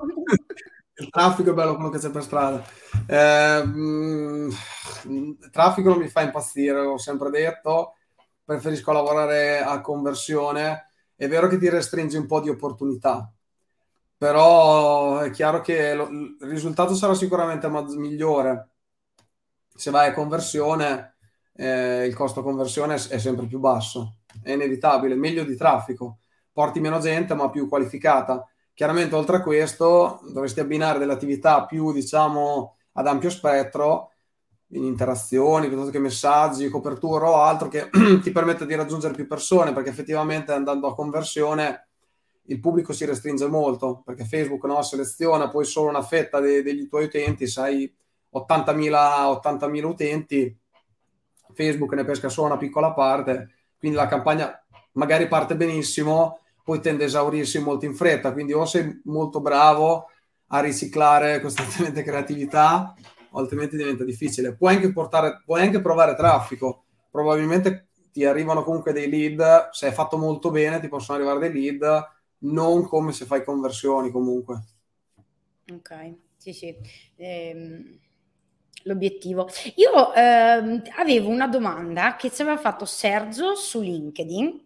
Il 1.01 1.11
traffico 1.11 1.51
è 1.53 1.55
bello 1.55 1.77
quello 1.77 1.91
che 1.91 1.99
c'è 1.99 2.11
per 2.11 2.23
strada. 2.25 2.65
Eh, 3.07 3.65
mh, 3.65 4.51
il 5.05 5.51
traffico 5.53 5.91
non 5.91 5.99
mi 5.99 6.09
fa 6.09 6.23
impazzire, 6.23 6.83
l'ho 6.83 6.99
sempre 6.99 7.31
detto. 7.31 7.95
Preferisco 8.45 8.91
lavorare 8.91 9.61
a 9.61 9.81
conversione. 9.81 10.91
È 11.15 11.29
vero 11.29 11.47
che 11.47 11.57
ti 11.57 11.69
restringi 11.69 12.17
un 12.17 12.27
po' 12.27 12.41
di 12.41 12.49
opportunità, 12.49 13.33
però 14.19 15.21
è 15.21 15.31
chiaro 15.31 15.61
che 15.61 15.95
lo, 15.95 16.09
il 16.09 16.37
risultato 16.41 16.95
sarà 16.95 17.15
sicuramente 17.15 17.69
migliore. 17.97 18.71
Se 19.75 19.91
vai 19.93 20.09
a 20.09 20.13
conversione, 20.13 21.17
eh, 21.55 22.05
il 22.07 22.15
costo 22.15 22.43
conversione 22.43 22.95
è, 22.95 23.19
sempre 23.19 23.47
più 23.47 23.61
basso, 23.61 24.19
è 24.43 24.53
inevitabile, 24.53 25.15
meglio 25.15 25.45
di 25.45 25.57
traffico, 25.57 26.19
porti 26.53 26.81
meno 26.81 26.99
gente 26.99 27.35
ma 27.35 27.49
più 27.49 27.69
qualificata. 27.69 28.45
Chiaramente 28.75 29.15
oltre 29.15 29.37
a 29.37 29.43
questo 29.43 30.21
dovresti 30.33 30.61
abbinare 30.61 30.99
delle 30.99 31.13
attività 31.13 31.65
più 31.67 31.93
diciamo 31.93 32.77
ad 32.93 33.07
ampio 33.07 33.31
spettro 33.31 34.13
in 34.73 34.85
interazioni, 34.85 35.69
piuttosto 35.69 35.91
che 35.93 35.99
messaggi, 36.01 36.69
copertura 36.69 37.29
o 37.31 37.43
altro 37.43 37.69
che 37.69 37.89
ti 38.23 38.31
permette 38.33 38.67
di 38.67 38.75
raggiungere 38.75 39.15
più 39.15 39.27
persone 39.27 39.73
perché 39.73 39.91
effettivamente 39.91 40.53
andando 40.53 40.89
a 40.89 40.95
conversione 40.95 41.88
il 42.49 42.61
pubblico 42.61 42.93
si 42.93 43.05
restringe 43.05 43.47
molto 43.47 44.03
perché 44.05 44.25
Facebook 44.25 44.65
no, 44.65 44.83
seleziona 44.83 45.49
poi 45.49 45.65
solo 45.65 45.89
una 45.89 46.03
fetta 46.03 46.41
de- 46.41 46.63
degli 46.63 46.89
tuoi 46.89 47.05
utenti, 47.05 47.47
sai 47.47 47.93
80.000, 48.31 49.41
80.000 49.43 49.85
utenti, 49.85 50.59
Facebook 51.55 51.95
ne 51.95 52.05
pesca 52.05 52.29
solo 52.29 52.49
una 52.49 52.57
piccola 52.57 52.93
parte, 52.93 53.51
quindi 53.79 53.97
la 53.97 54.07
campagna 54.07 54.63
magari 54.93 55.29
parte 55.29 55.57
benissimo, 55.57 56.41
poi 56.65 56.81
tende 56.81 57.05
a 57.05 57.07
esaurirsi 57.07 57.59
molto 57.61 57.85
in 57.85 57.95
fretta, 57.95 58.33
quindi 58.33 58.53
o 58.53 58.65
sei 58.65 59.01
molto 59.05 59.41
bravo 59.41 60.07
a 60.49 60.61
riciclare 60.61 61.41
costantemente 61.41 62.03
creatività, 62.05 62.95
altrimenti 63.33 63.77
diventa 63.77 64.05
difficile. 64.05 64.55
Puoi 64.55 64.75
anche, 64.75 64.93
portare, 64.93 65.43
puoi 65.45 65.63
anche 65.63 65.81
provare 65.81 66.15
traffico, 66.15 66.85
probabilmente 67.11 67.89
ti 68.11 68.25
arrivano 68.25 68.65
comunque 68.65 68.93
dei 68.93 69.09
lead, 69.09 69.69
se 69.71 69.89
è 69.89 69.93
fatto 69.93 70.17
molto 70.17 70.51
bene 70.51 70.81
ti 70.81 70.89
possono 70.89 71.19
arrivare 71.19 71.39
dei 71.39 71.53
lead, 71.53 72.17
non 72.41 72.87
come 72.87 73.13
se 73.13 73.25
fai 73.25 73.45
conversioni 73.45 74.11
comunque. 74.11 74.63
Ok, 75.73 76.15
sì, 76.37 76.53
sì. 76.53 76.75
Ehm, 77.17 77.99
l'obiettivo. 78.85 79.49
Io 79.77 80.15
ehm, 80.15 80.83
avevo 80.97 81.29
una 81.29 81.47
domanda 81.47 82.17
che 82.17 82.31
ci 82.31 82.43
aveva 82.43 82.59
fatto 82.59 82.85
Sergio 82.85 83.55
su 83.55 83.81
LinkedIn 83.81 84.61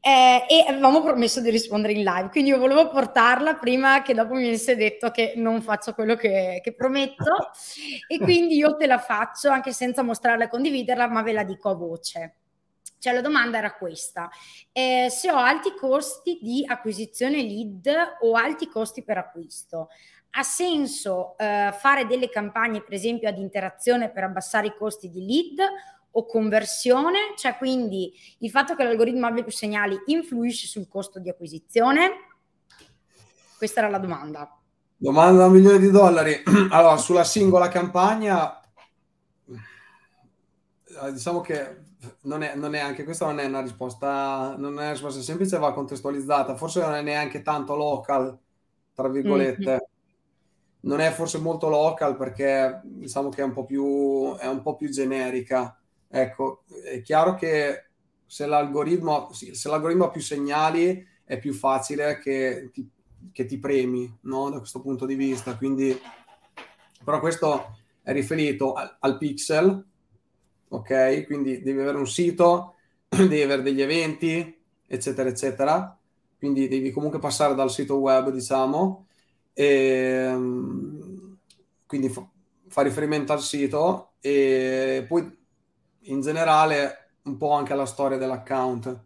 eh, 0.00 0.44
e 0.48 0.64
avevamo 0.68 1.02
promesso 1.02 1.40
di 1.40 1.50
rispondere 1.50 1.94
in 1.94 2.02
live, 2.02 2.28
quindi 2.28 2.50
io 2.50 2.58
volevo 2.58 2.88
portarla 2.90 3.54
prima 3.54 4.02
che 4.02 4.12
dopo 4.12 4.34
mi 4.34 4.42
venisse 4.42 4.76
detto 4.76 5.10
che 5.10 5.32
non 5.36 5.62
faccio 5.62 5.94
quello 5.94 6.14
che, 6.14 6.60
che 6.62 6.74
prometto 6.74 7.50
e 8.06 8.18
quindi 8.18 8.56
io 8.56 8.76
te 8.76 8.86
la 8.86 8.98
faccio 8.98 9.48
anche 9.48 9.72
senza 9.72 10.02
mostrarla 10.02 10.44
e 10.44 10.48
condividerla, 10.48 11.08
ma 11.08 11.22
ve 11.22 11.32
la 11.32 11.44
dico 11.44 11.70
a 11.70 11.74
voce. 11.74 12.34
Cioè 13.04 13.12
la 13.12 13.20
domanda 13.20 13.58
era 13.58 13.74
questa, 13.74 14.30
eh, 14.72 15.08
se 15.10 15.30
ho 15.30 15.36
alti 15.36 15.74
costi 15.78 16.38
di 16.40 16.64
acquisizione 16.66 17.42
lead 17.42 17.86
o 18.22 18.32
alti 18.32 18.66
costi 18.66 19.04
per 19.04 19.18
acquisto, 19.18 19.88
ha 20.30 20.42
senso 20.42 21.36
eh, 21.36 21.74
fare 21.78 22.06
delle 22.06 22.30
campagne 22.30 22.80
per 22.80 22.94
esempio 22.94 23.28
ad 23.28 23.36
interazione 23.36 24.10
per 24.10 24.24
abbassare 24.24 24.68
i 24.68 24.74
costi 24.74 25.10
di 25.10 25.22
lead 25.22 25.58
o 26.12 26.24
conversione? 26.24 27.34
Cioè 27.36 27.58
quindi 27.58 28.10
il 28.38 28.48
fatto 28.48 28.74
che 28.74 28.84
l'algoritmo 28.84 29.26
abbia 29.26 29.42
più 29.42 29.52
segnali 29.52 30.00
influisce 30.06 30.66
sul 30.66 30.88
costo 30.88 31.18
di 31.18 31.28
acquisizione? 31.28 32.10
Questa 33.58 33.80
era 33.80 33.90
la 33.90 33.98
domanda. 33.98 34.50
Domanda 34.96 35.40
da 35.40 35.46
un 35.48 35.52
milione 35.52 35.78
di 35.78 35.90
dollari. 35.90 36.42
Allora, 36.72 36.96
sulla 36.96 37.24
singola 37.24 37.68
campagna, 37.68 38.62
eh, 39.46 41.12
diciamo 41.12 41.42
che 41.42 41.83
non 42.22 42.42
è, 42.42 42.54
non 42.54 42.74
è, 42.74 42.78
anche 42.78 43.04
questa 43.04 43.26
non 43.26 43.38
è 43.38 43.46
una 43.46 43.60
risposta, 43.60 44.54
non 44.56 44.72
è 44.74 44.82
una 44.82 44.90
risposta 44.92 45.20
semplice, 45.20 45.58
va 45.58 45.72
contestualizzata. 45.72 46.56
Forse 46.56 46.80
non 46.80 46.94
è 46.94 47.02
neanche 47.02 47.42
tanto 47.42 47.74
local, 47.76 48.38
tra 48.94 49.08
virgolette. 49.08 49.70
Mm-hmm. 49.70 49.78
Non 50.80 51.00
è 51.00 51.10
forse 51.10 51.38
molto 51.38 51.68
local 51.68 52.16
perché 52.16 52.80
diciamo 52.84 53.30
che 53.30 53.40
è 53.40 53.44
un 53.44 53.52
po' 53.52 53.64
più, 53.64 54.36
è 54.36 54.46
un 54.46 54.60
po' 54.62 54.76
più 54.76 54.90
generica. 54.90 55.78
Ecco, 56.08 56.64
è 56.84 57.00
chiaro 57.00 57.34
che 57.34 57.86
se 58.26 58.46
l'algoritmo, 58.46 59.32
se 59.32 59.68
l'algoritmo 59.68 60.04
ha 60.04 60.10
più 60.10 60.20
segnali 60.20 61.06
è 61.24 61.38
più 61.38 61.52
facile 61.54 62.18
che 62.18 62.70
ti, 62.72 62.88
che 63.32 63.46
ti 63.46 63.58
premi 63.58 64.18
no? 64.22 64.50
da 64.50 64.58
questo 64.58 64.80
punto 64.80 65.06
di 65.06 65.14
vista. 65.14 65.56
Quindi, 65.56 65.98
però 67.02 67.20
questo 67.20 67.78
è 68.02 68.12
riferito 68.12 68.74
al, 68.74 68.96
al 69.00 69.16
pixel, 69.16 69.84
ok? 70.76 71.26
Quindi 71.26 71.62
devi 71.62 71.80
avere 71.80 71.98
un 71.98 72.06
sito, 72.06 72.74
devi 73.08 73.42
avere 73.42 73.62
degli 73.62 73.82
eventi, 73.82 74.62
eccetera, 74.86 75.28
eccetera. 75.28 75.98
Quindi 76.38 76.68
devi 76.68 76.90
comunque 76.90 77.18
passare 77.18 77.54
dal 77.54 77.70
sito 77.70 77.96
web, 77.96 78.30
diciamo, 78.30 79.06
e 79.52 79.64
ehm, 79.64 81.38
quindi 81.86 82.08
fa, 82.08 82.28
fa 82.68 82.82
riferimento 82.82 83.32
al 83.32 83.40
sito 83.40 84.12
e 84.20 85.04
poi 85.08 85.36
in 86.02 86.20
generale 86.20 87.12
un 87.22 87.36
po' 87.36 87.52
anche 87.52 87.72
alla 87.72 87.86
storia 87.86 88.18
dell'account. 88.18 89.04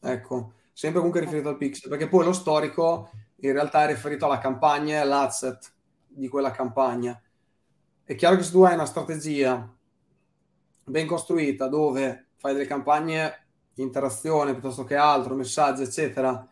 Ecco, 0.00 0.52
sempre 0.72 0.98
comunque 0.98 1.20
riferito 1.20 1.48
al 1.48 1.56
pixel, 1.56 1.90
perché 1.90 2.08
poi 2.08 2.24
lo 2.24 2.32
storico 2.32 3.10
in 3.40 3.52
realtà 3.52 3.84
è 3.84 3.88
riferito 3.88 4.24
alla 4.24 4.38
campagna 4.38 4.94
e 4.94 4.98
all'asset 4.98 5.72
di 6.06 6.28
quella 6.28 6.50
campagna. 6.50 7.20
È 8.02 8.14
chiaro 8.14 8.36
che 8.36 8.42
se 8.42 8.52
tu 8.52 8.62
hai 8.62 8.74
una 8.74 8.86
strategia 8.86 9.70
ben 10.88 11.06
costruita 11.06 11.68
dove 11.68 12.28
fai 12.36 12.52
delle 12.54 12.66
campagne 12.66 13.46
interazione 13.74 14.52
piuttosto 14.52 14.84
che 14.84 14.96
altro, 14.96 15.34
messaggi, 15.34 15.82
eccetera, 15.82 16.46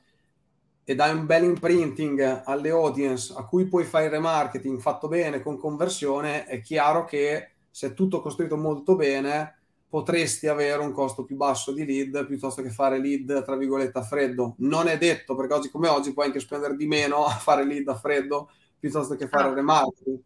e 0.85 0.95
dai 0.95 1.13
un 1.13 1.27
bel 1.27 1.45
imprinting 1.45 2.43
alle 2.45 2.71
audience 2.71 3.35
a 3.37 3.45
cui 3.45 3.67
puoi 3.67 3.85
fare 3.85 4.05
il 4.05 4.13
remarketing 4.13 4.79
fatto 4.79 5.09
bene 5.09 5.43
con 5.43 5.59
conversione, 5.59 6.45
è 6.47 6.61
chiaro 6.61 7.05
che 7.05 7.51
se 7.71 7.89
è 7.89 7.95
tutto 7.95 8.21
costruito 8.21 8.57
molto 8.57 8.95
bene 8.95 9.55
potresti 9.89 10.47
avere 10.47 10.83
un 10.83 10.93
costo 10.93 11.25
più 11.25 11.37
basso 11.37 11.73
di 11.73 11.85
lead 11.85 12.27
piuttosto 12.27 12.63
che 12.63 12.71
fare 12.71 13.01
lead 13.01 13.45
tra 13.45 13.57
virgolette 13.57 13.99
a 13.99 14.03
freddo. 14.03 14.55
Non 14.59 14.89
è 14.89 14.99
detto 14.99 15.35
perché 15.35 15.55
oggi 15.55 15.71
come 15.71 15.89
oggi 15.89 16.13
puoi 16.13 16.27
anche 16.27 16.41
spendere 16.41 16.77
di 16.77 16.87
meno 16.87 17.25
a 17.25 17.31
fare 17.31 17.65
lead 17.65 17.89
a 17.89 17.97
freddo 17.97 18.51
piuttosto 18.79 19.17
che 19.17 19.27
fare 19.27 19.49
ah. 19.49 19.55
remarketing. 19.55 20.19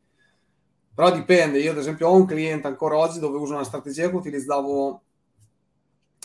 Però 1.01 1.13
dipende, 1.13 1.59
io 1.61 1.71
ad 1.71 1.79
esempio 1.79 2.09
ho 2.09 2.15
un 2.15 2.27
cliente 2.27 2.67
ancora 2.67 2.99
oggi 2.99 3.21
dove 3.21 3.39
uso 3.39 3.55
una 3.55 3.65
strategia 3.65 4.11
che 4.11 4.17
utilizzavo, 4.17 5.01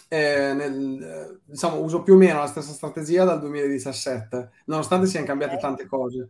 eh, 0.09 0.51
nel, 0.53 1.39
diciamo, 1.45 1.79
uso 1.79 2.03
più 2.03 2.15
o 2.15 2.17
meno 2.17 2.39
la 2.39 2.47
stessa 2.47 2.73
strategia 2.73 3.23
dal 3.23 3.39
2017, 3.39 4.49
nonostante 4.65 5.07
siano 5.07 5.25
cambiate 5.25 5.55
tante 5.59 5.85
cose. 5.85 6.29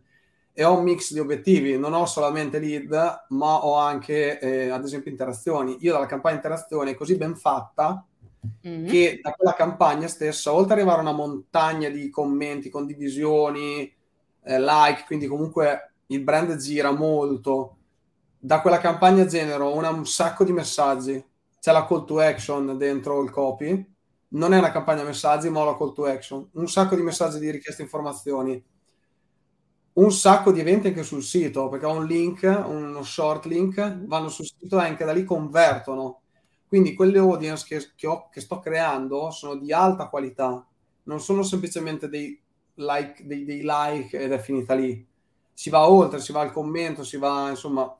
E 0.52 0.62
ho 0.62 0.78
un 0.78 0.84
mix 0.84 1.12
di 1.12 1.18
obiettivi, 1.18 1.76
non 1.76 1.92
ho 1.92 2.06
solamente 2.06 2.60
lead, 2.60 3.24
ma 3.30 3.66
ho 3.66 3.74
anche, 3.74 4.38
eh, 4.38 4.68
ad 4.68 4.84
esempio, 4.84 5.10
interazioni. 5.10 5.78
Io 5.80 5.94
dalla 5.94 6.06
campagna 6.06 6.36
interazione 6.36 6.92
è 6.92 6.94
così 6.94 7.16
ben 7.16 7.34
fatta 7.34 8.06
mm-hmm. 8.64 8.86
che 8.86 9.18
da 9.20 9.32
quella 9.32 9.54
campagna 9.54 10.06
stessa, 10.06 10.52
oltre 10.52 10.74
ad 10.74 10.78
arrivare 10.78 10.98
a 11.00 11.02
una 11.02 11.10
montagna 11.10 11.88
di 11.88 12.10
commenti, 12.10 12.70
condivisioni, 12.70 13.92
eh, 14.44 14.60
like, 14.60 15.02
quindi 15.04 15.26
comunque 15.26 15.94
il 16.06 16.22
brand 16.22 16.54
gira 16.58 16.92
molto, 16.92 17.75
da 18.46 18.60
quella 18.60 18.78
campagna 18.78 19.26
genero 19.26 19.74
una, 19.74 19.90
un 19.90 20.06
sacco 20.06 20.44
di 20.44 20.52
messaggi. 20.52 21.20
C'è 21.58 21.72
la 21.72 21.84
call 21.84 22.04
to 22.04 22.20
action 22.20 22.78
dentro 22.78 23.20
il 23.20 23.30
copy. 23.30 23.94
Non 24.28 24.54
è 24.54 24.58
una 24.58 24.70
campagna 24.70 25.02
messaggi, 25.02 25.48
ma 25.50 25.64
la 25.64 25.76
call 25.76 25.92
to 25.92 26.04
action. 26.04 26.48
Un 26.52 26.68
sacco 26.68 26.94
di 26.94 27.02
messaggi 27.02 27.40
di 27.40 27.50
richieste 27.50 27.82
informazioni. 27.82 28.62
un 29.94 30.12
sacco 30.12 30.52
di 30.52 30.60
eventi 30.60 30.88
anche 30.88 31.02
sul 31.02 31.22
sito, 31.22 31.68
perché 31.68 31.86
ho 31.86 31.92
un 31.96 32.04
link, 32.06 32.42
uno 32.42 33.02
short 33.02 33.46
link, 33.46 34.04
vanno 34.04 34.28
sul 34.28 34.44
sito 34.44 34.78
e 34.78 34.84
anche 34.84 35.04
da 35.04 35.12
lì 35.12 35.24
convertono. 35.24 36.20
Quindi 36.68 36.94
quelle 36.94 37.18
audience 37.18 37.64
che, 37.66 37.92
che, 37.96 38.06
ho, 38.06 38.28
che 38.28 38.40
sto 38.40 38.60
creando 38.60 39.30
sono 39.30 39.56
di 39.56 39.72
alta 39.72 40.08
qualità, 40.08 40.64
non 41.04 41.20
sono 41.20 41.42
semplicemente 41.42 42.08
dei 42.08 42.38
like, 42.74 43.26
dei, 43.26 43.44
dei 43.44 43.60
like 43.62 44.18
ed 44.18 44.32
è 44.32 44.38
finita 44.38 44.74
lì. 44.74 45.04
Si 45.52 45.70
va 45.70 45.88
oltre, 45.88 46.20
si 46.20 46.32
va 46.32 46.40
al 46.42 46.52
commento, 46.52 47.02
si 47.02 47.16
va, 47.16 47.48
insomma, 47.48 47.90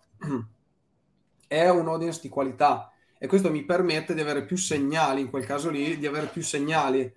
è 1.46 1.68
un 1.68 1.88
audience 1.88 2.20
di 2.20 2.28
qualità 2.28 2.92
e 3.18 3.26
questo 3.26 3.50
mi 3.50 3.64
permette 3.64 4.14
di 4.14 4.20
avere 4.20 4.44
più 4.44 4.56
segnali, 4.56 5.20
in 5.20 5.30
quel 5.30 5.46
caso 5.46 5.70
lì, 5.70 5.98
di 5.98 6.06
avere 6.06 6.26
più 6.26 6.42
segnali 6.42 7.12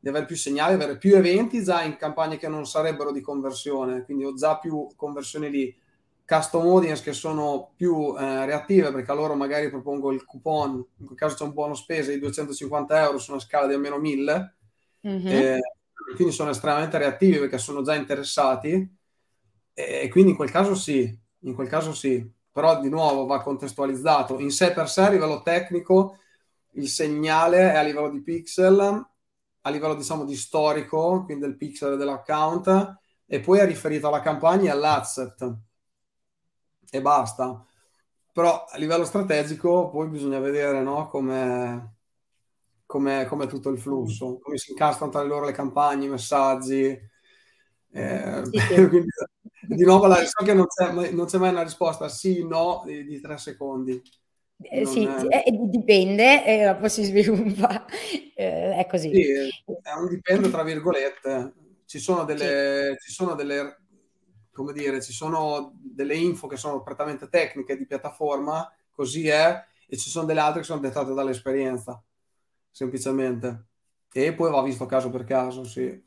di 0.00 0.08
avere 0.08 0.24
più 0.24 0.34
segnali, 0.34 0.72
avere 0.72 0.96
più 0.96 1.14
eventi 1.14 1.62
già 1.62 1.82
in 1.82 1.96
campagne 1.96 2.38
che 2.38 2.48
non 2.48 2.66
sarebbero 2.66 3.12
di 3.12 3.20
conversione, 3.20 4.02
quindi 4.04 4.24
ho 4.24 4.34
già 4.34 4.58
più 4.58 4.88
conversioni 4.96 5.50
lì, 5.50 5.76
custom 6.24 6.66
audience 6.66 7.02
che 7.02 7.12
sono 7.12 7.72
più 7.76 8.16
eh, 8.18 8.46
reattive 8.46 8.92
perché 8.92 9.10
a 9.10 9.14
loro 9.14 9.34
magari 9.34 9.68
propongo 9.68 10.10
il 10.12 10.24
coupon, 10.24 10.82
in 10.96 11.06
quel 11.06 11.18
caso 11.18 11.36
c'è 11.36 11.44
un 11.44 11.52
buono 11.52 11.74
spesa 11.74 12.10
di 12.10 12.18
250 12.18 13.02
euro 13.02 13.18
su 13.18 13.32
una 13.32 13.40
scala 13.40 13.66
di 13.66 13.74
almeno 13.74 13.98
1000, 13.98 14.54
mm-hmm. 15.06 15.26
eh, 15.26 15.60
quindi 16.14 16.32
sono 16.32 16.50
estremamente 16.50 16.96
reattivi 16.96 17.38
perché 17.38 17.58
sono 17.58 17.82
già 17.82 17.94
interessati. 17.94 18.98
E 19.72 20.08
quindi 20.08 20.30
in 20.30 20.36
quel 20.36 20.50
caso 20.50 20.74
sì, 20.74 21.18
in 21.40 21.54
quel 21.54 21.68
caso 21.68 21.94
sì, 21.94 22.28
però 22.52 22.80
di 22.80 22.88
nuovo 22.88 23.26
va 23.26 23.40
contestualizzato. 23.42 24.38
In 24.38 24.50
sé 24.50 24.72
per 24.72 24.88
sé 24.88 25.02
a 25.02 25.10
livello 25.10 25.42
tecnico 25.42 26.16
il 26.74 26.88
segnale 26.88 27.72
è 27.72 27.76
a 27.76 27.82
livello 27.82 28.10
di 28.10 28.22
pixel 28.22 29.06
a 29.62 29.70
livello 29.70 29.94
diciamo 29.94 30.24
di 30.24 30.36
storico, 30.36 31.22
quindi 31.24 31.44
del 31.44 31.56
pixel 31.56 31.96
dell'account, 31.98 32.96
e 33.26 33.40
poi 33.40 33.58
è 33.58 33.66
riferito 33.66 34.08
alla 34.08 34.20
campagna 34.20 34.70
e 34.70 34.70
all'asset. 34.74 35.54
E 36.90 37.00
basta. 37.00 37.64
Però 38.32 38.64
a 38.66 38.76
livello 38.78 39.04
strategico 39.04 39.90
poi 39.90 40.08
bisogna 40.08 40.38
vedere 40.38 40.82
no, 40.82 41.08
come 41.08 41.94
come 42.86 43.46
tutto 43.46 43.68
il 43.70 43.78
flusso, 43.78 44.38
come 44.40 44.56
si 44.58 44.72
incastrano 44.72 45.12
tra 45.12 45.22
loro 45.22 45.46
le 45.46 45.52
campagne, 45.52 46.06
i 46.06 46.08
messaggi. 46.08 46.98
Eh, 47.92 48.42
sì, 48.50 48.58
sì. 48.58 48.74
quindi, 48.88 49.08
di 49.74 49.84
nuovo 49.84 50.06
la, 50.06 50.16
so 50.24 50.44
che 50.44 50.52
non 50.52 50.66
c'è, 50.66 50.90
non 51.12 51.26
c'è, 51.26 51.38
mai 51.38 51.50
una 51.50 51.62
risposta 51.62 52.08
sì, 52.08 52.46
no 52.46 52.82
di, 52.84 53.04
di 53.04 53.20
tre 53.20 53.38
secondi. 53.38 54.02
Eh, 54.62 54.84
sì, 54.84 55.04
è... 55.04 55.44
Eh, 55.46 55.58
dipende, 55.68 56.44
eh, 56.44 56.74
poi 56.74 56.90
si 56.90 57.04
sviluppa, 57.04 57.86
eh, 58.34 58.76
è 58.76 58.86
così. 58.88 59.12
Sì, 59.14 59.32
è 59.82 59.92
un 59.96 60.08
dipende 60.08 60.50
tra 60.50 60.62
virgolette. 60.62 61.54
Ci 61.84 61.98
sono 61.98 62.24
delle, 62.24 62.96
sì. 62.98 63.08
ci 63.08 63.12
sono 63.12 63.34
delle, 63.34 63.78
come 64.52 64.72
dire, 64.72 65.02
ci 65.02 65.12
sono 65.12 65.72
delle 65.74 66.16
info 66.16 66.46
che 66.46 66.56
sono 66.56 66.82
prettamente 66.82 67.28
tecniche 67.28 67.76
di 67.76 67.86
piattaforma, 67.86 68.72
così 68.90 69.28
è, 69.28 69.64
e 69.88 69.96
ci 69.96 70.10
sono 70.10 70.26
delle 70.26 70.40
altre 70.40 70.60
che 70.60 70.66
sono 70.66 70.80
dettate 70.80 71.14
dall'esperienza, 71.14 72.02
semplicemente. 72.70 73.66
E 74.12 74.34
poi 74.34 74.50
va 74.50 74.62
visto 74.62 74.86
caso 74.86 75.10
per 75.10 75.24
caso, 75.24 75.64
sì, 75.64 76.00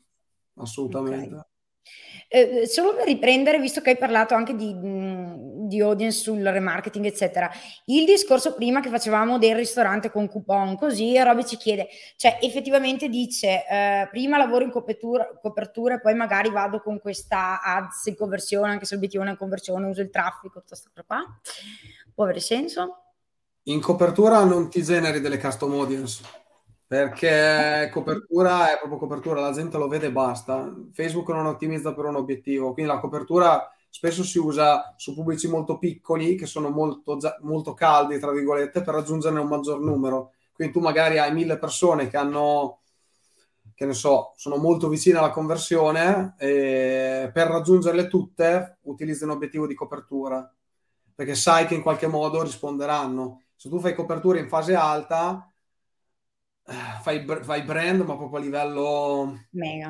assolutamente. 0.56 1.34
Okay. 1.34 1.52
Eh, 2.28 2.66
solo 2.66 2.94
per 2.94 3.04
riprendere, 3.04 3.60
visto 3.60 3.80
che 3.80 3.90
hai 3.90 3.96
parlato 3.96 4.34
anche 4.34 4.56
di, 4.56 4.74
di, 5.68 5.80
audience 5.80 6.20
sul 6.20 6.42
remarketing, 6.42 7.04
eccetera, 7.04 7.50
il 7.86 8.04
discorso 8.04 8.54
prima 8.54 8.80
che 8.80 8.88
facevamo 8.88 9.38
del 9.38 9.54
ristorante 9.54 10.10
con 10.10 10.28
coupon, 10.28 10.76
così 10.76 11.16
Roby 11.22 11.44
ci 11.44 11.56
chiede, 11.56 11.88
cioè 12.16 12.38
effettivamente 12.40 13.08
dice, 13.08 13.64
eh, 13.68 14.08
prima 14.10 14.36
lavoro 14.36 14.64
in 14.64 14.70
copertura, 14.70 15.28
copertura 15.40 15.94
e 15.94 16.00
poi 16.00 16.14
magari 16.14 16.50
vado 16.50 16.80
con 16.80 16.98
questa 16.98 17.60
ads 17.62 18.06
in 18.06 18.16
conversione, 18.16 18.72
anche 18.72 18.84
se 18.84 18.94
l'obiettivo 18.94 19.22
è 19.22 19.36
conversione, 19.36 19.86
uso 19.86 20.00
il 20.00 20.10
traffico, 20.10 20.60
tutta 20.60 20.76
questa 20.76 20.90
cosa 20.92 21.04
qua, 21.06 21.40
può 22.14 22.24
avere 22.24 22.40
senso? 22.40 22.98
In 23.64 23.80
copertura 23.80 24.42
non 24.44 24.68
ti 24.68 24.82
generi 24.82 25.20
delle 25.20 25.38
custom 25.38 25.72
audience 25.74 26.42
perché 26.86 27.88
copertura 27.92 28.72
è 28.72 28.78
proprio 28.78 28.98
copertura, 28.98 29.40
la 29.40 29.52
gente 29.52 29.78
lo 29.78 29.88
vede 29.88 30.06
e 30.06 30.12
basta. 30.12 30.72
Facebook 30.92 31.28
non 31.30 31.46
ottimizza 31.46 31.94
per 31.94 32.04
un 32.04 32.16
obiettivo, 32.16 32.72
quindi 32.72 32.92
la 32.92 33.00
copertura 33.00 33.68
spesso 33.88 34.24
si 34.24 34.38
usa 34.38 34.92
su 34.96 35.14
pubblici 35.14 35.48
molto 35.48 35.78
piccoli 35.78 36.34
che 36.34 36.46
sono 36.46 36.68
molto, 36.68 37.16
molto 37.42 37.74
caldi, 37.74 38.18
tra 38.18 38.32
virgolette, 38.32 38.82
per 38.82 38.94
raggiungerne 38.94 39.40
un 39.40 39.46
maggior 39.46 39.80
numero. 39.80 40.32
Quindi 40.52 40.74
tu 40.74 40.80
magari 40.80 41.18
hai 41.18 41.32
mille 41.32 41.58
persone 41.58 42.08
che 42.08 42.16
hanno, 42.16 42.80
che 43.74 43.86
ne 43.86 43.92
so, 43.92 44.32
sono 44.36 44.56
molto 44.56 44.88
vicine 44.88 45.18
alla 45.18 45.30
conversione 45.30 46.34
e 46.38 47.30
per 47.32 47.46
raggiungerle 47.48 48.08
tutte 48.08 48.78
utilizzi 48.82 49.24
un 49.24 49.30
obiettivo 49.30 49.66
di 49.66 49.74
copertura, 49.74 50.52
perché 51.14 51.34
sai 51.34 51.66
che 51.66 51.74
in 51.74 51.82
qualche 51.82 52.06
modo 52.06 52.42
risponderanno. 52.42 53.42
Se 53.54 53.68
tu 53.68 53.78
fai 53.78 53.94
copertura 53.94 54.38
in 54.38 54.48
fase 54.48 54.74
alta, 54.74 55.48
fai, 56.64 57.24
fai 57.42 57.62
brand, 57.62 58.00
ma 58.00 58.16
proprio 58.16 58.38
a 58.38 58.42
livello 58.42 59.38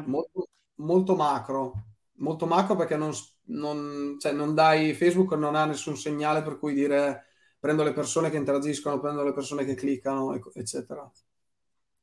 molto, 0.07 0.49
molto, 0.77 1.16
macro. 1.16 1.85
Molto 2.18 2.47
macro 2.47 2.77
perché 2.77 2.97
non, 2.97 3.12
non, 3.47 4.16
cioè 4.18 4.33
non 4.33 4.55
dai 4.55 4.95
Facebook 4.95 5.33
non 5.33 5.55
ha 5.55 5.64
nessun 5.64 5.97
segnale 5.97 6.43
per 6.43 6.59
cui 6.59 6.75
dire 6.75 7.27
prendo 7.59 7.83
le 7.83 7.93
persone 7.93 8.31
che 8.31 8.37
interagiscono, 8.37 9.01
prendo 9.01 9.25
le 9.25 9.33
persone 9.33 9.64
che 9.64 9.75
cliccano, 9.75 10.39
eccetera. 10.53 11.11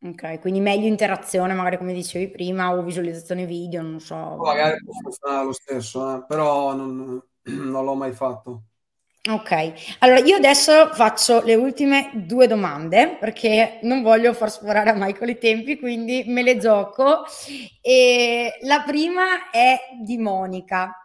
Ok, 0.04 0.40
quindi 0.40 0.60
meglio 0.60 0.88
interazione, 0.88 1.54
magari 1.54 1.78
come 1.78 1.94
dicevi 1.94 2.32
prima, 2.32 2.74
o 2.74 2.82
visualizzazione 2.82 3.46
video, 3.46 3.84
non 3.84 4.00
so. 4.00 4.38
Magari 4.38 4.84
può 4.84 4.94
funzionare 5.00 5.46
lo 5.46 5.54
stesso, 5.54 6.16
eh, 6.16 6.26
però 6.26 6.74
non, 6.74 7.22
non 7.44 7.86
l'ho 7.86 7.94
mai 7.94 8.12
fatto. 8.12 8.64
Ok, 9.30 9.98
allora 10.00 10.20
io 10.20 10.38
adesso 10.38 10.88
faccio 10.94 11.44
le 11.44 11.54
ultime 11.54 12.10
due 12.26 12.48
domande 12.48 13.18
perché 13.20 13.78
non 13.84 14.02
voglio 14.02 14.34
far 14.34 14.50
sforare 14.50 14.90
a 14.90 14.96
Michael 14.96 15.30
i 15.30 15.38
tempi, 15.38 15.78
quindi 15.78 16.24
me 16.26 16.42
le 16.42 16.58
gioco. 16.58 17.24
E 17.82 18.58
la 18.62 18.82
prima 18.84 19.52
è 19.52 19.78
di 20.04 20.18
Monica. 20.18 20.96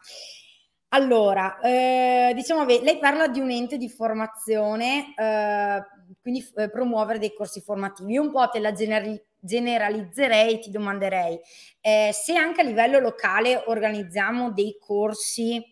Allora, 0.90 1.58
eh, 1.60 2.32
diciamo, 2.34 2.64
lei 2.64 2.96
parla 2.98 3.28
di 3.28 3.40
un 3.40 3.50
ente 3.50 3.76
di 3.76 3.88
formazione, 3.90 5.12
eh, 5.14 5.82
quindi 6.22 6.42
eh, 6.56 6.70
promuovere 6.70 7.18
dei 7.18 7.34
corsi 7.34 7.60
formativi. 7.60 8.16
Un 8.16 8.30
po' 8.30 8.48
te 8.48 8.60
la 8.60 8.72
generi- 8.72 9.22
generalizzerei, 9.38 10.58
ti 10.60 10.70
domanderei 10.70 11.38
eh, 11.80 12.10
se 12.14 12.34
anche 12.34 12.62
a 12.62 12.64
livello 12.64 12.98
locale 12.98 13.62
organizziamo 13.66 14.52
dei 14.52 14.78
corsi 14.80 15.62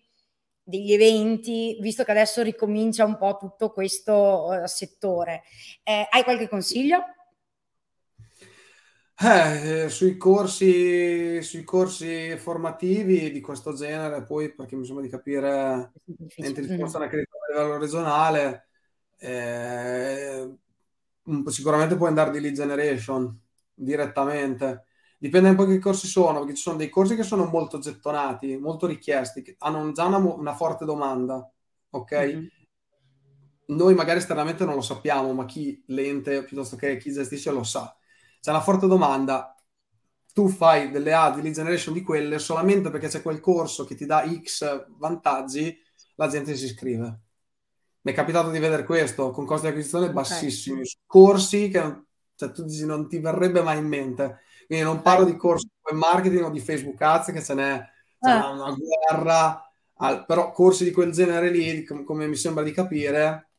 degli 0.65 0.93
eventi, 0.93 1.77
visto 1.81 2.03
che 2.03 2.11
adesso 2.11 2.43
ricomincia 2.43 3.05
un 3.05 3.19
po' 3.19 3.37
tutto 3.39 3.71
questo 3.71 4.47
uh, 4.47 4.67
settore. 4.67 5.43
Eh, 5.83 6.09
hai 6.11 6.25
qualche 6.25 6.49
consiglio? 6.49 7.03
Eh, 9.17 9.89
sui, 9.91 10.17
corsi, 10.17 11.41
sui 11.43 11.63
corsi 11.63 12.37
formativi 12.37 13.31
di 13.31 13.41
questo 13.41 13.75
genere, 13.75 14.25
poi 14.25 14.53
perché 14.53 14.75
mi 14.75 14.85
sembra 14.85 15.05
di 15.05 15.11
capire 15.11 15.93
enti 16.35 16.63
di 16.63 16.67
formazione 16.67 17.05
accreditati 17.05 17.53
a 17.53 17.57
livello 17.57 17.79
regionale, 17.79 18.69
eh, 19.19 20.55
sicuramente 21.47 21.95
puoi 21.95 22.09
andare 22.09 22.33
di 22.33 22.41
lead 22.41 22.55
generation 22.55 23.41
direttamente 23.73 24.87
Dipende 25.19 25.51
un 25.51 25.57
po' 25.57 25.65
che 25.65 25.79
corsi 25.79 26.07
sono, 26.07 26.41
perché 26.41 26.55
ci 26.55 26.63
sono 26.63 26.77
dei 26.77 26.91
corsi 26.91 27.17
che 27.17 27.23
sono 27.23 27.47
molto 27.47 27.79
gettonati, 27.79 28.57
molto 28.57 28.87
richiesti, 28.87 29.43
che 29.43 29.57
hanno 29.59 29.93
già 29.93 30.05
una, 30.05 30.19
una 30.19 30.55
forte 30.55 30.85
domanda, 30.85 31.51
ok? 31.91 32.13
Mm-hmm. 32.13 32.47
Noi 33.67 33.95
magari 33.95 34.19
esternamente 34.19 34.65
non 34.65 34.75
lo 34.75 34.83
sappiamo, 34.83 35.33
ma 35.33 35.47
chi 35.47 35.83
l'ente 35.87 36.45
piuttosto 36.45 36.77
che 36.77 36.99
chi 36.99 37.13
gestisce 37.13 37.51
lo 37.51 37.63
sa. 37.63 37.97
C'è 38.41 38.51
una 38.51 38.61
forte 38.61 38.87
domanda, 38.87 39.55
tu 40.35 40.49
fai 40.49 40.91
delle 40.91 41.15
ad 41.15 41.41
lead 41.41 41.55
generation 41.55 41.95
di 41.95 42.03
quelle 42.03 42.41
solamente 42.41 42.91
perché 42.91 43.07
c'è 43.07 43.23
quel 43.23 43.39
corso 43.41 43.85
che 43.85 43.95
ti 43.95 44.05
dà 44.05 44.29
X 44.29 44.89
vantaggi, 44.99 45.81
la 46.17 46.29
gente 46.29 46.57
si 46.57 46.65
iscrive. 46.65 47.21
Mi 48.01 48.13
è 48.13 48.15
capitato 48.15 48.51
di 48.51 48.59
vedere 48.59 48.85
questo 48.85 49.31
con 49.31 49.47
costi 49.47 49.63
di 49.67 49.69
acquisizione 49.69 50.07
okay. 50.07 50.17
bassissimi, 50.17 50.83
corsi 51.07 51.69
che 51.69 52.03
cioè, 52.35 52.51
tu 52.51 52.65
dici 52.65 52.85
non 52.85 53.09
ti 53.09 53.19
verrebbe 53.19 53.63
mai 53.63 53.79
in 53.79 53.87
mente 53.87 54.41
quindi 54.67 54.85
non 54.85 55.03
parlo 55.03 55.25
di 55.25 55.37
corsi 55.37 55.67
di 55.67 55.97
marketing 55.97 56.45
o 56.45 56.51
di 56.51 56.61
Facebook 56.61 57.01
Ads, 57.01 57.33
che 57.33 57.43
ce 57.43 57.55
n'è, 57.55 57.89
ah. 58.21 58.51
una 58.51 58.75
guerra, 58.75 59.73
al, 59.97 60.25
però 60.25 60.51
corsi 60.51 60.85
di 60.85 60.93
quel 60.93 61.13
genere 61.13 61.51
lì, 61.51 61.85
com- 61.85 62.05
come 62.05 62.27
mi 62.27 62.37
sembra 62.37 62.63
di 62.63 62.73
capire, 62.73 63.51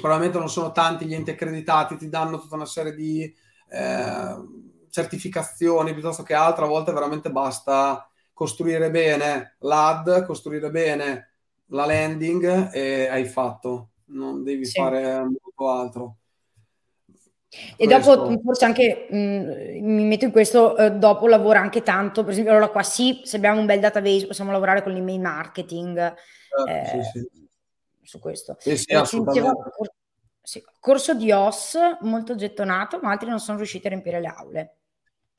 probabilmente 0.00 0.38
non 0.38 0.48
sono 0.48 0.72
tanti 0.72 1.06
gli 1.06 1.14
enti 1.14 1.30
accreditati, 1.30 1.96
ti 1.96 2.08
danno 2.08 2.40
tutta 2.40 2.56
una 2.56 2.66
serie 2.66 2.94
di 2.94 3.22
eh, 3.70 4.36
certificazioni 4.90 5.92
piuttosto 5.92 6.22
che 6.22 6.34
altro, 6.34 6.64
a 6.64 6.68
volte 6.68 6.92
veramente 6.92 7.30
basta 7.30 8.08
costruire 8.32 8.90
bene 8.90 9.56
l'ad, 9.60 10.24
costruire 10.26 10.70
bene 10.70 11.30
la 11.68 11.86
landing 11.86 12.70
e 12.72 13.08
hai 13.08 13.24
fatto, 13.24 13.90
non 14.06 14.42
devi 14.42 14.64
sì. 14.66 14.78
fare 14.78 15.18
molto 15.20 15.70
altro. 15.70 16.16
E 17.76 17.86
questo... 17.86 18.14
dopo 18.16 18.40
forse 18.42 18.64
anche 18.64 19.06
mh, 19.10 19.84
mi 19.84 20.04
metto 20.04 20.24
in 20.24 20.30
questo, 20.30 20.76
eh, 20.76 20.92
dopo 20.92 21.26
lavora 21.26 21.60
anche 21.60 21.82
tanto, 21.82 22.22
per 22.22 22.32
esempio 22.32 22.52
allora 22.52 22.68
qua 22.68 22.82
sì, 22.82 23.20
se 23.24 23.36
abbiamo 23.36 23.60
un 23.60 23.66
bel 23.66 23.80
database 23.80 24.26
possiamo 24.26 24.50
lavorare 24.50 24.82
con 24.82 24.92
l'email 24.92 25.20
marketing 25.20 25.98
eh, 25.98 26.72
eh, 26.72 27.02
sì, 27.12 27.20
sì. 27.20 27.48
su 28.02 28.18
questo. 28.18 28.56
Sì, 28.58 28.76
sì, 28.76 28.86
diceva, 28.86 29.52
sì, 30.42 30.62
corso 30.78 31.14
di 31.14 31.32
OS 31.32 31.76
molto 32.02 32.36
gettonato, 32.36 33.00
ma 33.02 33.10
altri 33.10 33.28
non 33.28 33.40
sono 33.40 33.58
riusciti 33.58 33.86
a 33.86 33.90
riempire 33.90 34.20
le 34.20 34.26
aule. 34.28 34.76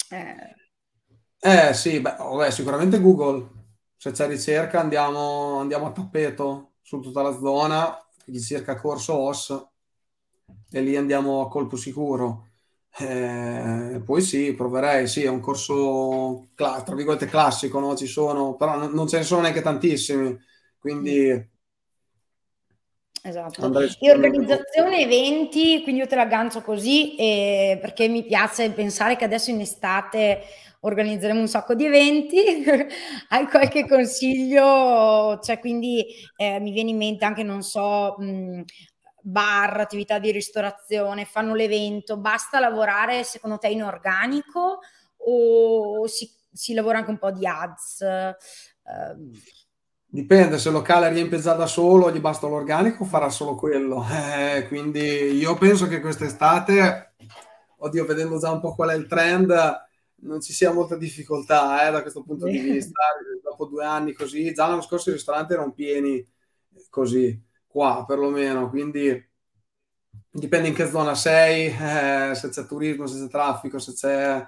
Eh, 0.10 1.70
eh 1.70 1.74
sì, 1.74 2.00
beh, 2.02 2.16
vabbè, 2.18 2.52
sicuramente 2.52 3.00
Google. 3.00 3.56
Se 3.96 4.12
c'è 4.12 4.28
ricerca 4.28 4.80
andiamo, 4.80 5.60
andiamo 5.60 5.88
a 5.88 5.92
tappeto 5.92 6.74
su 6.82 7.00
tutta 7.00 7.22
la 7.22 7.38
zona, 7.38 8.06
chi 8.26 8.40
cerca 8.40 8.76
corso 8.76 9.14
OS 9.16 9.68
e 10.70 10.82
lì 10.82 10.96
andiamo 10.96 11.42
a 11.42 11.50
colpo 11.50 11.76
sicuro. 11.76 12.46
Eh, 13.00 14.02
poi 14.04 14.22
sì, 14.22 14.54
proverei, 14.54 15.08
sì, 15.08 15.24
è 15.24 15.28
un 15.30 15.40
corso 15.40 16.50
tra 16.56 16.82
virgolette 16.96 17.28
classico, 17.28 17.80
no? 17.80 17.96
Ci 17.96 18.08
sono, 18.08 18.56
però 18.56 18.78
non, 18.78 18.92
non 18.92 19.08
ce 19.08 19.18
ne 19.18 19.24
sono 19.24 19.42
neanche 19.42 19.62
tantissimi, 19.62 20.38
quindi... 20.80 21.56
Esatto. 23.24 23.74
E 24.00 24.10
organizzazione 24.12 25.00
eventi, 25.02 25.82
quindi 25.84 26.02
io 26.02 26.08
te 26.08 26.16
l'aggancio 26.16 26.62
così 26.62 27.16
eh, 27.16 27.78
perché 27.82 28.08
mi 28.08 28.24
piace 28.24 28.72
pensare 28.72 29.18
che 29.18 29.26
adesso 29.26 29.50
in 29.50 29.60
estate 29.60 30.44
organizzeremo 30.82 31.40
un 31.42 31.48
sacco 31.50 31.74
di 31.76 31.86
eventi. 31.86 32.38
Hai 33.30 33.48
qualche 33.48 33.86
consiglio? 33.88 35.40
Cioè, 35.42 35.60
quindi 35.60 36.06
eh, 36.38 36.60
mi 36.62 36.72
viene 36.72 36.92
in 36.92 36.98
mente 36.98 37.26
anche, 37.26 37.44
non 37.44 37.64
so, 37.64 38.16
mh, 38.18 38.62
bar, 39.30 39.82
attività 39.82 40.20
di 40.20 40.32
ristorazione, 40.32 41.26
fanno 41.26 41.54
l'evento, 41.54 42.18
basta 42.18 42.60
lavorare 42.60 43.26
secondo 43.26 43.58
te 43.58 43.68
in 43.68 43.84
organico 43.84 44.80
o 45.18 46.08
si, 46.08 46.32
si 46.52 46.74
lavora 46.74 47.00
anche 47.00 47.10
un 47.10 47.18
po' 47.18 47.32
di 47.32 47.46
ads? 47.46 48.06
Uh, 48.84 49.38
Dipende, 50.10 50.58
se 50.58 50.70
il 50.70 50.76
locale 50.76 51.10
riempie 51.10 51.40
già 51.40 51.54
da 51.54 51.68
solo, 51.68 52.10
gli 52.10 52.22
basta 52.22 52.48
l'organico, 52.48 53.04
farà 53.04 53.30
solo 53.30 53.56
quello. 53.56 54.06
Eh, 54.48 54.66
quindi 54.68 55.00
io 55.00 55.56
penso 55.56 55.88
che 55.88 56.00
quest'estate, 56.00 57.16
oddio, 57.80 58.06
vedendo 58.06 58.40
già 58.40 58.50
un 58.52 58.62
po' 58.62 58.74
qual 58.74 58.92
è 58.92 58.96
il 58.96 59.08
trend, 59.08 59.54
non 60.22 60.40
ci 60.40 60.54
sia 60.54 60.72
molta 60.72 60.96
difficoltà 60.96 61.86
eh, 61.86 61.92
da 61.92 62.02
questo 62.02 62.24
punto 62.24 62.46
di 62.46 62.60
vista. 62.60 63.02
Dopo 63.44 63.66
due 63.66 63.84
anni 63.84 64.14
così, 64.14 64.54
già 64.54 64.68
l'anno 64.68 64.82
scorso 64.82 65.10
i 65.10 65.14
ristoranti 65.14 65.54
erano 65.54 65.74
pieni 65.74 66.26
così 66.90 67.46
qua 67.78 68.06
perlomeno, 68.08 68.72
quindi 68.72 69.24
dipende 70.32 70.70
in 70.70 70.74
che 70.74 70.90
zona 70.90 71.14
sei, 71.14 71.68
eh, 71.68 72.34
se 72.34 72.50
c'è 72.50 72.66
turismo, 72.66 73.06
se 73.06 73.20
c'è 73.20 73.30
traffico, 73.30 73.78
se 73.78 73.94
c'è 73.94 74.44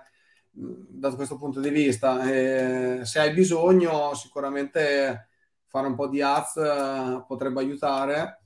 da 0.50 1.14
questo 1.14 1.38
punto 1.38 1.60
di 1.60 1.70
vista. 1.70 2.28
Eh, 2.28 3.06
se 3.06 3.20
hai 3.20 3.32
bisogno, 3.32 4.16
sicuramente 4.16 5.28
fare 5.68 5.86
un 5.86 5.94
po' 5.94 6.08
di 6.08 6.24
ads 6.24 6.56
eh, 6.56 7.24
potrebbe 7.28 7.60
aiutare, 7.60 8.46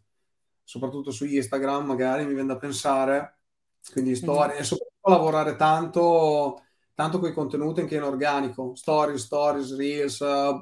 soprattutto 0.65 1.11
su 1.11 1.23
Instagram 1.23 1.85
magari 1.85 2.25
mi 2.25 2.33
viene 2.33 2.47
da 2.47 2.57
pensare, 2.57 3.37
quindi 3.89 4.15
storie, 4.15 4.55
mm. 4.55 4.59
e 4.59 4.63
soprattutto 4.65 5.09
lavorare 5.09 5.55
tanto, 5.55 6.61
tanto 6.93 7.19
con 7.19 7.29
i 7.29 7.33
contenuti 7.33 7.79
anche 7.79 7.95
in 7.95 8.03
organico, 8.03 8.75
stories, 8.75 9.23
stories, 9.23 9.77
reels, 9.77 10.19
uh, 10.19 10.59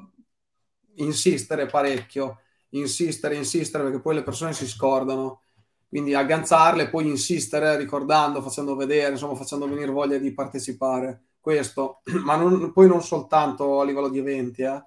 insistere 0.94 1.66
parecchio 1.66 2.41
insistere, 2.72 3.36
insistere, 3.36 3.84
perché 3.84 4.00
poi 4.00 4.16
le 4.16 4.22
persone 4.22 4.52
si 4.52 4.66
scordano. 4.66 5.42
Quindi 5.88 6.14
agganciarle, 6.14 6.88
poi 6.88 7.08
insistere, 7.08 7.76
ricordando, 7.76 8.40
facendo 8.42 8.74
vedere, 8.76 9.12
insomma, 9.12 9.34
facendo 9.34 9.68
venire 9.68 9.90
voglia 9.90 10.18
di 10.18 10.32
partecipare. 10.32 11.24
Questo, 11.40 12.00
ma 12.24 12.36
non, 12.36 12.72
poi 12.72 12.88
non 12.88 13.02
soltanto 13.02 13.80
a 13.80 13.84
livello 13.84 14.08
di 14.08 14.18
eventi, 14.18 14.62
eh, 14.62 14.82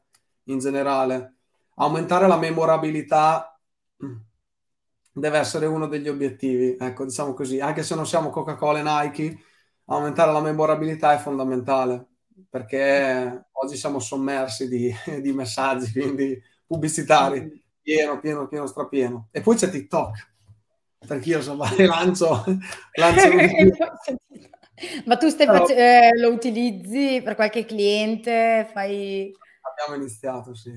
in 0.45 0.59
generale. 0.59 1.35
Aumentare 1.75 2.27
la 2.27 2.37
memorabilità 2.37 3.59
deve 5.11 5.37
essere 5.37 5.65
uno 5.65 5.87
degli 5.87 6.07
obiettivi, 6.09 6.75
ecco, 6.79 7.05
diciamo 7.05 7.33
così. 7.33 7.59
Anche 7.59 7.83
se 7.83 7.95
non 7.95 8.05
siamo 8.07 8.29
Coca-Cola 8.29 8.79
e 8.79 8.83
Nike, 8.83 9.39
aumentare 9.85 10.31
la 10.31 10.41
memorabilità 10.41 11.13
è 11.13 11.17
fondamentale 11.17 12.07
perché 12.49 13.47
oggi 13.51 13.75
siamo 13.77 13.99
sommersi 13.99 14.67
di, 14.67 14.93
di 15.21 15.31
messaggi 15.31 15.91
quindi 15.91 16.41
pubblicitari 16.65 17.64
pieno, 17.85 18.19
pieno, 18.19 18.47
pieno, 18.47 18.65
strapieno. 18.65 19.27
E 19.31 19.41
poi 19.41 19.55
c'è 19.55 19.69
TikTok, 19.69 20.31
perché 21.07 21.29
io 21.29 21.37
insomma 21.37 21.69
lancio, 21.77 22.43
lancio 22.93 23.29
Ma 25.05 25.15
tu 25.15 25.29
stai 25.29 25.45
Però, 25.45 25.65
eh, 25.67 26.17
lo 26.17 26.31
utilizzi 26.31 27.21
per 27.23 27.35
qualche 27.35 27.63
cliente? 27.63 28.67
Fai... 28.73 29.31
Abbiamo 29.61 30.01
iniziato, 30.01 30.53
sì. 30.53 30.71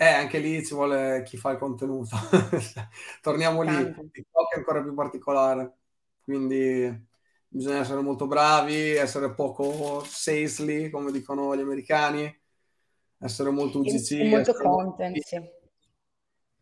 Eh, 0.00 0.06
anche 0.08 0.38
lì 0.38 0.64
ci 0.64 0.74
vuole 0.74 1.22
chi 1.24 1.36
fa 1.36 1.50
il 1.50 1.58
contenuto. 1.58 2.16
Torniamo 3.20 3.62
Tanto. 3.64 4.00
lì. 4.00 4.10
TikTok 4.10 4.54
è 4.54 4.58
ancora 4.58 4.82
più 4.82 4.94
particolare, 4.94 5.76
quindi 6.24 7.06
bisogna 7.46 7.80
essere 7.80 8.00
molto 8.00 8.26
bravi, 8.26 8.94
essere 8.96 9.32
poco 9.32 10.02
salesly, 10.04 10.90
come 10.90 11.12
dicono 11.12 11.54
gli 11.54 11.60
americani, 11.60 12.36
essere 13.20 13.50
molto 13.50 13.78
UGC. 13.78 14.28
Molto 14.28 14.54
content, 14.54 15.14
molto... 15.14 15.28
sì 15.28 15.56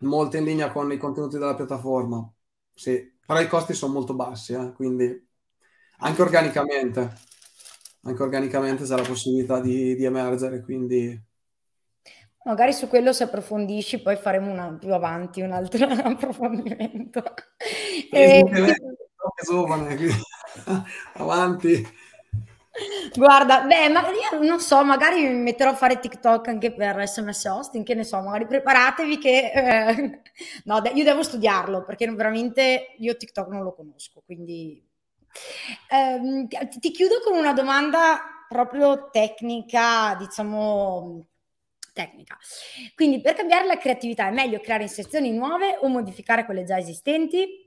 molto 0.00 0.36
in 0.36 0.44
linea 0.44 0.70
con 0.70 0.90
i 0.92 0.98
contenuti 0.98 1.38
della 1.38 1.54
piattaforma. 1.54 2.28
Sì, 2.74 3.16
però 3.24 3.40
i 3.40 3.48
costi 3.48 3.74
sono 3.74 3.92
molto 3.92 4.14
bassi, 4.14 4.52
eh? 4.52 4.72
quindi 4.72 5.28
anche 5.98 6.22
organicamente, 6.22 7.12
anche 8.02 8.22
organicamente 8.22 8.84
c'è 8.84 8.96
la 8.96 9.02
possibilità 9.02 9.60
di, 9.60 9.94
di 9.94 10.04
emergere, 10.04 10.62
quindi... 10.62 11.24
Magari 12.44 12.72
su 12.72 12.86
quello 12.86 13.12
se 13.12 13.24
approfondisci 13.24 14.02
poi 14.02 14.14
faremo 14.14 14.52
una, 14.52 14.72
più 14.78 14.92
avanti 14.92 15.40
un 15.40 15.50
altro 15.50 15.84
approfondimento. 15.88 17.22
E... 18.12 18.40
È 18.40 19.44
giovane, 19.44 19.96
avanti. 21.14 21.84
Guarda, 23.14 23.62
beh, 23.62 23.88
ma 23.88 24.02
io 24.10 24.42
non 24.42 24.60
so, 24.60 24.84
magari 24.84 25.22
mi 25.22 25.42
metterò 25.42 25.70
a 25.70 25.74
fare 25.74 25.98
TikTok 25.98 26.48
anche 26.48 26.72
per 26.74 27.06
SMS 27.08 27.44
hosting, 27.44 27.84
che 27.84 27.94
ne 27.94 28.04
so, 28.04 28.20
magari 28.20 28.46
preparatevi 28.46 29.18
che... 29.18 29.50
Eh, 29.52 30.22
no, 30.64 30.82
io 30.92 31.04
devo 31.04 31.22
studiarlo 31.22 31.84
perché 31.84 32.10
veramente 32.12 32.94
io 32.98 33.16
TikTok 33.16 33.48
non 33.48 33.62
lo 33.62 33.74
conosco, 33.74 34.22
quindi... 34.24 34.82
Eh, 35.90 36.46
ti, 36.68 36.78
ti 36.78 36.90
chiudo 36.90 37.20
con 37.24 37.36
una 37.36 37.52
domanda 37.52 38.20
proprio 38.48 39.08
tecnica, 39.10 40.14
diciamo 40.18 41.26
tecnica. 41.92 42.36
Quindi 42.94 43.22
per 43.22 43.34
cambiare 43.34 43.66
la 43.66 43.78
creatività 43.78 44.28
è 44.28 44.30
meglio 44.30 44.60
creare 44.60 44.82
inserzioni 44.82 45.32
nuove 45.32 45.78
o 45.80 45.88
modificare 45.88 46.44
quelle 46.44 46.64
già 46.64 46.78
esistenti? 46.78 47.64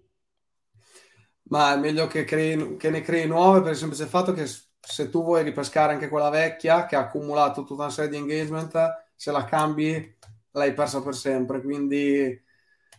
Ma 1.50 1.74
è 1.74 1.78
meglio 1.78 2.06
che, 2.06 2.24
crei, 2.26 2.78
che 2.78 2.92
ne 2.92 3.02
crei 3.02 3.28
nuove 3.28 3.62
per 3.62 3.72
il 3.72 3.78
semplice 3.78 4.06
fatto 4.06 4.34
che 4.34 4.46
se 4.80 5.10
tu 5.10 5.24
vuoi 5.24 5.44
ripescare 5.44 5.94
anche 5.94 6.10
quella 6.10 6.30
vecchia 6.30 6.86
che 6.86 6.96
ha 6.96 7.02
accumulato 7.02 7.64
tutta 7.64 7.84
una 7.84 7.92
serie 7.92 8.10
di 8.10 8.18
engagement, 8.18 9.06
se 9.16 9.32
la 9.32 9.44
cambi 9.46 10.18
l'hai 10.52 10.74
persa 10.74 11.02
per 11.02 11.16
sempre. 11.16 11.62
Quindi 11.62 12.44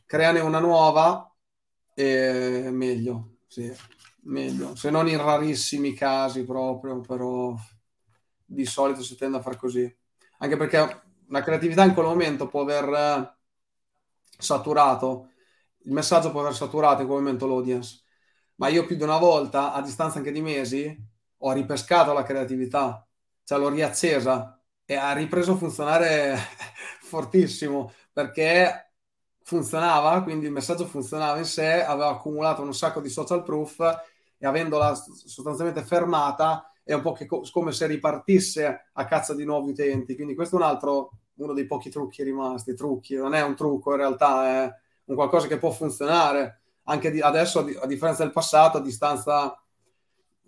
creane 0.06 0.40
una 0.40 0.58
nuova 0.58 1.32
e 1.94 2.68
meglio, 2.70 3.36
sì, 3.46 3.72
meglio. 4.22 4.74
Se 4.76 4.90
non 4.90 5.08
in 5.08 5.22
rarissimi 5.22 5.94
casi 5.94 6.44
proprio, 6.44 7.00
però 7.00 7.54
di 8.44 8.64
solito 8.64 9.02
si 9.02 9.16
tende 9.16 9.38
a 9.38 9.42
fare 9.42 9.56
così. 9.56 9.96
Anche 10.38 10.56
perché 10.56 11.02
la 11.28 11.42
creatività 11.42 11.84
in 11.84 11.94
quel 11.94 12.06
momento 12.06 12.48
può 12.48 12.62
aver 12.62 13.38
saturato, 14.38 15.28
il 15.84 15.92
messaggio 15.92 16.30
può 16.30 16.40
aver 16.40 16.54
saturato 16.54 17.02
in 17.02 17.08
quel 17.08 17.20
momento 17.20 17.46
l'audience. 17.46 18.02
Ma 18.56 18.68
io 18.68 18.84
più 18.84 18.96
di 18.96 19.02
una 19.02 19.18
volta, 19.18 19.72
a 19.72 19.80
distanza 19.80 20.18
anche 20.18 20.32
di 20.32 20.42
mesi, 20.42 20.94
ho 21.42 21.52
ripescato 21.52 22.12
la 22.12 22.22
creatività, 22.22 23.06
cioè 23.44 23.58
l'ho 23.58 23.68
riaccesa 23.68 24.60
e 24.84 24.94
ha 24.96 25.12
ripreso 25.12 25.52
a 25.52 25.56
funzionare 25.56 26.36
fortissimo 27.02 27.92
perché 28.12 28.92
funzionava, 29.42 30.22
quindi 30.22 30.46
il 30.46 30.52
messaggio 30.52 30.86
funzionava 30.86 31.38
in 31.38 31.44
sé, 31.44 31.84
aveva 31.84 32.10
accumulato 32.10 32.62
un 32.62 32.74
sacco 32.74 33.00
di 33.00 33.08
social 33.08 33.42
proof 33.42 33.80
e 34.38 34.46
avendola 34.46 34.94
sostanzialmente 34.94 35.82
fermata 35.82 36.70
è 36.82 36.94
un 36.94 37.02
po' 37.02 37.16
co- 37.26 37.42
come 37.52 37.72
se 37.72 37.86
ripartisse 37.86 38.88
a 38.92 39.04
cazzo 39.04 39.34
di 39.34 39.44
nuovi 39.44 39.70
utenti. 39.70 40.14
Quindi 40.14 40.34
questo 40.34 40.56
è 40.56 40.58
un 40.58 40.64
altro, 40.64 41.10
uno 41.34 41.52
dei 41.52 41.66
pochi 41.66 41.90
trucchi 41.90 42.22
rimasti, 42.22 42.74
trucchi, 42.74 43.14
non 43.14 43.34
è 43.34 43.42
un 43.42 43.54
trucco 43.54 43.92
in 43.92 43.98
realtà, 43.98 44.64
è 44.64 44.74
un 45.04 45.14
qualcosa 45.14 45.46
che 45.46 45.58
può 45.58 45.70
funzionare 45.70 46.62
anche 46.84 47.10
di, 47.10 47.20
adesso 47.20 47.60
a, 47.60 47.86
differenza 47.86 48.22
del 48.24 48.32
passato, 48.32 48.78
a 48.78 48.80
distanza 48.80 49.56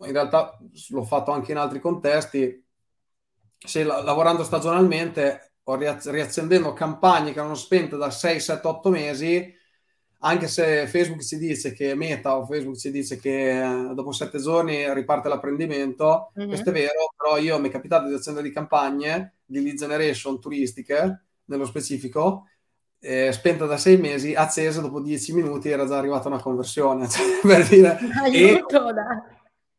in 0.05 0.13
realtà 0.13 0.59
l'ho 0.89 1.05
fatto 1.05 1.31
anche 1.31 1.53
in 1.53 1.59
altri 1.59 1.81
contesti, 1.81 2.65
se 3.59 3.85
lavorando 3.85 4.45
stagionalmente 4.45 5.55
o 5.65 5.77
riaccendendo 5.77 6.73
campagne 6.73 7.33
che 7.33 7.39
erano 7.39 7.55
spente 7.55 7.97
da 7.97 8.11
6, 8.11 8.41
7, 8.41 8.67
8 8.67 8.91
mesi, 8.91 9.61
anche 10.25 10.49
se 10.49 10.87
Facebook 10.87 11.23
ci 11.23 11.37
dice 11.37 11.73
che 11.73 11.95
Meta 11.95 12.37
o 12.37 12.47
Facebook 12.47 12.77
ci 12.77 12.91
dice 12.91 13.19
che 13.19 13.61
eh, 13.61 13.95
dopo 13.95 14.13
sette 14.13 14.39
giorni 14.39 14.93
riparte 14.95 15.29
l'apprendimento, 15.29 16.33
mm-hmm. 16.39 16.49
questo 16.49 16.71
è 16.71 16.73
vero, 16.73 17.13
però 17.17 17.39
io 17.39 17.59
mi 17.59 17.69
è 17.69 17.73
capitato 17.73 18.09
di 18.09 18.15
accendere 18.15 18.47
di 18.47 18.55
campagne 18.55 19.35
di 19.45 19.63
lead 19.63 19.77
generation 19.77 20.41
turistiche, 20.41 21.25
nello 21.47 21.65
specifico, 21.65 22.47
eh, 23.01 23.33
spenta 23.33 23.67
da 23.67 23.77
sei 23.77 23.97
mesi, 23.97 24.35
accesa 24.35 24.81
dopo 24.81 25.01
dieci 25.01 25.33
minuti 25.33 25.69
era 25.69 25.87
già 25.87 25.99
arrivata 25.99 26.29
una 26.29 26.41
conversione, 26.41 27.07
cioè, 27.11 27.41
per 27.43 27.67
dire... 27.67 27.99
Aiuto, 28.23 28.89
e, 28.89 28.93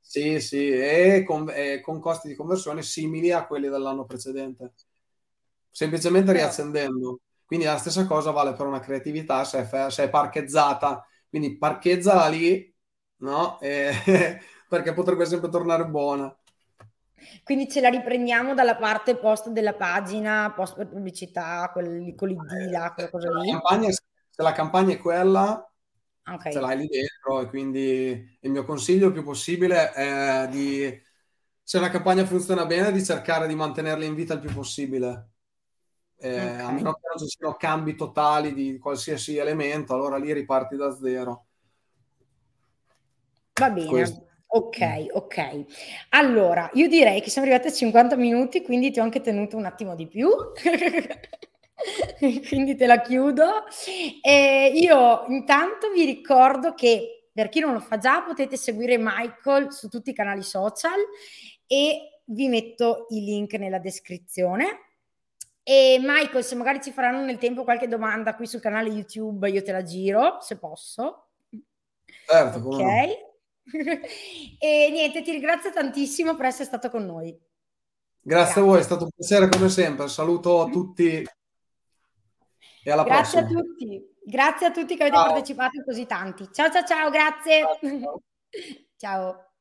Sì, 0.06 0.40
sì, 0.42 0.70
e 0.70 1.24
con, 1.26 1.50
e 1.50 1.80
con, 1.82 2.00
costi 2.00 2.28
di 2.28 2.36
conversione 2.36 2.84
simili 2.84 3.32
a 3.32 3.48
quelli 3.48 3.70
dell'anno 3.70 4.06
precedente, 4.06 4.74
semplicemente 5.72 6.34
riaccendendo. 6.34 7.22
Quindi 7.46 7.66
la 7.66 7.78
stessa 7.78 8.06
cosa 8.06 8.32
vale 8.32 8.54
per 8.54 8.68
una 8.68 8.80
creatività 8.80 9.44
se 9.46 9.68
è, 9.68 9.90
se 9.90 10.04
è 10.04 10.10
parcheggiata, 10.10 11.08
quindi 11.30 11.58
parcheggala 11.58 12.28
lì, 12.28 12.72
no? 13.18 13.60
E, 13.60 13.92
perché 14.68 14.94
potrebbe 14.94 15.26
sempre 15.26 15.50
tornare 15.50 15.88
buona. 15.88 16.36
Quindi 17.44 17.70
ce 17.70 17.82
la 17.82 17.90
riprendiamo 17.90 18.54
dalla 18.54 18.76
parte 18.76 19.16
post 19.16 19.50
della 19.50 19.74
pagina, 19.74 20.52
post 20.52 20.76
per 20.76 20.90
pubblicità, 20.90 21.70
quelli 21.72 22.14
con 22.14 22.28
l'ID 22.28 22.70
là, 22.70 22.92
quella 22.94 23.10
cosa 23.10 23.30
lì. 23.30 23.48
La 23.48 23.60
campagna, 23.60 23.90
se 23.90 24.02
la 24.36 24.52
campagna 24.52 24.94
è 24.94 24.98
quella, 24.98 25.73
okay. 26.26 26.52
ce 26.52 26.60
l'hai 26.60 26.78
lì 26.78 26.88
dentro 26.88 27.42
e 27.42 27.48
quindi 27.48 28.38
il 28.40 28.52
mio 28.52 28.66
consiglio 28.66 29.08
il 29.08 29.14
più 29.14 29.24
possibile 29.24 29.92
è 29.92 30.48
di, 30.50 31.02
se 31.62 31.78
una 31.78 31.90
campagna 31.90 32.26
funziona 32.26 32.66
bene, 32.66 32.92
di 32.92 33.04
cercare 33.04 33.48
di 33.48 33.56
mantenerla 33.56 34.06
in 34.06 34.16
vita 34.16 34.34
il 34.34 34.40
più 34.40 34.54
possibile 34.54 35.34
eh, 36.24 36.40
okay. 36.40 36.60
a 36.60 36.72
meno 36.72 36.94
che 36.94 37.02
non 37.10 37.18
ci 37.18 37.28
siano 37.28 37.56
cambi 37.56 37.96
totali 37.96 38.54
di 38.54 38.78
qualsiasi 38.78 39.36
elemento, 39.36 39.94
allora 39.94 40.18
lì 40.18 40.32
riparti 40.32 40.78
da 40.78 40.96
zero. 40.96 41.48
Va 43.60 43.70
bene. 43.70 43.88
Questo. 43.88 44.28
Ok, 44.48 45.08
ok. 45.12 45.66
Allora, 46.10 46.70
io 46.74 46.88
direi 46.88 47.22
che 47.22 47.30
siamo 47.30 47.48
arrivati 47.48 47.70
a 47.70 47.74
50 47.74 48.16
minuti, 48.16 48.62
quindi 48.62 48.92
ti 48.92 49.00
ho 49.00 49.04
anche 49.04 49.20
tenuto 49.20 49.58
un 49.58 49.66
attimo 49.66 49.96
di 49.96 50.08
più. 50.08 50.30
quindi 52.48 52.76
te 52.76 52.86
la 52.86 53.02
chiudo. 53.02 53.66
E 54.22 54.72
io 54.76 55.26
intanto 55.28 55.92
vi 55.92 56.06
ricordo 56.06 56.74
che 56.74 57.30
per 57.32 57.50
chi 57.50 57.60
non 57.60 57.74
lo 57.74 57.80
fa 57.80 57.98
già 57.98 58.22
potete 58.22 58.58
seguire 58.58 58.98
Michael 59.00 59.72
su 59.72 59.90
tutti 59.90 60.12
i 60.12 60.14
canali 60.14 60.44
social 60.44 61.00
e 61.66 62.22
vi 62.26 62.48
metto 62.48 63.08
i 63.10 63.24
link 63.24 63.54
nella 63.54 63.80
descrizione. 63.80 64.92
E 65.64 65.98
Michael, 66.00 66.44
se 66.44 66.56
magari 66.56 66.82
ci 66.82 66.92
faranno 66.92 67.24
nel 67.24 67.38
tempo 67.38 67.64
qualche 67.64 67.88
domanda 67.88 68.36
qui 68.36 68.46
sul 68.46 68.60
canale 68.60 68.90
YouTube, 68.90 69.50
io 69.50 69.64
te 69.64 69.72
la 69.72 69.82
giro, 69.82 70.38
se 70.42 70.58
posso. 70.58 71.30
Certo, 72.26 72.60
ok. 72.60 72.82
e 74.60 74.90
niente, 74.92 75.22
ti 75.22 75.32
ringrazio 75.32 75.72
tantissimo 75.72 76.36
per 76.36 76.48
essere 76.48 76.66
stato 76.66 76.90
con 76.90 77.06
noi. 77.06 77.32
Grazie, 78.26 78.44
Grazie. 78.46 78.62
a 78.62 78.64
voi, 78.66 78.80
è 78.80 78.84
stato 78.84 79.04
un 79.06 79.10
piacere 79.16 79.50
come 79.50 79.70
sempre. 79.70 80.08
Saluto 80.10 80.70
tutti 80.72 81.26
e 82.84 82.92
alla 82.92 83.04
grazie 83.04 83.42
prossima. 83.42 83.42
Grazie 83.42 83.58
a 83.58 83.62
tutti. 83.62 84.12
Grazie 84.26 84.66
a 84.68 84.72
tutti 84.72 84.96
che 84.96 85.04
avete 85.04 85.18
ciao. 85.18 85.26
partecipato 85.28 85.84
così 85.84 86.06
tanti. 86.06 86.50
Ciao 86.52 86.72
ciao 86.72 86.84
ciao, 86.86 87.10
grazie. 87.10 87.60
ciao. 87.80 88.22
ciao. 88.98 89.46